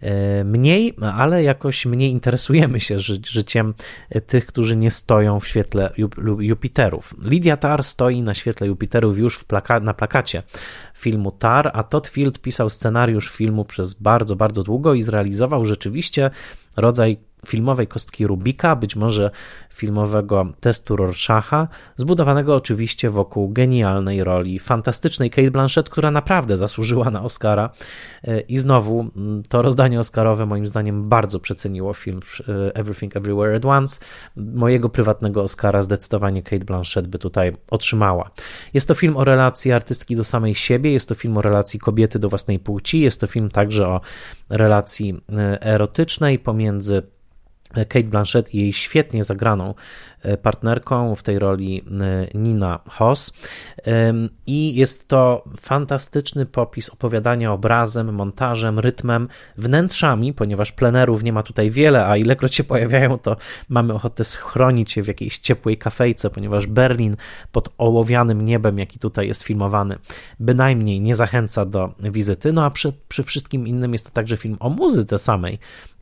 e, 0.00 0.44
mniej, 0.44 0.94
ale 1.14 1.42
jakoś 1.42 1.86
mniej 1.86 2.10
interesujemy 2.10 2.80
się 2.80 2.98
ży 2.98 3.20
życiem 3.26 3.74
e, 4.10 4.20
tych, 4.20 4.46
którzy 4.46 4.76
nie 4.76 4.90
stoją 4.90 5.40
w 5.40 5.48
świetle 5.48 5.90
Jupiterów. 6.38 7.14
Lydia 7.22 7.56
Tarr 7.56 7.82
stoi 7.82 8.22
na 8.22 8.34
świetle 8.34 8.66
Jupiterów 8.66 9.18
już 9.18 9.44
plaka 9.44 9.80
na 9.80 9.94
plakacie 9.94 10.42
filmu 10.94 11.30
Tar, 11.30 11.70
a 11.74 11.82
Todd 11.82 12.06
Field 12.06 12.40
pisał 12.40 12.67
scenariusz 12.70 13.30
filmu 13.30 13.64
przez 13.64 13.94
bardzo, 13.94 14.36
bardzo 14.36 14.62
długo 14.62 14.94
i 14.94 15.02
zrealizował 15.02 15.66
rzeczywiście 15.66 16.30
rodzaj 16.76 17.27
filmowej 17.46 17.86
kostki 17.86 18.26
Rubika, 18.26 18.76
być 18.76 18.96
może 18.96 19.30
filmowego 19.70 20.46
testu 20.60 20.96
Rorschacha, 20.96 21.68
zbudowanego 21.96 22.56
oczywiście 22.56 23.10
wokół 23.10 23.48
genialnej 23.48 24.24
roli 24.24 24.58
fantastycznej 24.58 25.30
Kate 25.30 25.50
Blanchett, 25.50 25.90
która 25.90 26.10
naprawdę 26.10 26.56
zasłużyła 26.56 27.10
na 27.10 27.22
Oscara. 27.22 27.70
E, 28.24 28.40
I 28.40 28.58
znowu 28.58 29.10
to 29.48 29.62
rozdanie 29.62 30.00
Oscarowe 30.00 30.46
moim 30.46 30.66
zdaniem 30.66 31.08
bardzo 31.08 31.40
przeceniło 31.40 31.94
film 31.94 32.20
e, 32.48 32.74
Everything 32.74 33.16
Everywhere 33.16 33.56
at 33.56 33.64
Once. 33.64 34.00
Mojego 34.36 34.88
prywatnego 34.88 35.42
Oscara 35.42 35.82
zdecydowanie 35.82 36.42
Kate 36.42 36.64
Blanchett 36.64 37.08
by 37.08 37.18
tutaj 37.18 37.56
otrzymała. 37.70 38.30
Jest 38.74 38.88
to 38.88 38.94
film 38.94 39.16
o 39.16 39.24
relacji 39.24 39.72
artystki 39.72 40.16
do 40.16 40.24
samej 40.24 40.54
siebie, 40.54 40.92
jest 40.92 41.08
to 41.08 41.14
film 41.14 41.36
o 41.36 41.42
relacji 41.42 41.80
kobiety 41.80 42.18
do 42.18 42.28
własnej 42.28 42.58
płci, 42.58 43.00
jest 43.00 43.20
to 43.20 43.26
film 43.26 43.50
także 43.50 43.88
o 43.88 44.00
relacji 44.48 45.20
e, 45.32 45.62
erotycznej 45.62 46.38
pomiędzy 46.38 47.02
Kate 47.74 48.04
Blanchett 48.04 48.54
i 48.54 48.58
jej 48.58 48.72
świetnie 48.72 49.24
zagraną 49.24 49.74
partnerką 50.42 51.14
w 51.14 51.22
tej 51.22 51.38
roli 51.38 51.84
e, 52.00 52.38
Nina 52.38 52.80
Hoss. 52.88 53.32
I 54.46 54.74
jest 54.74 55.08
to 55.08 55.44
fantastyczny 55.60 56.46
popis 56.46 56.90
opowiadania 56.90 57.52
obrazem, 57.52 58.14
montażem, 58.14 58.78
rytmem, 58.78 59.28
wnętrzami, 59.56 60.32
ponieważ 60.32 60.72
plenerów 60.72 61.22
nie 61.22 61.32
ma 61.32 61.42
tutaj 61.42 61.70
wiele, 61.70 62.06
a 62.06 62.16
ilekroć 62.16 62.54
się 62.54 62.64
pojawiają, 62.64 63.18
to 63.18 63.36
mamy 63.68 63.94
ochotę 63.94 64.24
schronić 64.24 64.92
się 64.92 65.02
w 65.02 65.08
jakiejś 65.08 65.38
ciepłej 65.38 65.78
kafejce, 65.78 66.30
ponieważ 66.30 66.66
Berlin 66.66 67.16
pod 67.52 67.68
ołowianym 67.78 68.44
niebem, 68.44 68.78
jaki 68.78 68.98
tutaj 68.98 69.28
jest 69.28 69.42
filmowany, 69.42 69.98
bynajmniej 70.40 71.00
nie 71.00 71.14
zachęca 71.14 71.64
do 71.64 71.94
wizyty. 72.00 72.52
No 72.52 72.64
a 72.64 72.70
przy, 72.70 72.92
przy 73.08 73.22
wszystkim 73.22 73.68
innym 73.68 73.92
jest 73.92 74.06
to 74.06 74.12
także 74.12 74.36
film 74.36 74.56
o 74.60 74.68
muzyce 74.70 75.18
samej, 75.18 75.58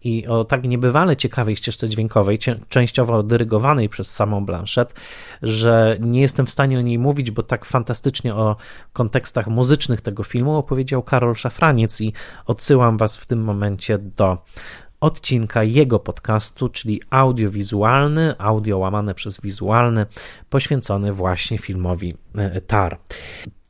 i 0.07 0.27
o 0.27 0.45
tak 0.45 0.65
niebywale 0.65 1.17
ciekawej 1.17 1.57
ścieżce 1.57 1.89
dźwiękowej, 1.89 2.39
częściowo 2.69 3.23
dyrygowanej 3.23 3.89
przez 3.89 4.06
samą 4.07 4.47
Blanchett, 4.47 4.95
że 5.43 5.97
nie 6.01 6.21
jestem 6.21 6.47
w 6.47 6.51
stanie 6.51 6.79
o 6.79 6.83
niej 6.83 6.99
mówić, 6.99 7.31
bo 7.31 7.43
tak 7.43 7.65
fantastycznie 7.65 8.35
o 8.35 8.57
kontekstach 8.93 9.47
muzycznych 9.47 10.01
tego 10.01 10.23
filmu 10.25 10.57
opowiedział 10.57 11.03
Karol 11.03 11.35
Szafraniec 11.35 12.01
i 12.01 12.13
odsyłam 12.47 12.97
Was 12.97 13.17
w 13.17 13.27
tym 13.27 13.45
momencie 13.45 13.99
do 13.99 14.39
odcinka 15.01 15.65
jego 15.65 15.99
podcastu, 15.99 16.69
czyli 16.69 17.03
audiowizualny, 17.11 18.35
audio 18.39 18.79
łamane 18.79 19.15
przez 19.15 19.41
wizualny, 19.41 20.07
poświęcony 20.51 21.13
właśnie 21.13 21.59
filmowi 21.59 22.15
e, 22.35 22.61
Tar. 22.61 22.99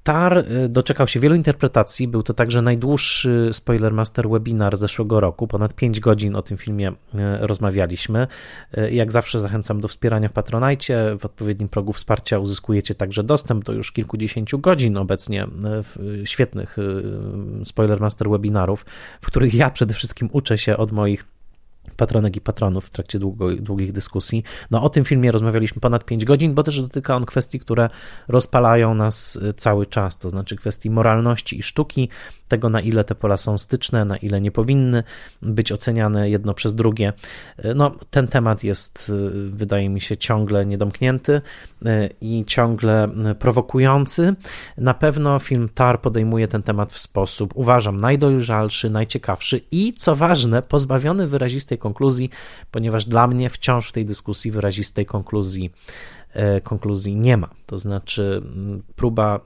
Tar 0.07 0.39
y, 0.39 0.69
doczekał 0.69 1.09
się 1.09 1.21
wielu 1.21 1.35
interpretacji. 1.35 2.09
Był 2.09 2.23
to 2.23 2.35
także 2.35 2.63
najdłuższy 2.63 3.49
Spoilermaster 3.53 4.29
webinar 4.29 4.77
zeszłego 4.77 5.21
roku. 5.21 5.47
Ponad 5.47 5.75
5 5.75 6.01
godzin 6.01 6.37
o 6.37 6.43
tym 6.43 6.57
filmie 6.57 6.91
y, 6.91 6.95
rozmawialiśmy. 7.41 8.27
Y, 8.79 8.91
jak 8.91 9.13
zawsze 9.13 9.39
zachęcam 9.39 9.81
do 9.81 9.89
wspierania 9.89 10.29
w 10.29 10.33
Patronajcie. 10.33 11.17
W 11.21 11.25
odpowiednim 11.25 11.69
progu 11.69 11.93
wsparcia 11.93 12.39
uzyskujecie 12.39 12.95
także 12.95 13.23
dostęp 13.23 13.65
do 13.65 13.73
już 13.73 13.93
kilkudziesięciu 13.93 14.59
godzin 14.59 14.97
obecnie 14.97 15.47
świetnych 16.25 16.77
Spoilermaster 17.65 18.31
webinarów, 18.31 18.87
w 19.21 19.27
których 19.27 19.55
ja 19.55 19.71
przede 19.71 19.95
wszystkim 19.95 20.29
uczę 20.33 20.59
się 20.59 20.77
od 20.77 20.93
moich 20.93 21.36
patronek 21.97 22.37
i 22.37 22.41
patronów 22.41 22.87
w 22.87 22.91
trakcie 22.91 23.18
długo, 23.18 23.57
długich 23.57 23.93
dyskusji. 23.93 24.43
No 24.70 24.82
o 24.82 24.89
tym 24.89 25.05
filmie 25.05 25.32
rozmawialiśmy 25.32 25.80
ponad 25.80 26.05
5 26.05 26.24
godzin, 26.24 26.55
bo 26.55 26.62
też 26.62 26.80
dotyka 26.80 27.16
on 27.16 27.24
kwestii, 27.24 27.61
które 27.61 27.91
rozpalają 28.28 28.95
nas 28.95 29.37
y, 29.37 29.55
cały 29.55 29.87
czas, 29.87 30.18
to 30.18 30.28
znaczy 30.28 30.57
kwestii 30.57 30.91
moralności 30.91 31.59
i 31.59 31.62
sztuki, 31.62 32.09
tego 32.49 32.68
na 32.68 32.80
ile 32.80 33.05
te 33.05 33.14
pola 33.14 33.36
są 33.36 33.59
styczne, 33.59 34.05
na 34.05 34.16
ile 34.16 34.40
nie 34.40 34.51
powinny 34.51 35.03
być 35.42 35.72
oceniane 35.72 36.30
jedno 36.30 36.55
przez 36.55 36.74
drugie. 36.74 37.12
Y, 37.64 37.74
no 37.74 37.90
ten 38.11 38.28
temat 38.28 38.64
jest, 38.64 39.09
y, 39.09 39.51
wydaje 39.51 39.88
mi 39.88 40.01
się, 40.01 40.16
ciągle 40.16 40.66
niedomknięty 40.66 41.40
i 42.20 42.44
ciągle 42.47 43.09
prowokujący. 43.38 44.34
Na 44.78 44.94
pewno 44.94 45.38
film 45.38 45.68
Tar 45.74 46.01
podejmuje 46.01 46.49
ten 46.49 46.62
temat 46.62 46.92
w 46.92 46.99
sposób, 46.99 47.53
uważam, 47.55 47.97
najdojrzalszy, 47.97 48.90
najciekawszy 48.90 49.61
i 49.70 49.92
co 49.92 50.16
ważne, 50.16 50.62
pozbawiony 50.62 51.26
wyrazistej 51.26 51.78
konkluzji, 51.78 52.30
ponieważ 52.70 53.05
dla 53.05 53.26
mnie 53.26 53.49
wciąż 53.49 53.88
w 53.88 53.92
tej 53.92 54.07
dyskusji 54.07 54.51
wyrazistej 54.51 55.07
konkluzji 55.07 55.72
konkluzji 56.62 57.16
nie 57.16 57.37
ma. 57.37 57.49
To 57.66 57.78
znaczy, 57.78 58.43
próba 58.97 59.41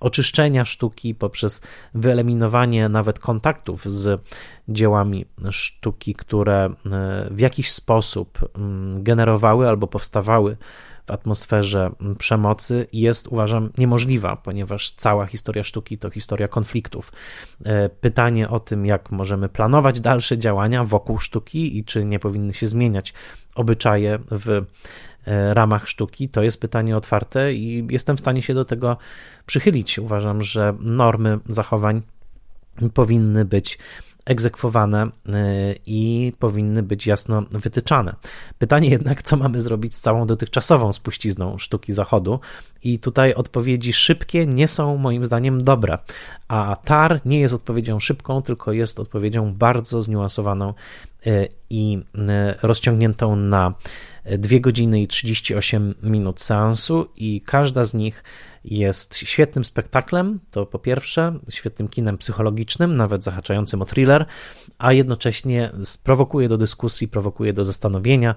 oczyszczenia 0.00 0.64
sztuki 0.64 1.14
poprzez 1.14 1.62
wyeliminowanie 1.94 2.88
nawet 2.88 3.18
kontaktów 3.18 3.84
z 3.84 4.22
dziełami 4.68 5.26
sztuki, 5.50 6.14
które 6.14 6.64
e, 6.64 6.70
w 7.30 7.40
jakiś 7.40 7.72
sposób 7.72 8.38
generowały 8.98 9.68
albo 9.68 9.86
powstawały 9.86 10.56
w 11.06 11.10
atmosferze 11.10 11.90
przemocy 12.18 12.86
jest, 12.92 13.28
uważam, 13.28 13.70
niemożliwa, 13.78 14.36
ponieważ 14.36 14.90
cała 14.90 15.26
historia 15.26 15.64
sztuki 15.64 15.98
to 15.98 16.10
historia 16.10 16.48
konfliktów. 16.48 17.12
E, 17.64 17.88
pytanie 17.88 18.48
o 18.48 18.60
tym, 18.60 18.86
jak 18.86 19.10
możemy 19.10 19.48
planować 19.48 20.00
dalsze 20.00 20.38
działania 20.38 20.84
wokół 20.84 21.18
sztuki 21.18 21.78
i 21.78 21.84
czy 21.84 22.04
nie 22.04 22.18
powinny 22.18 22.52
się 22.52 22.66
zmieniać 22.66 23.14
obyczaje 23.54 24.18
w 24.30 24.50
e, 24.50 24.64
ramach 25.26 25.88
sztuki, 25.88 26.28
to 26.28 26.42
jest 26.42 26.60
pytanie 26.60 26.96
otwarte 26.96 27.54
i 27.54 27.86
jestem 27.90 28.16
w 28.16 28.20
stanie 28.20 28.42
się 28.42 28.54
do 28.54 28.64
tego 28.64 28.96
przychylić. 29.46 29.98
Uważam, 29.98 30.42
że 30.42 30.74
normy 30.80 31.38
zachowań 31.48 32.02
powinny 32.94 33.44
być 33.44 33.78
egzekwowane 34.24 35.06
y, 35.06 35.10
i 35.86 36.32
powinny 36.38 36.82
być 36.82 37.06
jasno 37.06 37.42
wytyczane. 37.50 38.14
Pytanie 38.58 38.88
jednak, 38.88 39.22
co 39.22 39.36
mamy 39.36 39.60
zrobić 39.60 39.94
z 39.94 40.00
całą 40.00 40.26
dotychczasową 40.26 40.92
spuścizną 40.92 41.58
sztuki 41.58 41.92
zachodu, 41.92 42.40
i 42.84 42.98
tutaj 42.98 43.34
odpowiedzi 43.34 43.92
szybkie 43.92 44.46
nie 44.46 44.68
są 44.68 44.96
moim 44.96 45.24
zdaniem 45.24 45.62
dobre, 45.62 45.98
a 46.48 46.76
TAR 46.84 47.20
nie 47.24 47.40
jest 47.40 47.54
odpowiedzią 47.54 48.00
szybką, 48.00 48.42
tylko 48.42 48.72
jest 48.72 49.00
odpowiedzią 49.00 49.54
bardzo 49.54 50.02
zniuansowaną 50.02 50.74
i 51.70 51.98
y, 52.14 52.20
rozciągniętą 52.62 53.36
na 53.36 53.74
2 54.38 54.58
godziny 54.58 55.00
i 55.00 55.06
38 55.06 55.94
minut 56.02 56.42
seansu, 56.42 57.08
i 57.16 57.40
każda 57.40 57.84
z 57.84 57.94
nich 57.94 58.24
jest 58.64 59.16
świetnym 59.16 59.64
spektaklem, 59.64 60.40
to 60.50 60.66
po 60.66 60.78
pierwsze, 60.78 61.38
świetnym 61.48 61.88
kinem 61.88 62.18
psychologicznym, 62.18 62.96
nawet 62.96 63.24
zahaczającym 63.24 63.82
o 63.82 63.84
thriller, 63.84 64.26
a 64.78 64.92
jednocześnie 64.92 65.70
sprowokuje 65.84 66.48
do 66.48 66.58
dyskusji, 66.58 67.08
prowokuje 67.08 67.52
do 67.52 67.64
zastanowienia. 67.64 68.34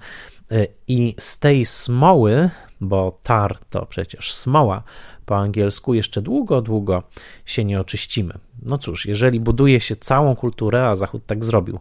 Y, 0.52 0.68
I 0.88 1.16
z 1.20 1.40
tej 1.40 1.66
smoły 1.66 2.50
bo 2.82 3.20
tar 3.24 3.60
to 3.70 3.86
przecież 3.86 4.34
smoła 4.34 4.84
po 5.26 5.38
angielsku, 5.38 5.94
jeszcze 5.94 6.22
długo, 6.22 6.62
długo 6.62 7.04
się 7.46 7.66
nie 7.66 7.80
oczyścimy. 7.80 8.34
No 8.62 8.78
cóż, 8.78 9.06
jeżeli 9.06 9.40
buduje 9.40 9.80
się 9.80 9.96
całą 9.96 10.36
kulturę, 10.36 10.88
a 10.88 10.96
Zachód 10.96 11.26
tak 11.26 11.46
zrobił, 11.46 11.80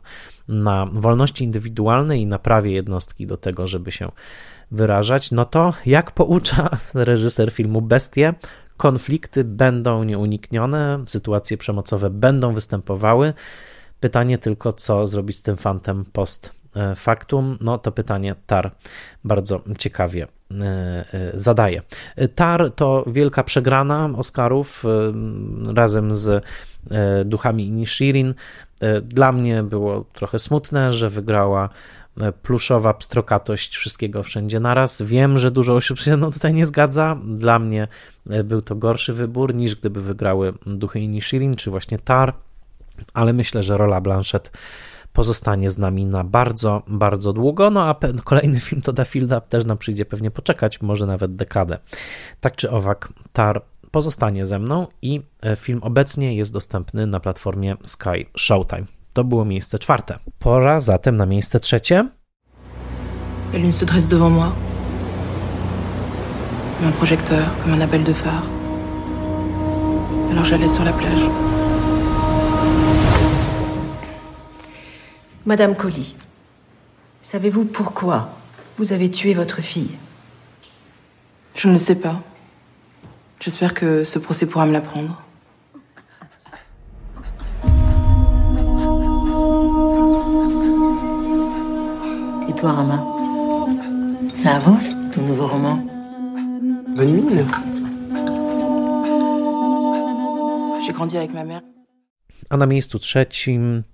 na 0.48 0.86
wolności 0.92 1.44
indywidualnej 1.44 2.20
i 2.20 2.26
na 2.26 2.38
prawie 2.38 2.72
jednostki 2.72 3.26
do 3.26 3.36
tego, 3.36 3.66
żeby 3.66 3.92
się 3.92 4.12
wyrażać, 4.70 5.30
no 5.30 5.44
to 5.44 5.72
jak 5.86 6.10
poucza 6.10 6.70
reżyser 6.94 7.50
filmu 7.50 7.82
Bestie, 7.82 8.34
konflikty 8.76 9.44
będą 9.44 10.04
nieuniknione, 10.04 11.04
sytuacje 11.06 11.56
przemocowe 11.56 12.10
będą 12.10 12.54
występowały. 12.54 13.34
Pytanie 14.00 14.38
tylko, 14.38 14.72
co 14.72 15.06
zrobić 15.06 15.36
z 15.36 15.42
tym 15.42 15.56
fantem 15.56 16.04
post 16.12 16.52
e, 16.76 16.94
factum, 16.94 17.58
no 17.60 17.78
to 17.78 17.92
pytanie 17.92 18.34
Tar 18.46 18.74
bardzo 19.24 19.60
ciekawie 19.78 20.26
zadaje. 21.34 21.82
Tar 22.34 22.70
to 22.70 23.04
wielka 23.06 23.44
przegrana 23.44 24.10
Oscarów 24.16 24.84
razem 25.74 26.14
z 26.14 26.44
duchami 27.24 27.66
Inishirin. 27.66 28.34
Dla 29.02 29.32
mnie 29.32 29.62
było 29.62 30.04
trochę 30.12 30.38
smutne, 30.38 30.92
że 30.92 31.10
wygrała 31.10 31.68
pluszowa 32.42 32.94
pstrokatość 32.94 33.76
wszystkiego 33.76 34.22
wszędzie 34.22 34.60
naraz. 34.60 35.02
Wiem, 35.02 35.38
że 35.38 35.50
dużo 35.50 35.74
osób 35.74 35.98
się 35.98 36.16
no, 36.16 36.30
tutaj 36.30 36.54
nie 36.54 36.66
zgadza. 36.66 37.16
Dla 37.24 37.58
mnie 37.58 37.88
był 38.44 38.62
to 38.62 38.76
gorszy 38.76 39.12
wybór 39.12 39.54
niż 39.54 39.76
gdyby 39.76 40.02
wygrały 40.02 40.52
duchy 40.66 41.00
Inishirin 41.00 41.56
czy 41.56 41.70
właśnie 41.70 41.98
Tar 41.98 42.34
ale 43.14 43.32
myślę, 43.32 43.62
że 43.62 43.76
rola 43.76 44.00
Blanchett 44.00 44.52
pozostanie 45.16 45.70
z 45.70 45.78
nami 45.78 46.06
na 46.06 46.24
bardzo, 46.24 46.82
bardzo 46.88 47.32
długo. 47.32 47.70
No 47.70 47.88
a 47.88 47.96
kolejny 48.24 48.60
film 48.60 48.82
to 48.82 48.92
Dafilda 48.92 49.40
też 49.40 49.64
nam 49.64 49.78
przyjdzie 49.78 50.04
pewnie 50.04 50.30
poczekać, 50.30 50.82
może 50.82 51.06
nawet 51.06 51.36
dekadę. 51.36 51.78
Tak 52.40 52.56
czy 52.56 52.70
owak, 52.70 53.12
Tar 53.32 53.62
pozostanie 53.90 54.46
ze 54.46 54.58
mną 54.58 54.86
i 55.02 55.22
e, 55.42 55.56
film 55.56 55.80
obecnie 55.82 56.34
jest 56.34 56.52
dostępny 56.52 57.06
na 57.06 57.20
platformie 57.20 57.76
Sky 57.82 58.26
Showtime. 58.36 58.84
To 59.12 59.24
było 59.24 59.44
miejsce 59.44 59.78
czwarte. 59.78 60.16
Pora 60.38 60.80
zatem 60.80 61.16
na 61.16 61.26
miejsce 61.26 61.60
trzecie. 61.60 62.08
Se 63.70 63.86
dresse 63.86 64.08
devant 64.08 64.34
moi. 64.34 64.52
Un 66.82 66.92
projecteur, 66.92 67.44
comme 67.62 67.74
un 67.74 67.82
appel 67.82 68.04
de 68.04 68.12
phare. 68.12 68.42
Alors 70.30 70.44
j'allais 70.44 70.74
sur 70.74 70.84
la 70.84 70.92
plage. 70.92 71.55
Madame 75.46 75.76
Colly, 75.76 76.16
savez-vous 77.20 77.66
pourquoi 77.66 78.30
vous 78.78 78.92
avez 78.92 79.08
tué 79.08 79.32
votre 79.32 79.60
fille? 79.60 79.92
Je 81.54 81.68
ne 81.68 81.74
le 81.74 81.78
sais 81.78 82.00
pas. 82.00 82.20
J'espère 83.40 83.72
que 83.72 84.02
ce 84.02 84.18
procès 84.18 84.46
pourra 84.46 84.66
me 84.66 84.72
l'apprendre. 84.72 85.22
Et 92.48 92.52
toi, 92.56 92.72
Rama? 92.72 93.06
Ça 94.36 94.56
avance, 94.56 94.96
ton 95.12 95.22
nouveau 95.22 95.46
roman? 95.46 95.76
Bonne 96.96 97.12
mine. 97.12 97.46
J'ai 100.84 100.92
grandi 100.92 101.16
avec 101.16 101.32
ma 101.32 101.44
mère. 101.44 101.62
A 102.50 102.56
na 102.56 102.66
miejscu 102.66 102.98
trzecim 102.98 103.84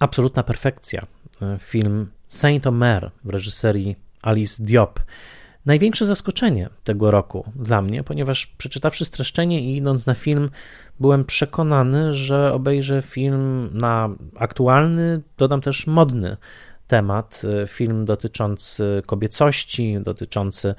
absolutna 0.00 0.42
perfekcja. 0.42 1.06
E, 1.42 1.58
film 1.58 2.10
Saint-Omer 2.26 3.10
w 3.24 3.28
reżyserii 3.28 3.96
Alice 4.22 4.64
Diop. 4.64 5.00
Największe 5.66 6.04
zaskoczenie 6.04 6.68
tego 6.84 7.10
roku 7.10 7.44
dla 7.56 7.82
mnie, 7.82 8.04
ponieważ 8.04 8.46
przeczytawszy 8.46 9.04
streszczenie 9.04 9.60
i 9.60 9.76
idąc 9.76 10.06
na 10.06 10.14
film, 10.14 10.50
byłem 11.00 11.24
przekonany, 11.24 12.14
że 12.14 12.52
obejrzę 12.52 13.02
film 13.02 13.70
na 13.72 14.08
aktualny, 14.36 15.20
dodam 15.36 15.60
też 15.60 15.86
modny 15.86 16.36
temat. 16.86 17.42
E, 17.62 17.66
film 17.66 18.04
dotyczący 18.04 19.02
kobiecości, 19.06 19.98
dotyczący 20.02 20.74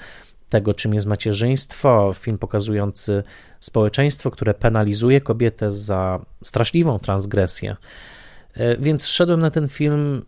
tego, 0.49 0.73
czym 0.73 0.93
jest 0.93 1.07
macierzyństwo, 1.07 2.13
film 2.19 2.37
pokazujący 2.37 3.23
społeczeństwo, 3.59 4.31
które 4.31 4.53
penalizuje 4.53 5.21
kobietę 5.21 5.71
za 5.71 6.19
straszliwą 6.43 6.99
transgresję. 6.99 7.75
E, 8.53 8.77
więc 8.77 9.07
szedłem 9.07 9.39
na 9.39 9.49
ten 9.49 9.69
film, 9.69 10.25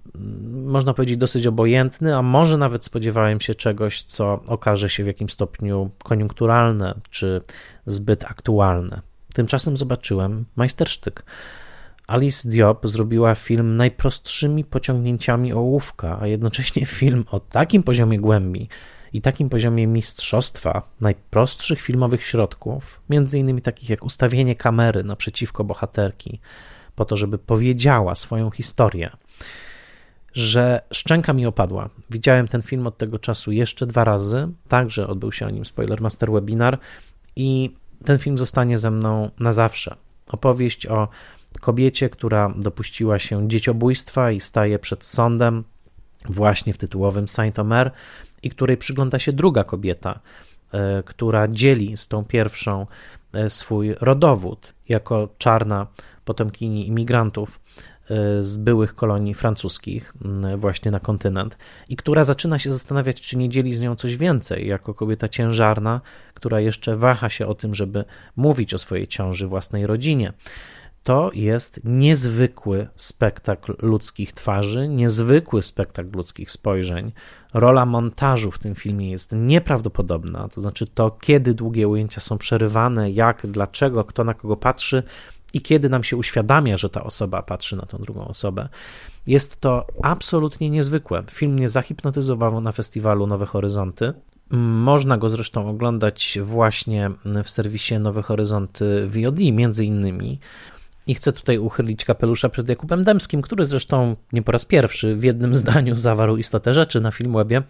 można 0.51 0.93
powiedzieć, 0.93 1.17
dosyć 1.17 1.47
obojętny, 1.47 2.15
a 2.15 2.21
może 2.21 2.57
nawet 2.57 2.85
spodziewałem 2.85 3.41
się 3.41 3.55
czegoś, 3.55 4.03
co 4.03 4.43
okaże 4.47 4.89
się 4.89 5.03
w 5.03 5.07
jakimś 5.07 5.31
stopniu 5.31 5.89
koniunkturalne 6.03 6.95
czy 7.09 7.41
zbyt 7.85 8.23
aktualne. 8.23 9.01
Tymczasem 9.33 9.77
zobaczyłem 9.77 10.45
majstersztyk. 10.55 11.23
Alice 12.07 12.49
Diop 12.49 12.87
zrobiła 12.87 13.35
film 13.35 13.77
najprostszymi 13.77 14.63
pociągnięciami 14.63 15.53
ołówka, 15.53 16.17
a 16.21 16.27
jednocześnie 16.27 16.85
film 16.99 17.25
o 17.31 17.39
takim 17.39 17.83
poziomie 17.83 18.19
głębi 18.19 18.69
i 19.13 19.21
takim 19.21 19.49
poziomie 19.49 19.87
mistrzostwa 19.87 20.81
najprostszych 21.01 21.81
filmowych 21.81 22.23
środków, 22.23 23.01
między 23.09 23.39
innymi 23.39 23.61
takich 23.61 23.89
jak 23.89 24.03
ustawienie 24.03 24.55
kamery 24.55 25.03
naprzeciwko 25.03 25.63
bohaterki, 25.63 26.39
po 26.95 27.05
to, 27.05 27.17
żeby 27.17 27.37
powiedziała 27.37 28.15
swoją 28.15 28.51
historię, 28.51 29.09
że 30.33 30.81
szczęka 30.91 31.33
mi 31.33 31.45
opadła. 31.45 31.89
Widziałem 32.09 32.47
ten 32.47 32.61
film 32.61 32.87
od 32.87 32.97
tego 32.97 33.19
czasu 33.19 33.51
jeszcze 33.51 33.87
dwa 33.87 34.03
razy, 34.03 34.47
także 34.67 35.07
odbył 35.07 35.31
się 35.31 35.45
o 35.45 35.49
nim 35.49 35.65
Spoilermaster 35.65 36.31
webinar 36.31 36.79
i 37.35 37.75
ten 38.05 38.17
film 38.17 38.37
zostanie 38.37 38.77
ze 38.77 38.91
mną 38.91 39.31
na 39.39 39.51
zawsze. 39.51 39.95
Opowieść 40.27 40.87
o 40.87 41.07
kobiecie, 41.61 42.09
która 42.09 42.53
dopuściła 42.57 43.19
się 43.19 43.47
dzieciobójstwa 43.47 44.31
i 44.31 44.39
staje 44.39 44.79
przed 44.79 45.05
sądem 45.05 45.63
właśnie 46.25 46.73
w 46.73 46.77
tytułowym 46.77 47.27
Saint-Omer 47.27 47.91
i 48.43 48.49
której 48.49 48.77
przygląda 48.77 49.19
się 49.19 49.33
druga 49.33 49.63
kobieta, 49.63 50.19
e, 50.71 51.03
która 51.03 51.47
dzieli 51.47 51.97
z 51.97 52.07
tą 52.07 52.25
pierwszą 52.25 52.87
e, 53.33 53.49
swój 53.49 53.95
rodowód 54.01 54.73
jako 54.89 55.29
czarna 55.37 55.87
potomkini 56.25 56.87
imigrantów 56.87 57.59
e, 58.09 58.43
z 58.43 58.57
byłych 58.57 58.95
kolonii 58.95 59.33
francuskich 59.33 60.13
właśnie 60.57 60.91
na 60.91 60.99
kontynent 60.99 61.57
i 61.89 61.95
która 61.95 62.23
zaczyna 62.23 62.59
się 62.59 62.71
zastanawiać, 62.71 63.21
czy 63.21 63.37
nie 63.37 63.49
dzieli 63.49 63.73
z 63.73 63.81
nią 63.81 63.95
coś 63.95 64.17
więcej, 64.17 64.67
jako 64.67 64.93
kobieta 64.93 65.29
ciężarna, 65.29 66.01
która 66.33 66.59
jeszcze 66.59 66.95
waha 66.95 67.29
się 67.29 67.47
o 67.47 67.55
tym, 67.55 67.75
żeby 67.75 68.05
mówić 68.35 68.73
o 68.73 68.77
swojej 68.77 69.07
ciąży 69.07 69.47
własnej 69.47 69.87
rodzinie. 69.87 70.33
To 71.03 71.31
jest 71.33 71.79
niezwykły 71.83 72.87
spektakl 72.95 73.75
ludzkich 73.81 74.33
twarzy, 74.33 74.87
niezwykły 74.87 75.63
spektakl 75.63 76.17
ludzkich 76.17 76.51
spojrzeń. 76.51 77.11
Rola 77.53 77.85
montażu 77.85 78.51
w 78.51 78.59
tym 78.59 78.75
filmie 78.75 79.11
jest 79.11 79.31
nieprawdopodobna, 79.35 80.47
to 80.47 80.61
znaczy 80.61 80.87
to, 80.87 81.11
kiedy 81.11 81.53
długie 81.53 81.87
ujęcia 81.87 82.21
są 82.21 82.37
przerywane, 82.37 83.11
jak, 83.11 83.47
dlaczego, 83.47 84.03
kto 84.03 84.23
na 84.23 84.33
kogo 84.33 84.57
patrzy, 84.57 85.03
i 85.53 85.61
kiedy 85.61 85.89
nam 85.89 86.03
się 86.03 86.17
uświadamia, 86.17 86.77
że 86.77 86.89
ta 86.89 87.03
osoba 87.03 87.41
patrzy 87.41 87.75
na 87.75 87.85
tą 87.85 87.97
drugą 87.97 88.27
osobę. 88.27 88.69
Jest 89.27 89.61
to 89.61 89.87
absolutnie 90.03 90.69
niezwykłe. 90.69 91.23
Film 91.31 91.53
mnie 91.53 91.69
zahipnotyzował 91.69 92.61
na 92.61 92.71
festiwalu 92.71 93.27
Nowe 93.27 93.45
Horyzonty. 93.45 94.13
Można 94.59 95.17
go 95.17 95.29
zresztą 95.29 95.69
oglądać 95.69 96.39
właśnie 96.43 97.11
w 97.43 97.49
serwisie 97.49 97.99
Nowe 97.99 98.21
Horyzonty 98.21 99.07
VOD, 99.07 99.39
między 99.39 99.85
innymi. 99.85 100.39
I 101.07 101.15
chcę 101.15 101.33
tutaj 101.33 101.57
uchylić 101.57 102.05
kapelusza 102.05 102.49
przed 102.49 102.69
Jakubem 102.69 103.03
Demskim, 103.03 103.41
który 103.41 103.65
zresztą 103.65 104.15
nie 104.33 104.41
po 104.41 104.51
raz 104.51 104.65
pierwszy 104.65 105.15
w 105.15 105.23
jednym 105.23 105.55
zdaniu 105.55 105.95
zawarł 105.95 106.37
istotę 106.37 106.73
rzeczy 106.73 107.01
na 107.01 107.11
Filmwebie 107.11 107.63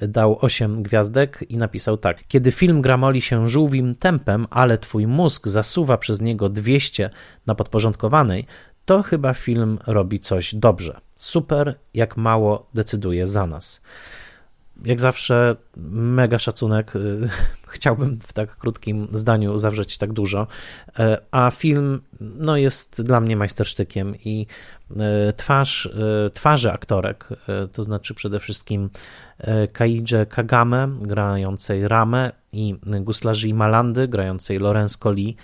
dał 0.00 0.38
8 0.40 0.82
gwiazdek 0.82 1.44
i 1.48 1.56
napisał 1.56 1.96
tak: 1.96 2.26
Kiedy 2.28 2.52
film 2.52 2.82
gramoli 2.82 3.20
się 3.20 3.48
żółwim 3.48 3.94
tempem, 3.94 4.46
ale 4.50 4.78
twój 4.78 5.06
mózg 5.06 5.48
zasuwa 5.48 5.98
przez 5.98 6.20
niego 6.20 6.48
200 6.48 7.10
na 7.46 7.54
podporządkowanej, 7.54 8.46
to 8.84 9.02
chyba 9.02 9.34
film 9.34 9.78
robi 9.86 10.20
coś 10.20 10.54
dobrze. 10.54 11.00
Super, 11.16 11.78
jak 11.94 12.16
mało 12.16 12.66
decyduje 12.74 13.26
za 13.26 13.46
nas 13.46 13.82
jak 14.84 15.00
zawsze 15.00 15.56
mega 15.90 16.38
szacunek. 16.38 16.92
Chciałbym 17.68 18.18
w 18.20 18.32
tak 18.32 18.56
krótkim 18.56 19.08
zdaniu 19.12 19.58
zawrzeć 19.58 19.98
tak 19.98 20.12
dużo. 20.12 20.46
E, 20.98 21.18
a 21.30 21.50
film 21.50 22.00
no, 22.20 22.56
jest 22.56 23.02
dla 23.02 23.20
mnie 23.20 23.36
majstersztykiem 23.36 24.16
i 24.24 24.46
e, 24.96 25.32
twarz, 25.32 25.86
e, 25.86 26.30
twarzy 26.30 26.72
aktorek, 26.72 27.28
to 27.72 27.82
znaczy 27.82 28.14
przede 28.14 28.38
wszystkim 28.38 28.90
Kaidże 29.72 30.26
Kagame 30.26 30.88
grającej 31.00 31.88
Ramę 31.88 32.32
i 32.52 32.74
Guslaży 33.00 33.54
Malandy 33.54 34.08
grającej 34.08 34.58
Lorenz 34.58 34.96
Colli 34.96 35.36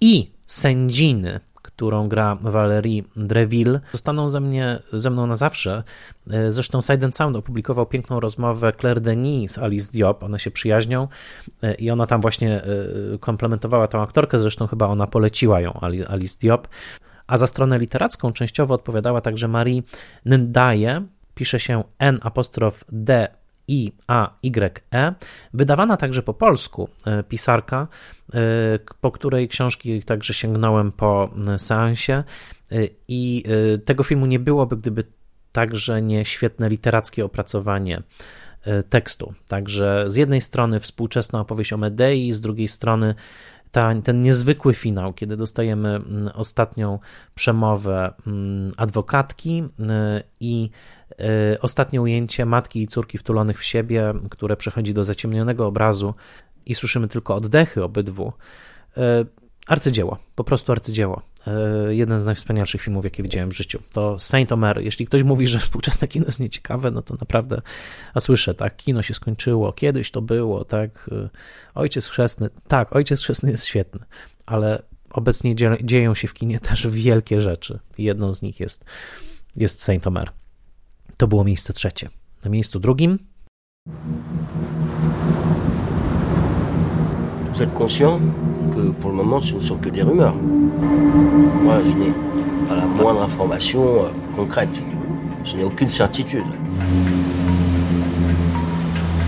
i 0.00 0.30
sędziny 0.46 1.40
którą 1.76 2.08
gra 2.08 2.36
Valerie 2.40 3.02
Dreville, 3.16 3.80
zostaną 3.92 4.28
ze, 4.28 4.40
mnie, 4.40 4.78
ze 4.92 5.10
mną 5.10 5.26
na 5.26 5.36
zawsze. 5.36 5.82
E, 6.30 6.52
zresztą 6.52 6.80
Side 6.80 7.06
and 7.06 7.16
Sound 7.16 7.36
opublikował 7.36 7.86
piękną 7.86 8.20
rozmowę 8.20 8.72
Claire 8.80 9.00
Denis 9.00 9.52
z 9.52 9.58
Alice 9.58 9.92
Diop, 9.92 10.22
one 10.22 10.38
się 10.38 10.50
przyjaźnią. 10.50 11.08
E, 11.62 11.74
i 11.74 11.90
ona 11.90 12.06
tam 12.06 12.20
właśnie 12.20 12.62
komplementowała 13.20 13.88
tą 13.88 14.02
aktorkę, 14.02 14.38
zresztą 14.38 14.66
chyba 14.66 14.86
ona 14.86 15.06
poleciła 15.06 15.60
ją, 15.60 15.80
Alice 16.08 16.38
Diop. 16.40 16.68
A 17.26 17.38
za 17.38 17.46
stronę 17.46 17.78
literacką 17.78 18.32
częściowo 18.32 18.74
odpowiadała 18.74 19.20
także 19.20 19.48
Marie 19.48 19.82
Ndaye, 20.24 21.02
pisze 21.34 21.60
się 21.60 21.84
N 21.98 22.18
apostrof 22.22 22.84
D 22.92 23.28
i 23.68 23.92
A 24.06 24.30
Y 24.42 24.80
E, 24.94 25.14
wydawana 25.54 25.96
także 25.96 26.22
po 26.22 26.34
polsku, 26.34 26.88
e, 27.06 27.22
pisarka, 27.22 27.88
e, 28.34 28.38
po 29.00 29.10
której 29.10 29.48
książki 29.48 30.02
także 30.02 30.34
sięgnąłem 30.34 30.92
po 30.92 31.30
e, 31.48 31.58
seansie 31.58 32.24
i 33.08 33.44
tego 33.84 34.02
filmu 34.02 34.26
nie 34.26 34.38
byłoby, 34.38 34.76
gdyby 34.76 35.04
także 35.52 36.02
nie 36.02 36.24
świetne 36.24 36.68
literackie 36.68 37.24
opracowanie 37.24 38.02
tekstu. 38.88 39.34
Także 39.48 40.04
z 40.06 40.16
jednej 40.16 40.40
strony 40.40 40.80
współczesna 40.80 41.40
opowieść 41.40 41.72
o 41.72 41.76
Medei, 41.76 42.32
z 42.32 42.40
drugiej 42.40 42.68
strony 42.68 43.14
ta, 43.74 43.94
ten 44.02 44.22
niezwykły 44.22 44.74
finał, 44.74 45.12
kiedy 45.12 45.36
dostajemy 45.36 45.88
mm, 45.88 46.30
ostatnią 46.34 46.98
przemowę 47.34 48.14
mm, 48.26 48.72
adwokatki 48.76 49.64
i 50.40 50.70
ostatnie 51.60 52.02
ujęcie 52.02 52.46
matki 52.46 52.82
i 52.82 52.88
córki 52.88 53.18
wtulonych 53.18 53.58
w 53.58 53.64
siebie, 53.64 54.14
które 54.30 54.56
przechodzi 54.56 54.94
do 54.94 55.04
zaciemnionego 55.04 55.66
obrazu 55.66 56.14
i 56.66 56.74
słyszymy 56.74 57.08
tylko 57.08 57.34
oddechy 57.34 57.84
obydwu. 57.84 58.32
E, 58.96 59.24
arcydzieło, 59.66 60.18
po 60.34 60.44
prostu 60.44 60.72
arcydzieło. 60.72 61.22
E, 61.46 61.94
jeden 61.94 62.20
z 62.20 62.26
najwspanialszych 62.26 62.82
filmów, 62.82 63.04
jakie 63.04 63.22
widziałem 63.22 63.50
w 63.50 63.56
życiu. 63.56 63.82
To 63.92 64.18
Saint 64.18 64.52
Omer. 64.52 64.80
Jeśli 64.82 65.06
ktoś 65.06 65.22
mówi, 65.22 65.46
że 65.46 65.58
współczesne 65.68 66.08
kino 66.08 66.26
jest 66.26 66.40
nieciekawe, 66.40 66.90
no 66.90 67.02
to 67.02 67.14
naprawdę, 67.20 67.62
a 68.14 68.20
słyszę, 68.20 68.54
tak, 68.54 68.76
kino 68.76 69.02
się 69.02 69.14
skończyło, 69.14 69.72
kiedyś 69.72 70.10
to 70.10 70.22
było, 70.22 70.64
tak, 70.64 71.10
Ojciec 71.74 72.06
Chrzestny, 72.06 72.50
tak, 72.68 72.96
Ojciec 72.96 73.20
Chrzestny 73.20 73.50
jest 73.50 73.66
świetny, 73.66 74.00
ale 74.46 74.82
obecnie 75.10 75.54
dzieją 75.82 76.14
się 76.14 76.28
w 76.28 76.34
kinie 76.34 76.60
też 76.60 76.86
wielkie 76.86 77.40
rzeczy. 77.40 77.78
Jedną 77.98 78.32
z 78.32 78.42
nich 78.42 78.60
jest, 78.60 78.84
jest 79.56 79.82
Saint 79.82 80.06
Omer. 80.06 80.43
To 81.16 81.26
było 81.26 81.44
miejsce 81.44 81.72
trzecie. 81.72 82.08
Na 82.44 82.50
miejscu 82.50 82.78
drugim. 82.80 83.18
Vous 87.52 87.62
êtes 87.62 87.74
conscient 87.74 88.20
que 88.74 88.92
pour 89.00 89.10
le 89.10 89.16
moment 89.16 89.40
ce 89.40 89.54
ne 89.54 89.60
sont 89.60 89.78
que 89.78 89.90
des 89.90 90.02
rumeurs. 90.02 90.34
Moi 91.62 91.74
je 91.84 91.94
n'ai 91.96 92.12
pas 92.68 92.76
la 92.76 92.86
moindre 92.86 93.22
information 93.22 93.82
euh, 93.82 94.08
concrète. 94.36 94.82
Je 95.44 95.56
n'ai 95.56 95.64
aucune 95.64 95.90
certitude. 95.90 96.46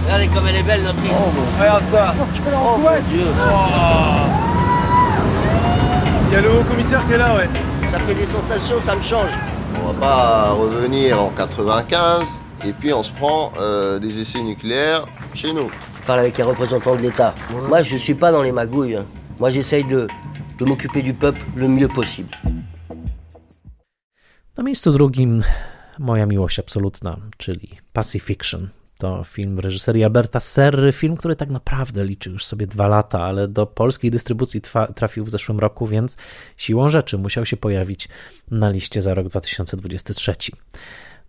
Regardez 0.04 0.28
comme 0.28 0.46
elle 0.48 0.56
est 0.56 0.62
belle 0.62 0.82
notre 0.82 1.04
île. 1.04 1.12
Oh, 1.12 1.60
regarde 1.60 1.86
ça. 1.86 2.14
Oh 2.48 2.78
mon 2.78 3.00
Dieu. 3.10 3.26
Oh. 3.38 4.26
Il 6.28 6.32
y 6.32 6.36
a 6.36 6.40
le 6.40 6.50
haut 6.50 6.64
commissaire 6.64 7.04
qui 7.06 7.12
est 7.12 7.18
là, 7.18 7.36
ouais. 7.36 7.48
Ça 7.92 7.98
fait 8.00 8.14
des 8.14 8.26
sensations, 8.26 8.80
ça 8.84 8.96
me 8.96 9.02
change. 9.02 9.30
On 9.82 9.92
va 9.92 10.00
pas 10.00 10.52
revenir 10.52 11.20
en 11.20 11.30
95 11.30 12.28
et 12.64 12.72
puis 12.72 12.92
on 12.92 13.02
se 13.02 13.12
prend 13.12 13.52
euh, 13.58 13.98
des 13.98 14.20
essais 14.20 14.42
nucléaires 14.42 15.06
chez 15.34 15.52
nous. 15.52 15.68
Je 16.00 16.06
parle 16.06 16.20
avec 16.20 16.38
un 16.40 16.46
représentant 16.46 16.94
de 16.96 17.00
l'État. 17.02 17.34
Moi, 17.68 17.82
je 17.82 17.96
suis 17.96 18.14
pas 18.14 18.30
dans 18.32 18.42
les 18.42 18.52
magouilles. 18.52 18.96
Hein. 18.96 19.06
Moi, 19.38 19.50
j'essaye 19.50 19.84
de, 19.84 20.08
de 20.58 20.64
m'occuper 20.64 21.02
du 21.02 21.14
peuple 21.14 21.40
le 21.56 21.68
mieux 21.68 21.88
possible. 21.88 22.30
Na 24.56 24.62
miejscu 24.62 24.90
drugim 24.90 25.42
moja 25.98 26.26
miłość 26.26 26.58
absolutna, 26.58 27.16
czyli 27.36 27.68
Pacifiction. 27.92 28.68
To 28.98 29.24
film 29.24 29.58
reżyserii 29.58 30.04
Alberta 30.04 30.40
Serry, 30.40 30.92
film, 30.92 31.16
który 31.16 31.36
tak 31.36 31.50
naprawdę 31.50 32.04
liczy 32.04 32.30
już 32.30 32.44
sobie 32.44 32.66
dwa 32.66 32.88
lata, 32.88 33.22
ale 33.22 33.48
do 33.48 33.66
polskiej 33.66 34.10
dystrybucji 34.10 34.60
trafił 34.94 35.24
w 35.24 35.30
zeszłym 35.30 35.58
roku, 35.58 35.86
więc 35.86 36.16
siłą 36.56 36.88
rzeczy 36.88 37.18
musiał 37.18 37.44
się 37.44 37.56
pojawić 37.56 38.08
na 38.50 38.70
liście 38.70 39.02
za 39.02 39.14
rok 39.14 39.28
2023. 39.28 40.34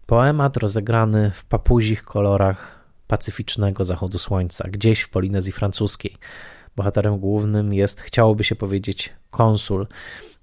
Poemat 0.06 0.58
rozegrany 0.58 1.32
w 1.32 1.46
papuzich 1.46 2.04
kolorach 2.04 2.80
pacyficznego 3.08 3.84
zachodu 3.84 4.20
słońca, 4.20 4.68
gdzieś 4.70 5.02
w 5.02 5.10
Polinezji 5.10 5.52
Francuskiej. 5.52 6.18
Bohaterem 6.76 7.20
głównym 7.20 7.74
jest, 7.74 8.02
chciałoby 8.02 8.44
się 8.44 8.56
powiedzieć, 8.56 9.14
konsul, 9.32 9.88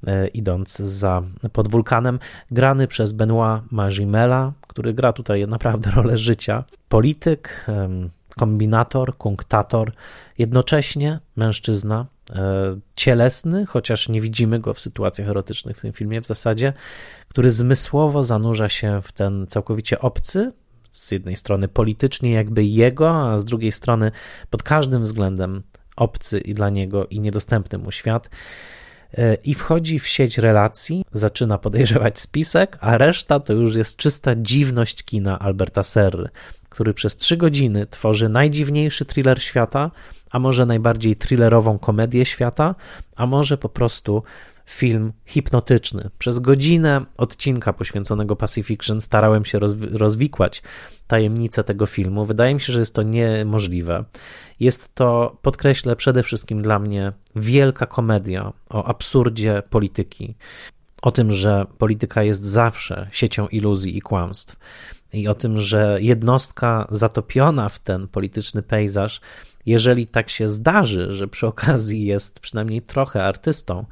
e, 0.06 0.28
idąc 0.28 0.76
za 0.76 1.22
pod 1.52 1.68
wulkanem, 1.68 2.18
grany 2.50 2.88
przez 2.88 3.12
Benoit 3.12 3.62
Magimela, 3.70 4.52
który 4.74 4.94
gra 4.94 5.12
tutaj 5.12 5.46
naprawdę 5.46 5.90
rolę 5.96 6.18
życia. 6.18 6.64
Polityk, 6.88 7.66
kombinator, 8.36 9.16
kunktator, 9.16 9.92
jednocześnie 10.38 11.20
mężczyzna, 11.36 12.06
e, 12.30 12.76
cielesny, 12.96 13.66
chociaż 13.66 14.08
nie 14.08 14.20
widzimy 14.20 14.60
go 14.60 14.74
w 14.74 14.80
sytuacjach 14.80 15.28
erotycznych 15.28 15.76
w 15.76 15.80
tym 15.80 15.92
filmie 15.92 16.20
w 16.20 16.26
zasadzie, 16.26 16.72
który 17.28 17.50
zmysłowo 17.50 18.22
zanurza 18.22 18.68
się 18.68 19.02
w 19.02 19.12
ten 19.12 19.46
całkowicie 19.46 20.00
obcy, 20.00 20.52
z 20.90 21.10
jednej 21.10 21.36
strony 21.36 21.68
politycznie 21.68 22.32
jakby 22.32 22.64
jego, 22.64 23.30
a 23.32 23.38
z 23.38 23.44
drugiej 23.44 23.72
strony 23.72 24.12
pod 24.50 24.62
każdym 24.62 25.02
względem 25.02 25.62
obcy 25.96 26.38
i 26.38 26.54
dla 26.54 26.70
niego 26.70 27.06
i 27.06 27.20
niedostępny 27.20 27.78
mu 27.78 27.90
świat. 27.90 28.30
I 29.44 29.54
wchodzi 29.54 29.98
w 29.98 30.08
sieć 30.08 30.38
relacji, 30.38 31.04
zaczyna 31.12 31.58
podejrzewać 31.58 32.20
spisek, 32.20 32.78
a 32.80 32.98
reszta 32.98 33.40
to 33.40 33.52
już 33.52 33.74
jest 33.74 33.96
czysta 33.96 34.34
dziwność 34.36 35.02
kina 35.02 35.38
Alberta 35.38 35.82
Serry, 35.82 36.28
który 36.68 36.94
przez 36.94 37.16
trzy 37.16 37.36
godziny 37.36 37.86
tworzy 37.86 38.28
najdziwniejszy 38.28 39.04
thriller 39.04 39.42
świata, 39.42 39.90
a 40.30 40.38
może 40.38 40.66
najbardziej 40.66 41.16
thrillerową 41.16 41.78
komedię 41.78 42.26
świata, 42.26 42.74
a 43.16 43.26
może 43.26 43.58
po 43.58 43.68
prostu 43.68 44.22
film 44.66 45.12
hipnotyczny. 45.26 46.10
Przez 46.18 46.38
godzinę 46.38 47.04
odcinka 47.16 47.72
poświęconego 47.72 48.36
Pacifiction 48.36 49.00
starałem 49.00 49.44
się 49.44 49.58
rozwikłać 49.92 50.62
tajemnicę 51.06 51.64
tego 51.64 51.86
filmu. 51.86 52.24
Wydaje 52.24 52.54
mi 52.54 52.60
się, 52.60 52.72
że 52.72 52.80
jest 52.80 52.94
to 52.94 53.02
niemożliwe. 53.02 54.04
Jest 54.60 54.94
to, 54.94 55.36
podkreślę, 55.42 55.96
przede 55.96 56.22
wszystkim 56.22 56.62
dla 56.62 56.78
mnie 56.78 57.12
wielka 57.36 57.86
komedia 57.86 58.52
o 58.68 58.84
absurdzie 58.84 59.62
polityki. 59.70 60.34
O 61.02 61.10
tym, 61.10 61.32
że 61.32 61.66
polityka 61.78 62.22
jest 62.22 62.42
zawsze 62.42 63.08
siecią 63.12 63.48
iluzji 63.48 63.96
i 63.96 64.00
kłamstw, 64.00 64.56
i 65.12 65.28
o 65.28 65.34
tym, 65.34 65.58
że 65.58 65.98
jednostka 66.00 66.86
zatopiona 66.90 67.68
w 67.68 67.78
ten 67.78 68.08
polityczny 68.08 68.62
pejzaż, 68.62 69.20
jeżeli 69.66 70.06
tak 70.06 70.30
się 70.30 70.48
zdarzy, 70.48 71.12
że 71.12 71.28
przy 71.28 71.46
okazji 71.46 72.04
jest 72.04 72.40
przynajmniej 72.40 72.82
trochę 72.82 73.24
artystą, 73.24 73.84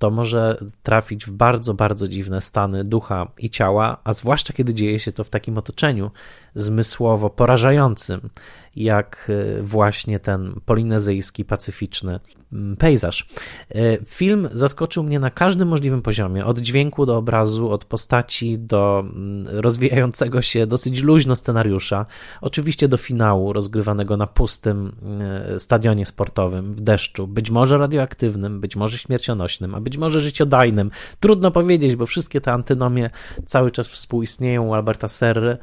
to 0.00 0.10
może 0.10 0.56
trafić 0.82 1.26
w 1.26 1.30
bardzo, 1.30 1.74
bardzo 1.74 2.08
dziwne 2.08 2.40
stany 2.40 2.84
ducha 2.84 3.26
i 3.38 3.50
ciała, 3.50 4.00
a 4.04 4.12
zwłaszcza 4.12 4.52
kiedy 4.52 4.74
dzieje 4.74 4.98
się 4.98 5.12
to 5.12 5.24
w 5.24 5.30
takim 5.30 5.58
otoczeniu 5.58 6.10
zmysłowo 6.54 7.30
porażającym, 7.30 8.30
jak 8.76 9.30
e, 9.58 9.62
właśnie 9.62 10.20
ten 10.20 10.60
polinezyjski, 10.64 11.44
pacyficzny 11.44 12.20
mm, 12.52 12.76
pejzaż. 12.76 13.28
E, 13.70 14.04
film 14.04 14.48
zaskoczył 14.52 15.02
mnie 15.02 15.20
na 15.20 15.30
każdym 15.30 15.68
możliwym 15.68 16.02
poziomie, 16.02 16.46
od 16.46 16.58
dźwięku 16.58 17.06
do 17.06 17.16
obrazu, 17.16 17.70
od 17.70 17.84
postaci 17.84 18.58
do 18.58 19.04
mm, 19.04 19.46
rozwijającego 19.60 20.42
się 20.42 20.66
dosyć 20.66 21.02
luźno 21.02 21.36
scenariusza, 21.36 22.06
oczywiście 22.40 22.88
do 22.88 22.96
finału 22.96 23.52
rozgrywanego 23.52 24.16
na 24.16 24.26
pustym 24.26 24.92
e, 25.54 25.60
stadionie 25.60 26.06
sportowym 26.06 26.72
w 26.72 26.80
deszczu, 26.80 27.26
być 27.26 27.50
może 27.50 27.78
radioaktywnym, 27.78 28.60
być 28.60 28.76
może 28.76 28.98
śmiercionośnym, 28.98 29.74
a 29.74 29.80
być 29.80 29.98
może 29.98 30.20
życiodajnym. 30.20 30.90
Trudno 31.20 31.50
powiedzieć, 31.50 31.96
bo 31.96 32.06
wszystkie 32.06 32.40
te 32.40 32.52
antynomie 32.52 33.10
cały 33.46 33.70
czas 33.70 33.88
współistnieją 33.88 34.66
u 34.66 34.74
Alberta 34.74 35.08
Serry. 35.08 35.58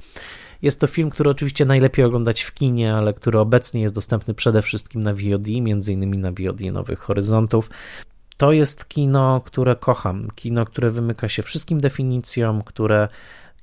Jest 0.61 0.79
to 0.79 0.87
film, 0.87 1.09
który 1.09 1.29
oczywiście 1.29 1.65
najlepiej 1.65 2.05
oglądać 2.05 2.41
w 2.41 2.53
kinie, 2.53 2.93
ale 2.93 3.13
który 3.13 3.39
obecnie 3.39 3.81
jest 3.81 3.95
dostępny 3.95 4.33
przede 4.33 4.61
wszystkim 4.61 5.03
na 5.03 5.13
VOD, 5.13 5.47
między 5.61 5.93
innymi 5.93 6.17
na 6.17 6.31
VOD 6.31 6.61
Nowych 6.71 6.99
Horyzontów. 6.99 7.69
To 8.37 8.51
jest 8.51 8.87
kino, 8.87 9.41
które 9.45 9.75
kocham. 9.75 10.27
Kino, 10.35 10.65
które 10.65 10.89
wymyka 10.89 11.29
się 11.29 11.43
wszystkim 11.43 11.81
definicjom, 11.81 12.63
które 12.63 13.07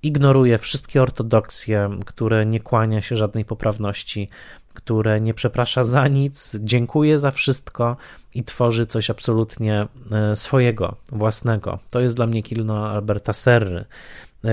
ignoruje 0.02 0.58
wszystkie 0.58 1.02
ortodoksje, 1.02 1.90
które 2.06 2.46
nie 2.46 2.60
kłania 2.60 3.02
się 3.02 3.16
żadnej 3.16 3.44
poprawności, 3.44 4.28
które 4.74 5.20
nie 5.20 5.34
przeprasza 5.34 5.82
za 5.82 6.08
nic, 6.08 6.56
dziękuję 6.60 7.18
za 7.18 7.30
wszystko 7.30 7.96
i 8.34 8.44
tworzy 8.44 8.86
coś 8.86 9.10
absolutnie 9.10 9.86
e, 10.12 10.36
swojego, 10.36 10.96
własnego. 11.12 11.78
To 11.90 12.00
jest 12.00 12.16
dla 12.16 12.26
mnie 12.26 12.42
kino 12.42 12.88
Alberta 12.88 13.32
Serry. 13.32 13.84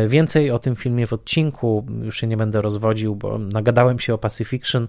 Więcej 0.07 0.51
o 0.51 0.59
tym 0.59 0.75
filmie 0.75 1.07
w 1.07 1.13
odcinku, 1.13 1.85
już 2.03 2.17
się 2.17 2.27
nie 2.27 2.37
będę 2.37 2.61
rozwodził, 2.61 3.15
bo 3.15 3.37
nagadałem 3.37 3.99
się 3.99 4.13
o 4.13 4.17
Pacifiction, 4.17 4.87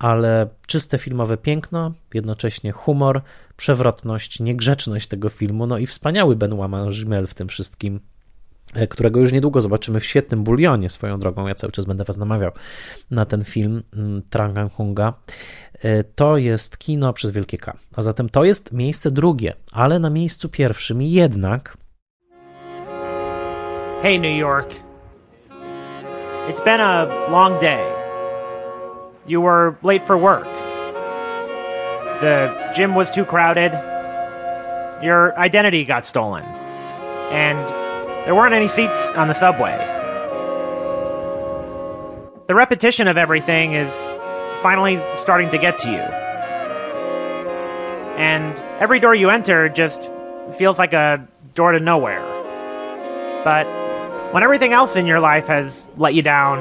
ale 0.00 0.48
czyste 0.66 0.98
filmowe 0.98 1.36
piękno, 1.36 1.92
jednocześnie 2.14 2.72
humor, 2.72 3.22
przewrotność, 3.56 4.40
niegrzeczność 4.40 5.08
tego 5.08 5.28
filmu, 5.28 5.66
no 5.66 5.78
i 5.78 5.86
wspaniały 5.86 6.36
Benoit 6.36 6.70
Magimel 6.70 7.26
w 7.26 7.34
tym 7.34 7.48
wszystkim, 7.48 8.00
e, 8.74 8.86
którego 8.86 9.20
już 9.20 9.32
niedługo 9.32 9.60
zobaczymy 9.60 10.00
w 10.00 10.04
świetnym 10.04 10.44
bulionie 10.44 10.90
swoją 10.90 11.20
drogą. 11.20 11.46
Ja 11.46 11.54
cały 11.54 11.72
czas 11.72 11.84
będę 11.84 12.04
was 12.04 12.16
namawiał 12.16 12.52
na 13.10 13.26
ten 13.26 13.44
film 13.44 13.82
mm, 13.96 14.22
Trang 14.30 14.72
Hunga. 14.72 15.14
E, 15.82 16.04
to 16.04 16.36
jest 16.36 16.78
kino 16.78 17.12
przez 17.12 17.30
wielkie 17.30 17.58
K. 17.58 17.76
A 17.92 18.02
zatem 18.02 18.28
to 18.28 18.44
jest 18.44 18.72
miejsce 18.72 19.10
drugie, 19.10 19.54
ale 19.72 19.98
na 19.98 20.10
miejscu 20.10 20.48
pierwszym 20.48 21.02
jednak. 21.02 21.76
Hey 24.02 24.16
New 24.16 24.32
York. 24.32 24.72
It's 26.48 26.60
been 26.60 26.80
a 26.80 27.04
long 27.28 27.60
day. 27.60 27.84
You 29.26 29.42
were 29.42 29.76
late 29.82 30.02
for 30.04 30.16
work. 30.16 30.46
The 32.22 32.72
gym 32.74 32.94
was 32.94 33.10
too 33.10 33.26
crowded. 33.26 33.72
Your 35.04 35.38
identity 35.38 35.84
got 35.84 36.06
stolen. 36.06 36.44
And 37.30 37.58
there 38.24 38.34
weren't 38.34 38.54
any 38.54 38.68
seats 38.68 39.10
on 39.16 39.28
the 39.28 39.34
subway. 39.34 39.76
The 42.46 42.54
repetition 42.54 43.06
of 43.06 43.18
everything 43.18 43.74
is 43.74 43.92
finally 44.62 44.98
starting 45.18 45.50
to 45.50 45.58
get 45.58 45.78
to 45.80 45.90
you. 45.90 46.00
And 48.16 48.58
every 48.80 48.98
door 48.98 49.14
you 49.14 49.28
enter 49.28 49.68
just 49.68 50.08
feels 50.56 50.78
like 50.78 50.94
a 50.94 51.28
door 51.52 51.72
to 51.72 51.80
nowhere. 51.80 52.22
But 53.44 53.66
when 54.32 54.42
everything 54.42 54.72
else 54.72 54.96
in 54.96 55.06
your 55.06 55.20
life 55.20 55.46
has 55.46 55.88
let 55.96 56.14
you 56.14 56.22
down, 56.22 56.58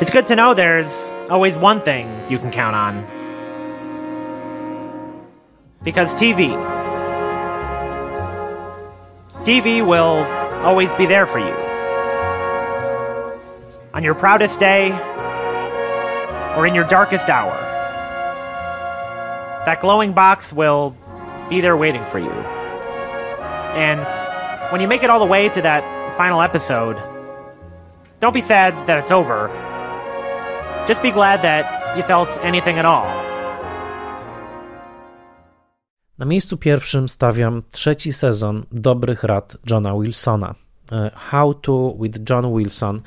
it's 0.00 0.10
good 0.10 0.26
to 0.26 0.36
know 0.36 0.54
there's 0.54 1.12
always 1.30 1.56
one 1.56 1.80
thing 1.80 2.08
you 2.28 2.38
can 2.38 2.50
count 2.50 2.74
on. 2.74 3.06
Because 5.82 6.14
TV. 6.14 6.50
TV 9.44 9.86
will 9.86 10.24
always 10.64 10.92
be 10.94 11.06
there 11.06 11.26
for 11.26 11.38
you. 11.38 11.54
On 13.94 14.02
your 14.02 14.14
proudest 14.14 14.58
day, 14.58 14.90
or 16.56 16.66
in 16.66 16.74
your 16.74 16.84
darkest 16.84 17.28
hour. 17.28 17.52
That 19.64 19.80
glowing 19.80 20.12
box 20.12 20.52
will 20.52 20.96
be 21.48 21.60
there 21.60 21.76
waiting 21.76 22.04
for 22.06 22.18
you. 22.18 22.30
And 23.74 24.00
when 24.72 24.80
you 24.80 24.88
make 24.88 25.02
it 25.02 25.10
all 25.10 25.18
the 25.18 25.26
way 25.26 25.48
to 25.48 25.62
that 25.62 26.01
final 26.16 26.42
episode, 26.42 26.96
don't 28.20 28.34
be 28.34 28.42
sad 28.42 28.74
that 28.86 28.98
it's 28.98 29.10
over. 29.10 29.50
Just 30.88 31.02
be 31.02 31.12
glad 31.12 31.42
that 31.42 31.96
you 31.96 32.02
felt 32.02 32.44
anything 32.44 32.78
at 32.78 32.84
all. 32.84 33.06
Na 36.18 36.26
miejscu 36.26 36.56
pierwszym 36.56 37.08
stawiam 37.08 37.62
trzeci 37.70 38.12
sezon 38.12 38.64
dobrych 38.72 39.24
rad 39.24 39.56
Johna 39.70 39.94
Wilsona. 39.94 40.54
E, 40.92 41.10
How 41.14 41.54
to 41.54 41.94
with 42.00 42.30
John 42.30 42.56
Wilson 42.56 43.00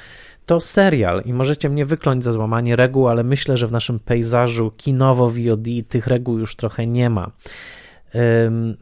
to 0.46 0.60
serial 0.60 1.22
i 1.26 1.34
możecie 1.34 1.70
mnie 1.70 1.86
wykląć 1.86 2.24
za 2.24 2.32
złamanie 2.32 2.76
reguł, 2.76 3.08
ale 3.08 3.24
myślę, 3.24 3.58
że 3.58 3.68
w 3.68 3.72
naszym 3.72 4.00
pejzażu 4.00 4.72
kinowo-VOD 4.78 5.84
tych 5.88 6.08
reguł 6.08 6.38
już 6.40 6.56
trochę 6.56 6.88
nie 6.88 7.10
ma. 7.10 7.32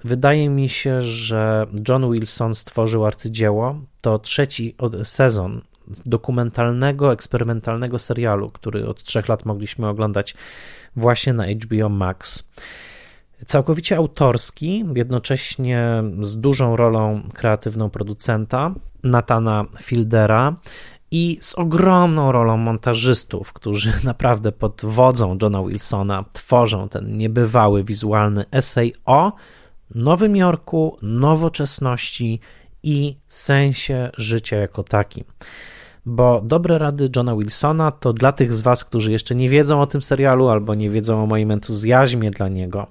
Wydaje 0.04 0.50
mi 0.50 0.70
się, 0.70 1.02
że 1.02 1.68
John 1.88 2.12
Wilson 2.12 2.56
stworzył 2.56 3.06
arcydzieło. 3.06 3.76
To 4.02 4.20
trzeci 4.20 4.76
sezon 5.04 5.62
dokumentalnego, 6.06 7.14
eksperymentalnego 7.14 8.00
serialu, 8.00 8.50
który 8.50 8.88
od 8.88 9.04
trzech 9.04 9.30
lat 9.30 9.46
mogliśmy 9.46 9.88
oglądać 9.88 10.36
właśnie 10.96 11.34
na 11.34 11.46
HBO 11.48 11.90
Max. 11.90 12.50
Całkowicie 13.48 13.98
autorski, 13.98 14.86
jednocześnie 14.96 16.04
z 16.22 16.38
dużą 16.38 16.76
rolą 16.76 17.22
kreatywną 17.34 17.90
producenta 17.90 18.76
Natana 19.04 19.66
Fieldera 19.82 20.56
i 21.14 21.38
z 21.42 21.56
ogromną 21.56 22.32
rolą 22.32 22.58
montażystów, 22.58 23.54
którzy 23.54 23.94
naprawdę 24.04 24.52
pod 24.52 24.82
wodzą 24.84 25.38
Johna 25.42 25.64
Wilsona 25.64 26.26
tworzą 26.34 26.90
ten 26.90 27.18
niebywały 27.18 27.84
wizualny 27.84 28.46
esej 28.52 28.94
o 29.06 29.34
Nowym 29.96 30.36
Jorku, 30.36 30.98
nowoczesności 31.02 32.40
i 32.84 33.18
sensie 33.28 34.12
życia 34.18 34.58
jako 34.58 34.84
takim 34.84 35.24
bo 36.06 36.42
dobre 36.42 36.78
rady 36.78 37.10
Johna 37.16 37.36
Wilsona 37.36 37.92
to 37.92 38.14
dla 38.14 38.32
tych 38.32 38.54
z 38.54 38.62
Was, 38.62 38.84
którzy 38.84 39.12
jeszcze 39.12 39.36
nie 39.36 39.50
wiedzą 39.50 39.82
o 39.82 39.86
tym 39.86 40.02
serialu 40.02 40.48
albo 40.48 40.76
nie 40.76 40.90
wiedzą 40.90 41.24
o 41.24 41.26
moim 41.26 41.52
entuzjazmie 41.52 42.32
dla 42.32 42.48
niego, 42.48 42.88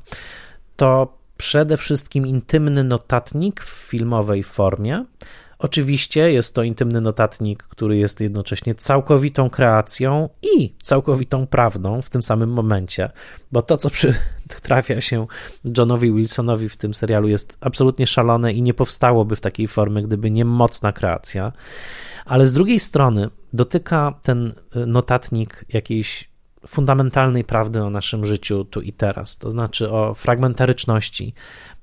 to 0.77 1.18
przede 1.37 1.77
wszystkim 1.77 2.27
intymny 2.27 2.85
notatnik 2.85 3.61
w 3.61 3.68
filmowej 3.68 4.43
formie. 4.43 5.05
Oczywiście 5.63 6.33
jest 6.33 6.55
to 6.55 6.63
intymny 6.63 7.01
notatnik, 7.01 7.63
który 7.63 7.97
jest 7.97 8.21
jednocześnie 8.21 8.75
całkowitą 8.75 9.51
kreacją 9.51 10.29
i 10.57 10.75
całkowitą 10.83 11.47
prawdą 11.47 12.03
w 12.03 12.11
tym 12.11 12.23
samym 12.23 12.51
momencie, 12.51 13.11
bo 13.53 13.63
to, 13.63 13.77
co 13.77 13.91
trafia 14.63 15.01
się 15.01 15.27
Johnowi 15.77 16.13
Wilsonowi 16.13 16.69
w 16.69 16.77
tym 16.77 16.95
serialu, 16.95 17.29
jest 17.29 17.59
absolutnie 17.61 18.07
szalone 18.07 18.53
i 18.53 18.63
nie 18.63 18.75
powstałoby 18.75 19.37
w 19.37 19.41
takiej 19.41 19.69
formie, 19.69 20.03
gdyby 20.03 20.31
nie 20.31 20.45
mocna 20.45 20.93
kreacja. 20.93 21.53
Ale 22.25 22.47
z 22.47 22.53
drugiej 22.53 22.81
strony 22.81 23.31
dotyka 23.53 24.15
ten 24.23 24.53
y, 24.77 24.87
notatnik 24.87 25.65
jakiejś 25.69 26.33
fundamentalnej 26.67 27.45
prawdy 27.45 27.83
o 27.83 27.91
naszym 27.91 28.25
życiu 28.25 28.65
tu 28.65 28.81
i 28.81 28.93
teraz, 28.93 29.39
to 29.39 29.51
znaczy 29.51 29.91
o 29.91 30.15
fragmentaryczności 30.15 31.35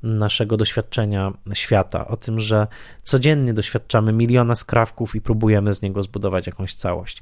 naszego 0.04 0.58
doświadczenia 0.58 1.34
świata, 1.54 2.08
o 2.08 2.18
tym, 2.18 2.40
że 2.40 2.68
codziennie 3.04 3.54
doświadczamy 3.54 4.14
miliona 4.14 4.56
skrawków 4.56 5.16
i 5.16 5.22
próbujemy 5.22 5.74
z 5.74 5.82
niego 5.82 6.04
zbudować 6.04 6.48
jakąś 6.48 6.76
całość. 6.76 7.22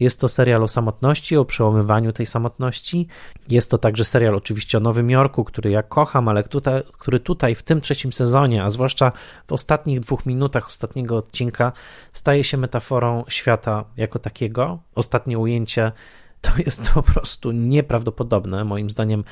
Jest 0.00 0.20
to 0.20 0.28
serial 0.28 0.62
o 0.62 0.68
samotności, 0.68 1.36
o 1.36 1.44
przełamywaniu 1.44 2.12
tej 2.12 2.26
samotności. 2.26 3.06
Jest 3.48 3.70
to 3.70 3.78
także 3.78 4.04
serial 4.04 4.34
oczywiście 4.34 4.78
o 4.78 4.80
Nowym 4.80 5.10
Jorku, 5.10 5.44
który 5.44 5.70
ja 5.70 5.82
kocham, 5.82 6.28
ale 6.28 6.42
tutaj, 6.44 6.82
który 6.98 7.20
tutaj 7.20 7.54
w 7.54 7.62
tym 7.62 7.80
trzecim 7.80 8.12
sezonie, 8.12 8.64
a 8.64 8.70
zwłaszcza 8.70 9.12
w 9.46 9.52
ostatnich 9.52 10.00
dwóch 10.00 10.26
minutach 10.26 10.66
ostatniego 10.66 11.16
odcinka, 11.16 11.72
staje 12.12 12.44
się 12.44 12.56
metaforą 12.56 13.24
świata 13.28 13.84
jako 13.96 14.18
takiego. 14.18 14.78
Ostatnie 14.94 15.38
ujęcie 15.38 15.92
to 16.40 16.50
jest 16.66 16.90
po 16.90 17.02
prostu 17.02 17.52
nieprawdopodobne. 17.52 18.64
Moim 18.64 18.90
zdaniem 18.90 19.24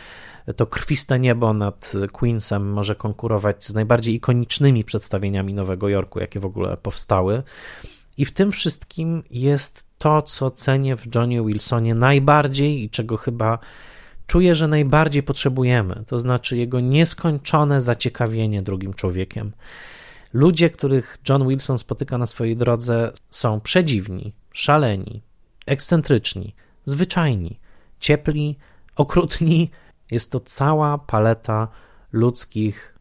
to 0.57 0.66
krwiste 0.66 1.18
niebo 1.18 1.52
nad 1.52 1.92
Queensem 2.12 2.72
może 2.72 2.94
konkurować 2.94 3.64
z 3.64 3.74
najbardziej 3.74 4.14
ikonicznymi 4.14 4.84
przedstawieniami 4.84 5.54
Nowego 5.54 5.88
Jorku, 5.88 6.20
jakie 6.20 6.40
w 6.40 6.44
ogóle 6.44 6.76
powstały. 6.76 7.42
I 8.16 8.24
w 8.24 8.32
tym 8.32 8.52
wszystkim 8.52 9.22
jest 9.30 9.86
to, 9.98 10.22
co 10.22 10.50
cenię 10.50 10.96
w 10.96 11.14
Johnie 11.14 11.42
Wilsonie 11.42 11.94
najbardziej 11.94 12.82
i 12.82 12.90
czego 12.90 13.16
chyba 13.16 13.59
czuję, 14.26 14.54
że 14.54 14.68
najbardziej 14.68 15.22
potrzebujemy. 15.22 16.04
To 16.07 16.20
znaczy 16.20 16.57
jego 16.57 16.80
nieskończone 16.80 17.80
zaciekawienie 17.80 18.62
drugim 18.62 18.94
człowiekiem. 18.94 19.52
Ludzie, 20.32 20.70
których 20.70 21.18
John 21.28 21.48
Wilson 21.48 21.78
spotyka 21.78 22.18
na 22.18 22.26
swojej 22.26 22.57
drodze, 22.57 23.12
są 23.30 23.61
przedziwni, 23.61 24.32
szaleni, 24.52 25.22
ekscentryczni, 25.66 26.54
zwyczajni, 26.87 27.61
ciepli, 28.01 28.59
okrutni. 28.97 29.70
Jest 30.11 30.32
to 30.32 30.41
cała 30.41 30.99
paleta 30.99 31.68
ludzkich 32.12 32.95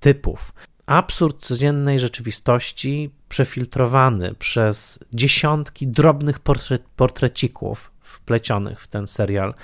typów. 0.00 0.52
Absurd 0.86 1.42
codziennej 1.42 2.00
rzeczywistości 2.00 3.10
przefiltrowany 3.28 4.34
przez 4.34 5.04
dziesiątki 5.12 5.86
drobnych 5.86 6.38
portret, 6.38 6.82
portrecików 6.96 7.90
wplecionych 8.00 8.80
w 8.80 8.88
ten 8.88 9.06
serial 9.06 9.54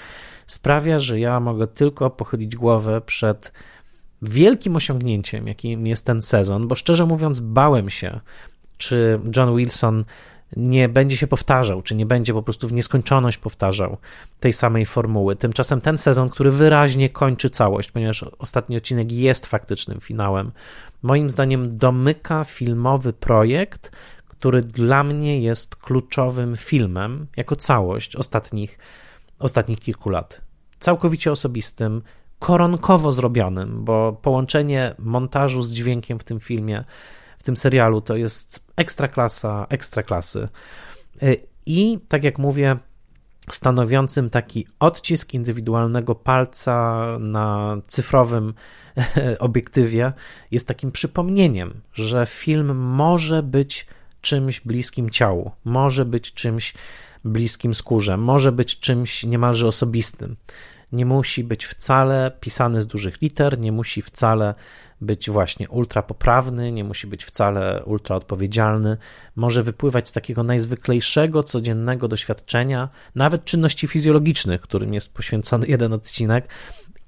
sprawia, 0.46 1.00
że 1.00 1.20
ja 1.20 1.40
mogę 1.40 1.66
tylko 1.66 2.10
pochylić 2.10 2.56
głowę 2.56 3.00
przed 3.00 3.52
wielkim 4.22 4.76
osiągnięciem, 4.76 5.46
jakim 5.46 5.86
jest 5.86 6.06
ten 6.06 6.22
sezon, 6.22 6.68
bo 6.68 6.74
szczerze 6.74 7.06
mówiąc, 7.06 7.40
bałem 7.40 7.90
się, 7.90 8.20
czy 8.76 9.20
John 9.36 9.56
Wilson 9.56 10.04
nie 10.56 10.88
będzie 10.88 11.16
się 11.16 11.26
powtarzał, 11.26 11.82
czy 11.82 11.94
nie 11.94 12.06
będzie 12.06 12.32
po 12.32 12.42
prostu 12.42 12.68
w 12.68 12.72
nieskończoność 12.72 13.38
powtarzał 13.38 13.96
tej 14.40 14.52
samej 14.52 14.86
formuły. 14.86 15.36
Tymczasem 15.36 15.80
ten 15.80 15.98
sezon, 15.98 16.28
który 16.28 16.50
wyraźnie 16.50 17.10
kończy 17.10 17.50
całość, 17.50 17.90
ponieważ 17.90 18.22
ostatni 18.38 18.76
odcinek 18.76 19.12
jest 19.12 19.46
faktycznym 19.46 20.00
finałem, 20.00 20.52
moim 21.02 21.30
zdaniem 21.30 21.78
domyka 21.78 22.44
filmowy 22.44 23.12
projekt, 23.12 23.92
który 24.28 24.62
dla 24.62 25.04
mnie 25.04 25.40
jest 25.40 25.76
kluczowym 25.76 26.56
filmem 26.56 27.26
jako 27.36 27.56
całość 27.56 28.16
ostatnich, 28.16 28.78
ostatnich 29.38 29.80
kilku 29.80 30.10
lat. 30.10 30.40
Całkowicie 30.78 31.32
osobistym, 31.32 32.02
koronkowo 32.38 33.12
zrobionym, 33.12 33.84
bo 33.84 34.12
połączenie 34.12 34.94
montażu 34.98 35.62
z 35.62 35.74
dźwiękiem 35.74 36.18
w 36.18 36.24
tym 36.24 36.40
filmie 36.40 36.84
w 37.42 37.44
tym 37.44 37.56
serialu 37.56 38.00
to 38.00 38.16
jest 38.16 38.60
ekstra 38.76 39.08
klasa, 39.08 39.66
ekstra 39.68 40.02
klasy. 40.02 40.48
I 41.66 41.98
tak 42.08 42.24
jak 42.24 42.38
mówię, 42.38 42.76
stanowiącym 43.50 44.30
taki 44.30 44.66
odcisk 44.80 45.34
indywidualnego 45.34 46.14
palca 46.14 47.06
na 47.20 47.76
cyfrowym 47.86 48.54
obiektywie, 49.38 50.12
jest 50.50 50.68
takim 50.68 50.92
przypomnieniem, 50.92 51.80
że 51.94 52.26
film 52.26 52.76
może 52.76 53.42
być 53.42 53.86
czymś 54.20 54.60
bliskim 54.60 55.10
ciału, 55.10 55.50
może 55.64 56.04
być 56.04 56.32
czymś 56.32 56.74
bliskim 57.24 57.74
skórze, 57.74 58.16
może 58.16 58.52
być 58.52 58.80
czymś 58.80 59.24
niemalże 59.24 59.66
osobistym. 59.66 60.36
Nie 60.92 61.06
musi 61.06 61.44
być 61.44 61.64
wcale 61.64 62.32
pisany 62.40 62.82
z 62.82 62.86
dużych 62.86 63.20
liter, 63.20 63.58
nie 63.58 63.72
musi 63.72 64.02
wcale 64.02 64.54
być 65.00 65.30
właśnie 65.30 65.68
ultra 65.68 66.02
poprawny, 66.02 66.72
nie 66.72 66.84
musi 66.84 67.06
być 67.06 67.24
wcale 67.24 67.84
ultra 67.84 68.16
odpowiedzialny. 68.16 68.96
Może 69.36 69.62
wypływać 69.62 70.08
z 70.08 70.12
takiego 70.12 70.42
najzwyklejszego, 70.42 71.42
codziennego 71.42 72.08
doświadczenia, 72.08 72.88
nawet 73.14 73.44
czynności 73.44 73.88
fizjologicznych, 73.88 74.60
którym 74.60 74.94
jest 74.94 75.14
poświęcony 75.14 75.66
jeden 75.66 75.92
odcinek, 75.92 76.48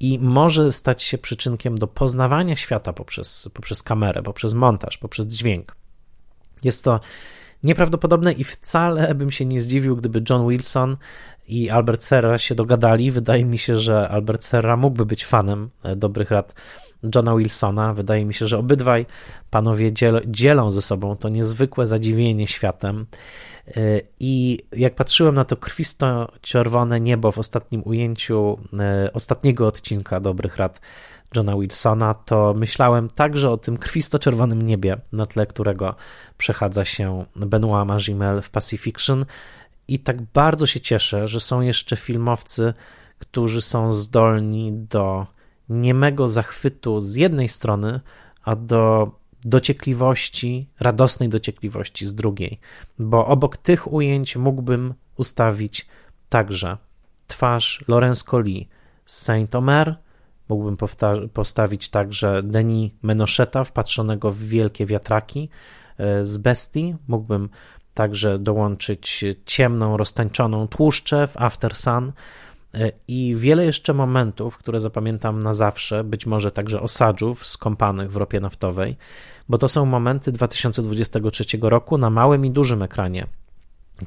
i 0.00 0.18
może 0.18 0.72
stać 0.72 1.02
się 1.02 1.18
przyczynkiem 1.18 1.78
do 1.78 1.86
poznawania 1.86 2.56
świata 2.56 2.92
poprzez, 2.92 3.48
poprzez 3.54 3.82
kamerę, 3.82 4.22
poprzez 4.22 4.54
montaż, 4.54 4.98
poprzez 4.98 5.26
dźwięk. 5.26 5.76
Jest 6.64 6.84
to 6.84 7.00
nieprawdopodobne 7.64 8.32
i 8.32 8.44
wcale 8.44 9.14
bym 9.14 9.30
się 9.30 9.44
nie 9.44 9.60
zdziwił, 9.60 9.96
gdyby 9.96 10.22
John 10.30 10.48
Wilson 10.48 10.96
i 11.48 11.70
Albert 11.70 12.04
Serra 12.04 12.38
się 12.38 12.54
dogadali. 12.54 13.10
Wydaje 13.10 13.44
mi 13.44 13.58
się, 13.58 13.76
że 13.76 14.08
Albert 14.08 14.44
Serra 14.44 14.76
mógłby 14.76 15.06
być 15.06 15.26
fanem 15.26 15.70
e, 15.82 15.96
dobrych 15.96 16.30
rad 16.30 16.54
Johna 17.14 17.36
Wilsona. 17.36 17.94
Wydaje 17.94 18.24
mi 18.24 18.34
się, 18.34 18.46
że 18.46 18.58
obydwaj 18.58 19.06
panowie 19.50 19.92
dzielą 20.26 20.70
ze 20.70 20.82
sobą 20.82 21.16
to 21.16 21.28
niezwykłe 21.28 21.86
zadziwienie 21.86 22.46
światem. 22.46 23.06
E, 23.68 24.00
I 24.20 24.58
jak 24.72 24.94
patrzyłem 24.94 25.34
na 25.34 25.44
to 25.44 25.56
krwisto-czerwone 25.56 27.00
niebo 27.00 27.32
w 27.32 27.38
ostatnim 27.38 27.82
ujęciu 27.84 28.58
e, 28.78 29.12
ostatniego 29.12 29.66
odcinka 29.66 30.20
Dobrych 30.20 30.56
Rad 30.56 30.80
Johna 31.36 31.56
Wilsona, 31.56 32.14
to 32.14 32.54
myślałem 32.56 33.08
także 33.08 33.50
o 33.50 33.56
tym 33.56 33.76
krwisto-czerwonym 33.76 34.62
niebie, 34.62 34.96
na 35.12 35.26
tle 35.26 35.46
którego 35.46 35.94
przechadza 36.38 36.84
się 36.84 37.24
Benoit 37.36 37.88
Magimel 37.88 38.42
w 38.42 38.50
Pacifiction. 38.50 39.24
I 39.88 39.98
tak 39.98 40.22
bardzo 40.22 40.66
się 40.66 40.80
cieszę, 40.80 41.28
że 41.28 41.40
są 41.40 41.60
jeszcze 41.60 41.96
filmowcy, 41.96 42.74
którzy 43.18 43.62
są 43.62 43.92
zdolni 43.92 44.72
do 44.72 45.26
niemego 45.68 46.28
zachwytu 46.28 47.00
z 47.00 47.14
jednej 47.14 47.48
strony, 47.48 48.00
a 48.44 48.56
do 48.56 49.10
dociekliwości, 49.44 50.68
radosnej 50.80 51.28
dociekliwości 51.28 52.06
z 52.06 52.14
drugiej, 52.14 52.60
bo 52.98 53.26
obok 53.26 53.56
tych 53.56 53.92
ujęć 53.92 54.36
mógłbym 54.36 54.94
ustawić 55.16 55.86
także 56.28 56.76
twarz 57.26 57.84
Laurence 57.88 58.24
Colli 58.24 58.68
z 59.04 59.28
Saint-Omer, 59.28 59.94
mógłbym 60.48 60.76
postawić 61.32 61.88
także 61.88 62.42
Denis 62.42 62.92
Menocheta 63.02 63.64
wpatrzonego 63.64 64.30
w 64.30 64.38
wielkie 64.38 64.86
wiatraki 64.86 65.48
e, 65.98 66.26
z 66.26 66.38
Bestii, 66.38 66.96
mógłbym 67.08 67.48
także 67.94 68.38
dołączyć 68.38 69.24
ciemną, 69.46 69.96
roztańczoną 69.96 70.68
tłuszczę 70.68 71.26
w 71.26 71.36
After 71.36 71.76
Sun, 71.76 72.12
E, 72.74 72.92
I 73.08 73.34
wiele 73.36 73.64
jeszcze 73.64 73.94
momentów, 73.94 74.58
które 74.58 74.80
zapamiętam 74.80 75.42
na 75.42 75.52
zawsze, 75.52 76.04
być 76.04 76.26
może 76.26 76.52
także 76.52 76.80
osadżów 76.80 77.46
skąpanych 77.46 78.12
w 78.12 78.16
ropie 78.16 78.40
naftowej, 78.40 78.96
bo 79.48 79.58
to 79.58 79.68
są 79.68 79.86
momenty 79.86 80.32
2023 80.32 81.44
roku 81.62 81.98
na 81.98 82.10
małym 82.10 82.46
i 82.46 82.50
dużym 82.50 82.82
ekranie, 82.82 83.26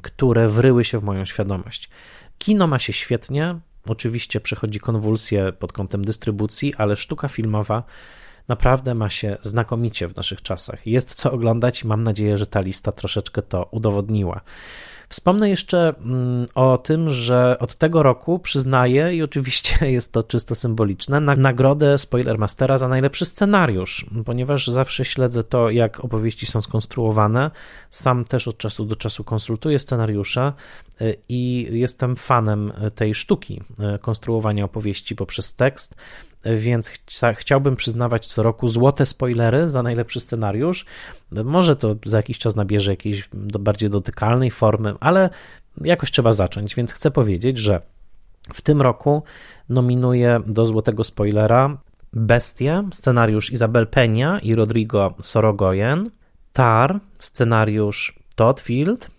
które 0.02 0.48
wryły 0.48 0.84
się 0.84 0.98
w 0.98 1.04
moją 1.04 1.24
świadomość. 1.24 1.90
Kino 2.38 2.66
ma 2.66 2.78
się 2.78 2.92
świetnie, 2.92 3.58
oczywiście 3.90 4.40
przechodzi 4.40 4.80
konwulsję 4.80 5.52
pod 5.58 5.72
kątem 5.72 6.04
dystrybucji, 6.04 6.74
ale 6.74 6.96
sztuka 6.96 7.28
filmowa 7.28 7.82
naprawdę 8.48 8.94
ma 8.94 9.10
się 9.10 9.36
znakomicie 9.42 10.08
w 10.08 10.16
naszych 10.16 10.42
czasach. 10.42 10.86
Jest 10.86 11.14
co 11.14 11.32
oglądać 11.32 11.82
i 11.82 11.86
mam 11.86 12.04
nadzieję, 12.04 12.38
że 12.38 12.46
ta 12.46 12.60
lista 12.60 12.92
troszeczkę 12.92 13.42
to 13.42 13.68
udowodniła. 13.70 14.40
Wspomnę 15.08 15.50
jeszcze 15.50 15.94
mm, 16.00 16.46
o 16.54 16.78
tym, 16.78 17.10
że 17.10 17.56
od 17.60 17.74
tego 17.74 18.02
roku 18.02 18.38
przyznaję, 18.38 19.14
i 19.14 19.22
oczywiście 19.22 19.78
jest 19.90 20.12
to 20.12 20.22
czysto 20.22 20.54
symboliczne, 20.54 21.20
nagrodę 21.20 21.98
Spoilermastera 21.98 22.78
za 22.78 22.88
najlepszy 22.88 23.26
scenariusz, 23.26 24.06
ponieważ 24.24 24.66
zawsze 24.66 25.04
śledzę 25.04 25.44
to, 25.44 25.70
jak 25.70 26.04
opowieści 26.04 26.46
są 26.46 26.60
skonstruowane. 26.60 27.50
Sam 27.90 28.24
też 28.24 28.48
od 28.48 28.58
czasu 28.58 28.84
do 28.84 28.96
czasu 28.96 29.24
konsultuję 29.24 29.78
scenariusze 29.78 30.52
y, 31.00 31.16
i 31.28 31.68
jestem 31.70 32.16
fanem 32.16 32.72
tej 32.94 33.14
sztuki 33.14 33.62
y, 33.94 33.98
konstruowania 33.98 34.64
opowieści 34.64 35.16
poprzez 35.16 35.54
tekst 35.54 35.94
więc 36.44 36.92
chciałbym 37.34 37.76
przyznawać 37.76 38.26
co 38.26 38.42
roku 38.42 38.68
złote 38.68 39.06
spoilery 39.06 39.68
za 39.68 39.82
najlepszy 39.82 40.20
scenariusz. 40.20 40.84
Może 41.44 41.76
to 41.76 41.96
za 42.04 42.16
jakiś 42.16 42.38
czas 42.38 42.56
nabierze 42.56 42.90
jakiejś 42.90 43.28
bardziej 43.60 43.90
dotykalnej 43.90 44.50
formy, 44.50 44.94
ale 45.00 45.30
jakoś 45.80 46.10
trzeba 46.10 46.32
zacząć, 46.32 46.74
więc 46.74 46.92
chcę 46.92 47.10
powiedzieć, 47.10 47.58
że 47.58 47.80
w 48.54 48.62
tym 48.62 48.82
roku 48.82 49.22
nominuję 49.68 50.40
do 50.46 50.66
złotego 50.66 51.04
spoilera 51.04 51.78
Bestie, 52.12 52.84
scenariusz 52.92 53.52
Isabel 53.52 53.86
Peña 53.86 54.38
i 54.42 54.54
Rodrigo 54.54 55.14
Sorogoyen, 55.22 56.10
Tar, 56.52 57.00
scenariusz 57.18 58.18
Todd 58.34 58.60
Field, 58.60 59.10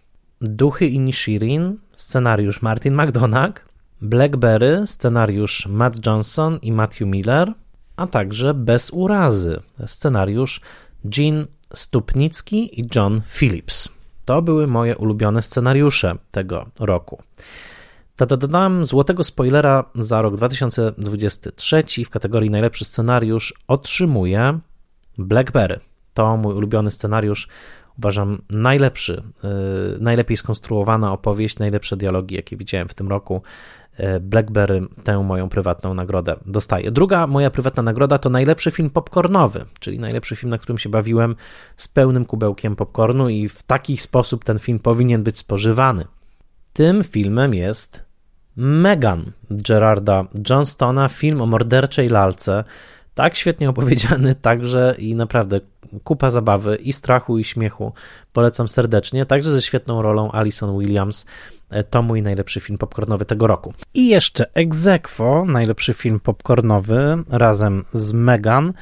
Duchy 0.41 0.87
i 0.87 0.99
Nishirin, 0.99 1.77
scenariusz 1.93 2.61
Martin 2.61 2.95
McDonagh, 2.95 3.68
Blackberry, 4.01 4.87
scenariusz 4.87 5.67
Matt 5.67 6.05
Johnson 6.05 6.59
i 6.61 6.71
Matthew 6.71 7.07
Miller, 7.07 7.53
a 7.95 8.07
także 8.07 8.53
Bez 8.53 8.89
urazy, 8.93 9.59
scenariusz 9.85 10.61
Gene 11.05 11.45
Stupnicki 11.73 12.79
i 12.81 12.87
John 12.95 13.21
Phillips. 13.37 13.89
To 14.25 14.41
były 14.41 14.67
moje 14.67 14.97
ulubione 14.97 15.41
scenariusze 15.41 16.17
tego 16.31 16.65
roku. 16.79 17.23
Dodam 18.17 18.85
złotego 18.85 19.23
spoilera 19.23 19.83
za 19.95 20.21
rok 20.21 20.35
2023 20.35 21.83
w 22.05 22.09
kategorii 22.09 22.49
najlepszy 22.49 22.85
scenariusz 22.85 23.53
otrzymuje 23.67 24.59
Blackberry. 25.17 25.79
To 26.13 26.37
mój 26.37 26.53
ulubiony 26.53 26.91
scenariusz. 26.91 27.47
Uważam 27.97 28.41
najlepszy, 28.49 29.23
yy, 29.43 29.97
najlepiej 29.99 30.37
skonstruowana 30.37 31.13
opowieść, 31.13 31.59
najlepsze 31.59 31.97
dialogi, 31.97 32.35
jakie 32.35 32.57
widziałem 32.57 32.87
w 32.87 32.93
tym 32.93 33.09
roku. 33.09 33.41
E, 33.99 34.19
Blackberry 34.19 34.81
tę 35.03 35.23
moją 35.23 35.49
prywatną 35.49 35.93
nagrodę 35.93 36.35
dostaje. 36.45 36.91
Druga 36.91 37.27
moja 37.27 37.49
prywatna 37.49 37.83
nagroda 37.83 38.17
to 38.17 38.29
najlepszy 38.29 38.71
film 38.71 38.89
popcornowy, 38.89 39.65
czyli 39.79 39.99
najlepszy 39.99 40.35
film, 40.35 40.49
na 40.49 40.57
którym 40.57 40.77
się 40.77 40.89
bawiłem 40.89 41.35
z 41.77 41.87
pełnym 41.87 42.25
kubełkiem 42.25 42.75
popcornu 42.75 43.29
i 43.29 43.47
w 43.47 43.63
taki 43.63 43.97
sposób 43.97 44.43
ten 44.43 44.59
film 44.59 44.79
powinien 44.79 45.23
być 45.23 45.37
spożywany. 45.37 46.05
Tym 46.73 47.03
filmem 47.03 47.53
jest 47.53 48.03
Megan 48.55 49.31
Gerarda 49.51 50.25
Johnstona, 50.49 51.07
film 51.07 51.41
o 51.41 51.45
morderczej 51.45 52.09
lalce, 52.09 52.63
tak 53.13 53.35
świetnie 53.35 53.69
opowiedziany, 53.69 54.35
także 54.49 54.95
i 54.97 55.15
naprawdę 55.15 55.59
kupa 56.03 56.29
zabawy 56.29 56.75
i 56.75 56.93
strachu 56.93 57.37
i 57.37 57.43
śmiechu. 57.43 57.93
Polecam 58.33 58.67
serdecznie, 58.67 59.25
także 59.25 59.51
ze 59.51 59.61
świetną 59.61 60.01
rolą 60.01 60.31
Alison 60.31 60.79
Williams. 60.79 61.25
E, 61.69 61.83
to 61.83 62.01
mój 62.01 62.21
najlepszy 62.21 62.59
film 62.59 62.77
popcornowy 62.77 63.25
tego 63.25 63.47
roku. 63.47 63.73
I 63.93 64.07
jeszcze 64.07 64.53
Exequo, 64.53 65.45
najlepszy 65.45 65.93
film 65.93 66.19
popcornowy 66.19 67.17
razem 67.29 67.85
z 67.93 68.13
Megan. 68.13 68.73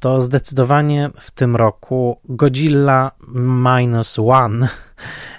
To 0.00 0.22
zdecydowanie 0.22 1.10
w 1.20 1.30
tym 1.30 1.56
roku 1.56 2.20
Godzilla 2.24 3.10
Minus 3.34 4.18
One, 4.18 4.68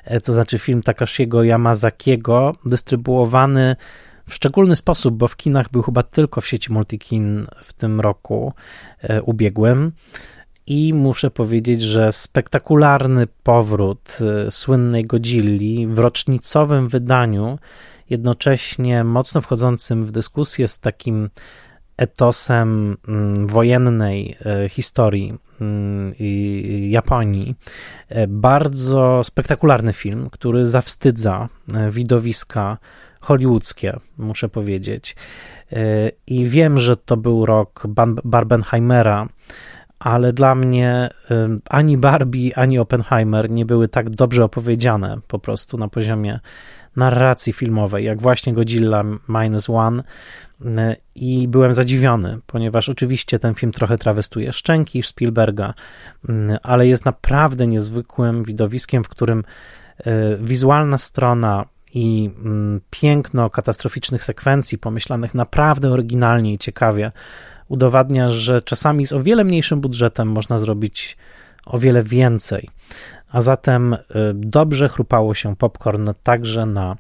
e, 0.04 0.22
to 0.22 0.34
znaczy 0.34 0.60
film 0.60 0.84
Takashiego 0.84 1.44
Yamazakiego, 1.44 2.56
dystrybuowany 2.66 3.76
w 4.26 4.34
szczególny 4.34 4.76
sposób, 4.76 5.16
bo 5.16 5.28
w 5.28 5.36
kinach 5.36 5.70
był 5.72 5.82
chyba 5.82 6.04
tylko 6.04 6.42
w 6.42 6.48
sieci 6.48 6.72
Multikin 6.72 7.48
w 7.64 7.74
tym 7.74 8.02
roku 8.02 8.54
e, 9.02 9.22
ubiegłym. 9.22 9.92
I 10.70 10.94
muszę 10.94 11.32
powiedzieć, 11.32 11.82
że 11.82 12.12
spektakularny 12.12 13.28
powrót 13.44 14.18
e, 14.48 14.52
słynnej 14.52 15.06
Godzilli 15.06 15.88
w 15.88 16.00
rocznicowym 16.00 16.88
wydaniu, 16.88 17.60
jednocześnie 18.10 19.04
mocno 19.04 19.42
wchodzącym 19.42 20.06
w 20.06 20.12
dyskusję 20.12 20.68
z 20.68 20.80
takim 20.80 21.30
etosem 21.98 22.98
mm, 23.08 23.48
wojennej 23.48 24.38
e, 24.46 24.70
historii 24.70 25.34
mm, 25.62 26.12
Japonii. 26.90 27.56
Bardzo 28.28 29.24
spektakularny 29.24 29.94
film, 29.94 30.30
który 30.30 30.66
zawstydza 30.66 31.50
widowiska 31.90 32.78
hollywoodzkie, 33.22 34.00
muszę 34.18 34.50
powiedzieć. 34.50 35.16
I 36.28 36.46
wiem, 36.46 36.78
że 36.78 36.98
to 36.98 37.18
był 37.18 37.46
rok 37.46 37.84
Barbenheimera, 38.24 39.28
ale 40.00 40.34
dla 40.34 40.56
mnie 40.56 41.10
ani 41.70 41.98
Barbie, 41.98 42.58
ani 42.58 42.80
Oppenheimer 42.80 43.50
nie 43.50 43.66
były 43.66 43.88
tak 43.88 44.10
dobrze 44.10 44.44
opowiedziane 44.44 45.18
po 45.28 45.40
prostu 45.40 45.78
na 45.78 45.88
poziomie 45.88 46.40
narracji 46.96 47.54
filmowej, 47.54 48.06
jak 48.06 48.22
właśnie 48.22 48.54
Godzilla 48.54 49.04
Minus 49.30 49.70
One 49.70 50.04
i 51.16 51.48
byłem 51.48 51.74
zadziwiony, 51.74 52.40
ponieważ 52.46 52.90
oczywiście 52.90 53.40
ten 53.40 53.56
film 53.56 53.72
trochę 53.72 53.98
trawestuje 53.98 54.54
szczęki 54.54 55.04
Spielberga, 55.04 55.74
ale 56.64 56.88
jest 56.88 57.06
naprawdę 57.06 57.68
niezwykłym 57.68 58.44
widowiskiem, 58.44 59.04
w 59.04 59.10
którym 59.10 59.44
wizualna 60.40 60.98
strona 60.98 61.66
i 61.94 62.32
piękno 62.90 63.50
katastroficznych 63.50 64.24
sekwencji 64.24 64.78
pomyślanych 64.78 65.34
naprawdę 65.34 65.90
oryginalnie 65.90 66.54
i 66.54 66.58
ciekawie 66.58 67.12
udowadnia, 67.70 68.30
że 68.30 68.62
czasami 68.62 69.06
z 69.06 69.14
o 69.14 69.24
wiele 69.24 69.44
mniejszym 69.44 69.82
budżetem 69.82 70.28
można 70.28 70.58
zrobić 70.58 71.18
o 71.66 71.78
wiele 71.78 72.04
więcej. 72.04 72.70
A 73.32 73.42
zatem 73.42 73.94
y, 73.94 73.98
dobrze 74.34 74.90
chrupało 74.90 75.34
się 75.34 75.56
popcorn 75.56 76.10
także 76.24 76.66
na 76.66 76.98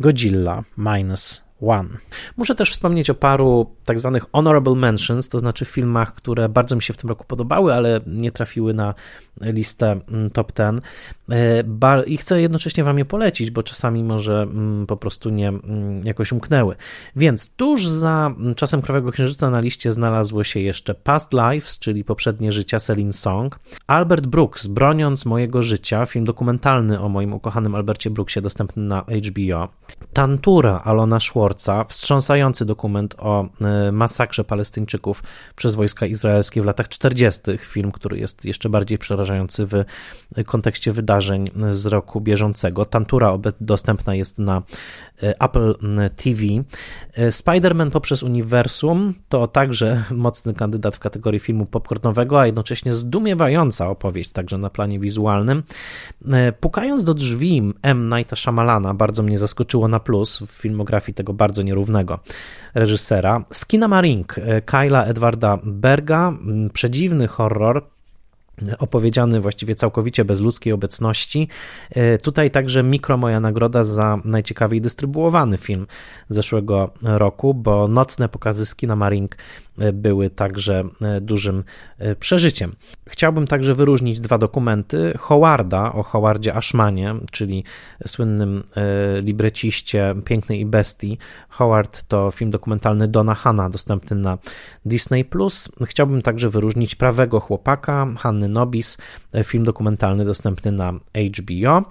Godzilla 0.00 0.62
Minus 0.78 1.44
One. 1.60 1.88
Muszę 2.36 2.54
też 2.54 2.72
wspomnieć 2.72 3.10
o 3.10 3.14
paru 3.14 3.70
tak 3.84 3.98
zwanych 3.98 4.26
honorable 4.32 4.74
mentions, 4.74 5.28
to 5.28 5.38
znaczy 5.38 5.64
filmach, 5.64 6.14
które 6.14 6.48
bardzo 6.48 6.76
mi 6.76 6.82
się 6.82 6.92
w 6.92 6.96
tym 6.96 7.10
roku 7.10 7.24
podobały, 7.24 7.74
ale 7.74 8.00
nie 8.06 8.32
trafiły 8.32 8.74
na 8.74 8.94
listę 9.40 10.00
mm, 10.08 10.30
top 10.30 10.52
10 10.52 10.80
e, 11.30 12.04
i 12.06 12.16
chcę 12.16 12.40
jednocześnie 12.40 12.84
Wam 12.84 12.98
je 12.98 13.04
polecić, 13.04 13.50
bo 13.50 13.62
czasami 13.62 14.04
może 14.04 14.42
mm, 14.42 14.86
po 14.86 14.96
prostu 14.96 15.30
nie 15.30 15.48
mm, 15.48 16.00
jakoś 16.04 16.32
umknęły. 16.32 16.76
Więc 17.16 17.54
tuż 17.54 17.86
za 17.86 18.34
czasem 18.56 18.82
Krowego 18.82 19.12
Księżyca 19.12 19.50
na 19.50 19.60
liście 19.60 19.92
znalazło 19.92 20.44
się 20.44 20.60
jeszcze 20.60 20.94
Past 20.94 21.32
Lives, 21.32 21.78
czyli 21.78 22.04
poprzednie 22.04 22.52
życia 22.52 22.80
Celine 22.80 23.12
Song, 23.12 23.58
Albert 23.86 24.26
Brooks, 24.26 24.66
Broniąc 24.66 25.26
mojego 25.26 25.62
życia, 25.62 26.06
film 26.06 26.24
dokumentalny 26.24 27.00
o 27.00 27.08
moim 27.08 27.32
ukochanym 27.32 27.74
Albercie 27.74 28.10
Brooksie, 28.10 28.42
dostępny 28.42 28.82
na 28.82 29.00
HBO, 29.00 29.68
Tantura 30.12 30.80
Alona 30.84 31.20
Schwarza, 31.20 31.84
wstrząsający 31.84 32.64
dokument 32.64 33.14
o 33.18 33.48
e, 33.60 33.92
masakrze 33.92 34.44
Palestyńczyków 34.44 35.22
przez 35.56 35.74
wojska 35.74 36.06
izraelskie 36.06 36.62
w 36.62 36.64
latach 36.64 36.88
40., 36.88 37.40
film, 37.58 37.92
który 37.92 38.18
jest 38.18 38.44
jeszcze 38.44 38.68
bardziej 38.68 38.98
przerażający 38.98 39.23
przerażający 39.24 39.66
w 39.66 39.84
kontekście 40.46 40.92
wydarzeń 40.92 41.50
z 41.72 41.86
roku 41.86 42.20
bieżącego. 42.20 42.84
Tantura 42.84 43.38
dostępna 43.60 44.14
jest 44.14 44.38
na 44.38 44.62
e, 45.22 45.40
Apple 45.40 45.74
TV. 46.16 46.40
E, 47.14 47.28
Spider-Man 47.28 47.90
poprzez 47.90 48.22
uniwersum 48.22 49.14
to 49.28 49.46
także 49.46 50.04
mocny 50.10 50.54
kandydat 50.54 50.96
w 50.96 50.98
kategorii 50.98 51.40
filmu 51.40 51.66
popcornowego, 51.66 52.40
a 52.40 52.46
jednocześnie 52.46 52.94
zdumiewająca 52.94 53.88
opowieść 53.88 54.30
także 54.32 54.58
na 54.58 54.70
planie 54.70 54.98
wizualnym. 54.98 55.62
E, 56.32 56.52
pukając 56.52 57.04
do 57.04 57.14
drzwi 57.14 57.72
M. 57.82 58.14
Nighta 58.16 58.36
Shyamalana 58.36 58.94
bardzo 58.94 59.22
mnie 59.22 59.38
zaskoczyło 59.38 59.88
na 59.88 60.00
plus 60.00 60.40
w 60.40 60.50
filmografii 60.50 61.14
tego 61.14 61.32
bardzo 61.32 61.62
nierównego 61.62 62.18
reżysera. 62.74 63.44
Skinamarink 63.52 64.36
Kyla 64.66 65.04
Edwarda 65.04 65.58
Berga, 65.64 66.32
przedziwny 66.72 67.28
horror 67.28 67.93
opowiedziany 68.78 69.40
właściwie 69.40 69.74
całkowicie 69.74 70.24
bez 70.24 70.40
ludzkiej 70.40 70.72
obecności. 70.72 71.48
E, 71.90 72.18
tutaj 72.18 72.50
także 72.50 72.82
mikro 72.82 73.16
moja 73.16 73.40
nagroda 73.40 73.84
za 73.84 74.18
najciekawiej 74.24 74.80
dystrybuowany 74.80 75.58
film 75.58 75.86
zeszłego 76.28 76.90
roku, 77.02 77.54
bo 77.54 77.88
nocne 77.88 78.28
pokazy 78.28 78.66
z 78.66 78.74
Kina 78.74 78.96
Marink 78.96 79.36
e, 79.73 79.73
były 79.92 80.30
także 80.30 80.84
e, 81.02 81.20
dużym 81.20 81.64
przeżyciem. 82.20 82.76
Chciałbym 83.08 83.46
także 83.46 83.74
wyróżnić 83.74 84.20
dwa 84.20 84.38
dokumenty 84.38 85.12
Howarda 85.18 85.92
o 85.92 86.02
Howardzie 86.02 86.54
Ashmanie, 86.54 87.14
czyli 87.30 87.64
słynnym 88.06 88.62
libreciście 89.22 90.14
Pięknej 90.24 90.60
i 90.60 90.66
Bestii. 90.66 91.18
Howard 91.48 92.02
to 92.08 92.30
film 92.30 92.50
dokumentalny 92.50 93.08
Dona 93.08 93.34
Hanna, 93.34 93.70
dostępny 93.70 94.16
na 94.16 94.38
Disney+. 94.86 95.24
Chciałbym 95.86 96.22
także 96.22 96.48
wyróżnić 96.48 96.94
Prawego 96.94 97.40
Chłopaka 97.40 98.06
Hanny 98.18 98.48
Nobis, 98.48 98.98
film 99.44 99.64
dokumentalny 99.64 100.24
dostępny 100.24 100.72
na 100.72 100.92
HBO. 101.38 101.82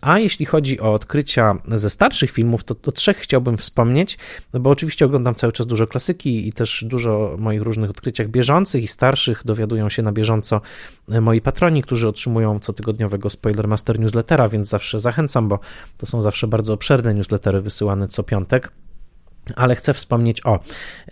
A 0.00 0.18
jeśli 0.18 0.46
chodzi 0.46 0.80
o 0.80 0.92
odkrycia 0.92 1.58
ze 1.66 1.90
starszych 1.90 2.30
filmów, 2.30 2.64
to 2.64 2.74
o 2.86 2.92
trzech 2.92 3.16
chciałbym 3.16 3.58
wspomnieć, 3.58 4.18
no 4.52 4.60
bo 4.60 4.70
oczywiście 4.70 5.04
oglądam 5.04 5.34
cały 5.34 5.52
czas 5.52 5.66
dużo 5.66 5.86
klasyki 5.86 6.48
i 6.48 6.52
też 6.52 6.84
dużo 6.88 7.36
moich 7.38 7.62
różnych 7.62 7.90
odkryciach 7.90 8.28
bieżących 8.28 8.82
i 8.82 8.88
starszych 8.88 9.42
dowiadują 9.44 9.88
się 9.88 10.02
na 10.02 10.12
bieżąco 10.12 10.60
moi 11.08 11.40
patroni, 11.40 11.82
którzy 11.82 12.08
otrzymują 12.08 12.58
cotygodniowego 12.58 13.30
Spoilermaster 13.30 14.00
newslettera, 14.00 14.48
więc 14.48 14.68
zawsze 14.68 15.00
zachęcam, 15.00 15.48
bo 15.48 15.58
to 15.96 16.06
są 16.06 16.20
zawsze 16.20 16.46
bardzo 16.46 16.72
obszerne 16.72 17.14
newslettery 17.14 17.60
wysyłane 17.60 18.08
co 18.08 18.22
piątek. 18.22 18.72
Ale 19.56 19.74
chcę 19.74 19.94
wspomnieć 19.94 20.46
o 20.46 20.58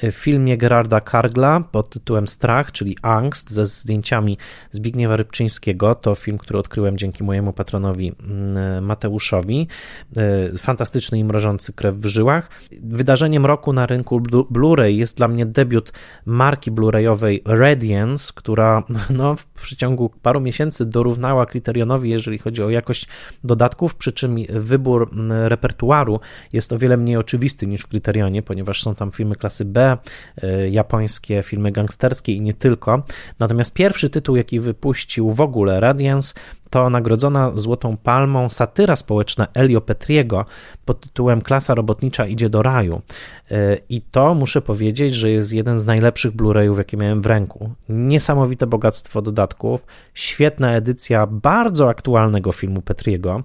e, 0.02 0.12
filmie 0.12 0.56
Gerarda 0.56 1.00
Kargla 1.00 1.60
pod 1.60 1.90
tytułem 1.90 2.28
Strach, 2.28 2.72
czyli 2.72 2.96
Angst, 3.02 3.50
ze 3.50 3.66
zdjęciami 3.66 4.38
Zbigniewa 4.72 5.16
Rybczyńskiego. 5.16 5.94
To 5.94 6.14
film, 6.14 6.38
który 6.38 6.58
odkryłem 6.58 6.98
dzięki 6.98 7.24
mojemu 7.24 7.52
patronowi 7.52 8.12
mm, 8.20 8.84
Mateuszowi. 8.84 9.68
E, 10.16 10.58
fantastyczny 10.58 11.18
i 11.18 11.24
mrożący 11.24 11.72
krew 11.72 11.94
w 11.94 12.06
żyłach. 12.06 12.50
Wydarzeniem 12.82 13.46
roku 13.46 13.72
na 13.72 13.86
rynku 13.86 14.20
Blu-ray 14.50 14.96
jest 14.96 15.16
dla 15.16 15.28
mnie 15.28 15.46
debiut 15.46 15.92
marki 16.26 16.72
Blu-rayowej 16.72 17.40
Radiance, 17.44 18.32
która 18.36 18.82
no, 19.10 19.36
w 19.36 19.44
przeciągu 19.46 20.10
paru 20.22 20.40
miesięcy 20.40 20.86
dorównała 20.86 21.46
kryterionowi, 21.46 22.10
jeżeli 22.10 22.38
chodzi 22.38 22.62
o 22.62 22.70
jakość 22.70 23.08
dodatków, 23.44 23.94
przy 23.94 24.12
czym 24.12 24.36
wybór 24.48 25.10
mm, 25.12 25.46
repertuaru 25.46 26.20
jest 26.52 26.72
o 26.72 26.78
wiele 26.78 26.96
mniej 26.96 27.16
oczywisty 27.16 27.66
niż 27.66 27.82
w 27.82 27.88
kryterionie 27.88 28.17
ponieważ 28.42 28.82
są 28.82 28.94
tam 28.94 29.12
filmy 29.12 29.36
klasy 29.36 29.64
B, 29.64 29.96
e, 30.42 30.68
japońskie, 30.70 31.42
filmy 31.42 31.72
gangsterskie 31.72 32.32
i 32.32 32.40
nie 32.40 32.54
tylko. 32.54 33.02
Natomiast 33.38 33.74
pierwszy 33.74 34.10
tytuł, 34.10 34.36
jaki 34.36 34.60
wypuścił 34.60 35.30
w 35.30 35.40
ogóle 35.40 35.80
Radiance, 35.80 36.34
to 36.70 36.90
nagrodzona 36.90 37.52
Złotą 37.54 37.96
Palmą 37.96 38.50
satyra 38.50 38.96
społeczna 38.96 39.46
Elio 39.54 39.80
Petriego 39.80 40.44
pod 40.84 41.00
tytułem 41.00 41.42
Klasa 41.42 41.74
robotnicza 41.74 42.26
idzie 42.26 42.50
do 42.50 42.62
raju. 42.62 43.02
E, 43.50 43.78
I 43.88 44.02
to 44.02 44.34
muszę 44.34 44.62
powiedzieć, 44.62 45.14
że 45.14 45.30
jest 45.30 45.52
jeden 45.52 45.78
z 45.78 45.86
najlepszych 45.86 46.32
Blu-rayów, 46.32 46.78
jakie 46.78 46.96
miałem 46.96 47.22
w 47.22 47.26
ręku. 47.26 47.70
Niesamowite 47.88 48.66
bogactwo 48.66 49.22
dodatków, 49.22 49.86
świetna 50.14 50.72
edycja 50.72 51.26
bardzo 51.26 51.88
aktualnego 51.88 52.52
filmu 52.52 52.82
Petriego 52.82 53.42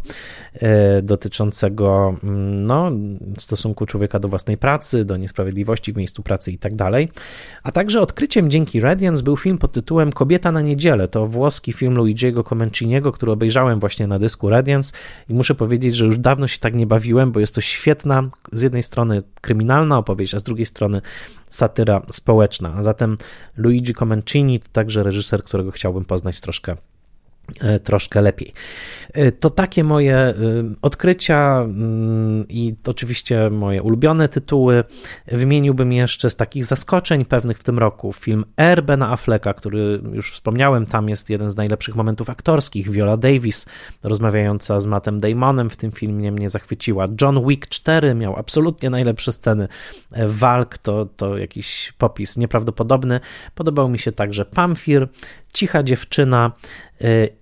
e, 0.54 1.02
dotyczącego 1.02 2.16
mm, 2.24 2.66
no, 2.66 2.92
stosunku 3.38 3.86
człowieka 3.86 4.20
do 4.20 4.28
własnej 4.28 4.58
pracy, 4.58 5.06
do 5.06 5.18
niesprawiedliwości 5.18 5.94
w 5.94 5.98
miejscu 5.98 6.24
pracy 6.24 6.52
i 6.52 6.58
tak. 6.58 6.74
A 7.64 7.72
także 7.72 8.02
odkryciem 8.02 8.50
dzięki 8.50 8.80
Radiance 8.80 9.24
był 9.24 9.38
film 9.38 9.58
pod 9.58 9.72
tytułem 9.72 10.12
Kobieta 10.12 10.52
na 10.52 10.62
niedzielę. 10.62 11.08
To 11.08 11.28
włoski 11.28 11.74
film 11.74 11.94
Luigiego 11.94 12.44
Comenciniego, 12.44 13.12
który 13.14 13.32
obejrzałem 13.32 13.80
właśnie 13.80 14.08
na 14.08 14.20
dysku 14.20 14.50
Radiance 14.50 14.94
i 15.30 15.34
muszę 15.34 15.56
powiedzieć, 15.56 15.96
że 15.96 16.06
już 16.06 16.18
dawno 16.18 16.48
się 16.48 16.60
tak 16.60 16.76
nie 16.76 16.88
bawiłem, 16.88 17.32
bo 17.32 17.40
jest 17.40 17.56
to 17.56 17.62
świetna, 17.62 18.30
z 18.52 18.62
jednej 18.62 18.84
strony 18.84 19.24
kryminalna 19.42 19.98
opowieść, 19.98 20.34
a 20.34 20.40
z 20.40 20.44
drugiej 20.44 20.66
strony 20.66 21.02
satyra 21.50 22.02
społeczna. 22.12 22.74
A 22.76 22.84
zatem 22.84 23.18
Luigi 23.58 23.94
Comencini 23.94 24.60
to 24.60 24.68
także 24.72 25.04
reżyser, 25.04 25.44
którego 25.44 25.72
chciałbym 25.72 26.06
poznać 26.06 26.42
troszkę 26.42 26.76
troszkę 27.84 28.22
lepiej. 28.22 28.54
E, 29.14 29.32
to 29.32 29.50
takie 29.50 29.84
moje 29.84 30.18
e, 30.18 30.34
odkrycia 30.82 31.62
mm, 31.62 32.46
i 32.50 32.76
oczywiście 32.88 33.50
moje 33.50 33.84
ulubione 33.84 34.30
tytuły. 34.30 34.84
Wymieniłbym 35.28 35.94
jeszcze 35.94 36.30
z 36.30 36.36
takich 36.36 36.66
zaskoczeń 36.66 37.26
pewnych 37.26 37.60
w 37.60 37.64
tym 37.64 37.80
roku 37.80 38.14
film 38.14 38.46
R. 38.58 38.84
Bena 38.84 39.12
Afflecka, 39.12 39.54
który 39.54 40.02
już 40.14 40.34
wspomniałem, 40.34 40.86
tam 40.86 41.10
jest 41.10 41.30
jeden 41.30 41.50
z 41.50 41.56
najlepszych 41.56 41.96
momentów 41.96 42.30
aktorskich. 42.30 42.90
Viola 42.90 43.18
Davis 43.18 43.66
rozmawiająca 44.04 44.80
z 44.80 44.86
Mattem 44.86 45.20
Damonem 45.20 45.70
w 45.70 45.78
tym 45.78 45.92
filmie 45.92 46.32
mnie 46.32 46.50
zachwyciła. 46.50 47.06
John 47.22 47.48
Wick 47.48 47.68
4 47.68 48.16
miał 48.16 48.36
absolutnie 48.36 48.90
najlepsze 48.90 49.32
sceny 49.32 49.68
walk, 50.28 50.78
to, 50.78 51.06
to 51.06 51.38
jakiś 51.38 51.94
popis 51.98 52.38
nieprawdopodobny. 52.38 53.20
Podobał 53.56 53.90
mi 53.90 54.00
się 54.00 54.12
także 54.12 54.46
Pamfir, 54.46 55.08
Cicha 55.54 55.84
dziewczyna 55.84 56.52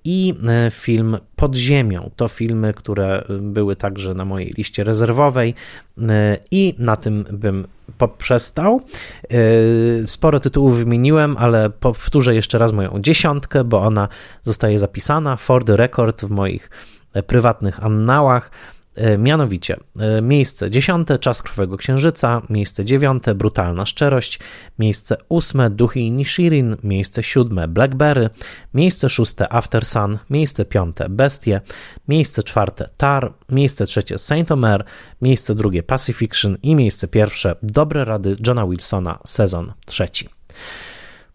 i 0.04 0.34
y, 0.68 0.72
film 0.72 1.18
Pod 1.36 1.56
ziemią. 1.56 2.10
To 2.16 2.28
filmy, 2.28 2.74
które 2.74 3.24
były 3.40 3.76
także 3.76 4.14
na 4.14 4.26
mojej 4.26 4.54
liście 4.58 4.84
rezerwowej 4.84 5.56
y, 5.98 6.04
i 6.52 6.76
na 6.78 6.96
tym 6.96 7.26
bym 7.32 7.68
poprzestał. 7.98 8.82
Sporo 10.06 10.40
tytułów 10.40 10.78
wymieniłem, 10.78 11.38
ale 11.38 11.70
powtórzę 11.70 12.36
jeszcze 12.36 12.58
raz 12.58 12.74
moją 12.74 13.00
dziesiątkę, 13.00 13.64
bo 13.64 13.82
ona 13.82 14.08
zostaje 14.44 14.80
zapisana 14.80 15.36
for 15.36 15.66
the 15.66 15.78
record 15.78 16.22
w 16.22 16.30
moich 16.30 16.70
prywatnych 17.28 17.84
annałach. 17.84 18.52
E, 18.96 19.18
mianowicie 19.18 19.78
e, 20.00 20.22
miejsce 20.22 20.72
dziesiąte 20.72 21.20
Czas 21.20 21.42
Krwawego 21.42 21.78
Księżyca, 21.78 22.42
miejsce 22.50 22.86
dziewiąte 22.86 23.36
Brutalna 23.36 23.86
Szczerość, 23.86 24.40
miejsce 24.80 25.18
ósme 25.30 25.70
Duchy 25.70 26.00
Inishirin, 26.00 26.76
miejsce 26.84 27.24
siódme 27.24 27.68
Blackberry, 27.68 28.30
miejsce 28.74 29.10
szóste 29.10 29.54
After 29.54 29.86
Sun, 29.86 30.18
miejsce 30.30 30.66
piąte 30.66 31.10
Bestie, 31.10 31.62
miejsce 32.08 32.44
czwarte 32.44 32.90
Tar, 32.98 33.34
miejsce 33.50 33.86
trzecie 33.86 34.18
Saint 34.18 34.52
Omer, 34.52 34.86
miejsce 35.22 35.56
drugie 35.56 35.84
Pacifiction 35.84 36.58
i 36.64 36.76
miejsce 36.76 37.08
pierwsze 37.08 37.56
Dobre 37.64 38.06
Rady 38.06 38.38
Johna 38.48 38.68
Wilsona, 38.68 39.20
sezon 39.26 39.74
trzeci. 39.86 40.30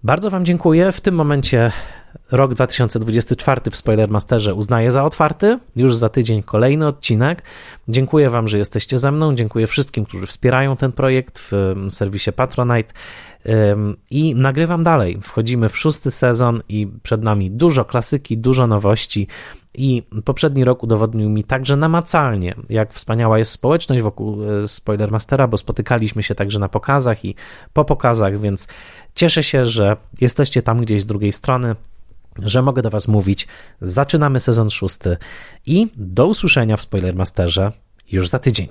Bardzo 0.02 0.30
Wam 0.30 0.44
dziękuję. 0.44 0.92
W 0.92 1.00
tym 1.00 1.14
momencie 1.14 1.72
rok 2.30 2.54
2024 2.54 3.60
w 3.70 3.76
Spoilermasterze 3.76 4.54
uznaję 4.54 4.92
za 4.92 5.04
otwarty. 5.04 5.58
Już 5.76 5.96
za 5.96 6.08
tydzień 6.08 6.42
kolejny 6.42 6.86
odcinek. 6.86 7.42
Dziękuję 7.88 8.30
Wam, 8.30 8.48
że 8.48 8.58
jesteście 8.58 8.98
ze 8.98 9.12
mną. 9.12 9.34
Dziękuję 9.34 9.66
wszystkim, 9.66 10.04
którzy 10.04 10.26
wspierają 10.26 10.76
ten 10.76 10.92
projekt 10.92 11.38
w 11.38 11.74
serwisie 11.90 12.32
Patronite. 12.32 12.94
I 14.10 14.34
nagrywam 14.34 14.84
dalej. 14.84 15.18
Wchodzimy 15.22 15.68
w 15.68 15.78
szósty 15.78 16.10
sezon 16.10 16.62
i 16.68 16.88
przed 17.02 17.22
nami 17.22 17.50
dużo 17.50 17.84
klasyki, 17.84 18.38
dużo 18.38 18.66
nowości. 18.66 19.26
I 19.78 20.02
poprzedni 20.24 20.64
rok 20.64 20.82
udowodnił 20.82 21.30
mi 21.30 21.44
także 21.44 21.76
namacalnie, 21.76 22.54
jak 22.68 22.92
wspaniała 22.92 23.38
jest 23.38 23.50
społeczność 23.50 24.02
wokół 24.02 24.38
e, 24.44 24.68
Spoilermastera, 24.68 25.48
bo 25.48 25.56
spotykaliśmy 25.56 26.22
się 26.22 26.34
także 26.34 26.58
na 26.58 26.68
pokazach 26.68 27.24
i 27.24 27.34
po 27.72 27.84
pokazach, 27.84 28.40
więc 28.40 28.68
cieszę 29.14 29.42
się, 29.42 29.66
że 29.66 29.96
jesteście 30.20 30.62
tam 30.62 30.80
gdzieś 30.80 31.02
z 31.02 31.06
drugiej 31.06 31.32
strony 31.32 31.76
że 32.42 32.62
mogę 32.62 32.82
do 32.82 32.90
Was 32.90 33.08
mówić. 33.08 33.46
Zaczynamy 33.80 34.40
sezon 34.40 34.70
szósty 34.70 35.16
i 35.66 35.88
do 35.96 36.26
usłyszenia 36.26 36.76
w 36.76 36.82
Spoilermasterze 36.82 37.72
już 38.12 38.28
za 38.28 38.38
tydzień. 38.38 38.68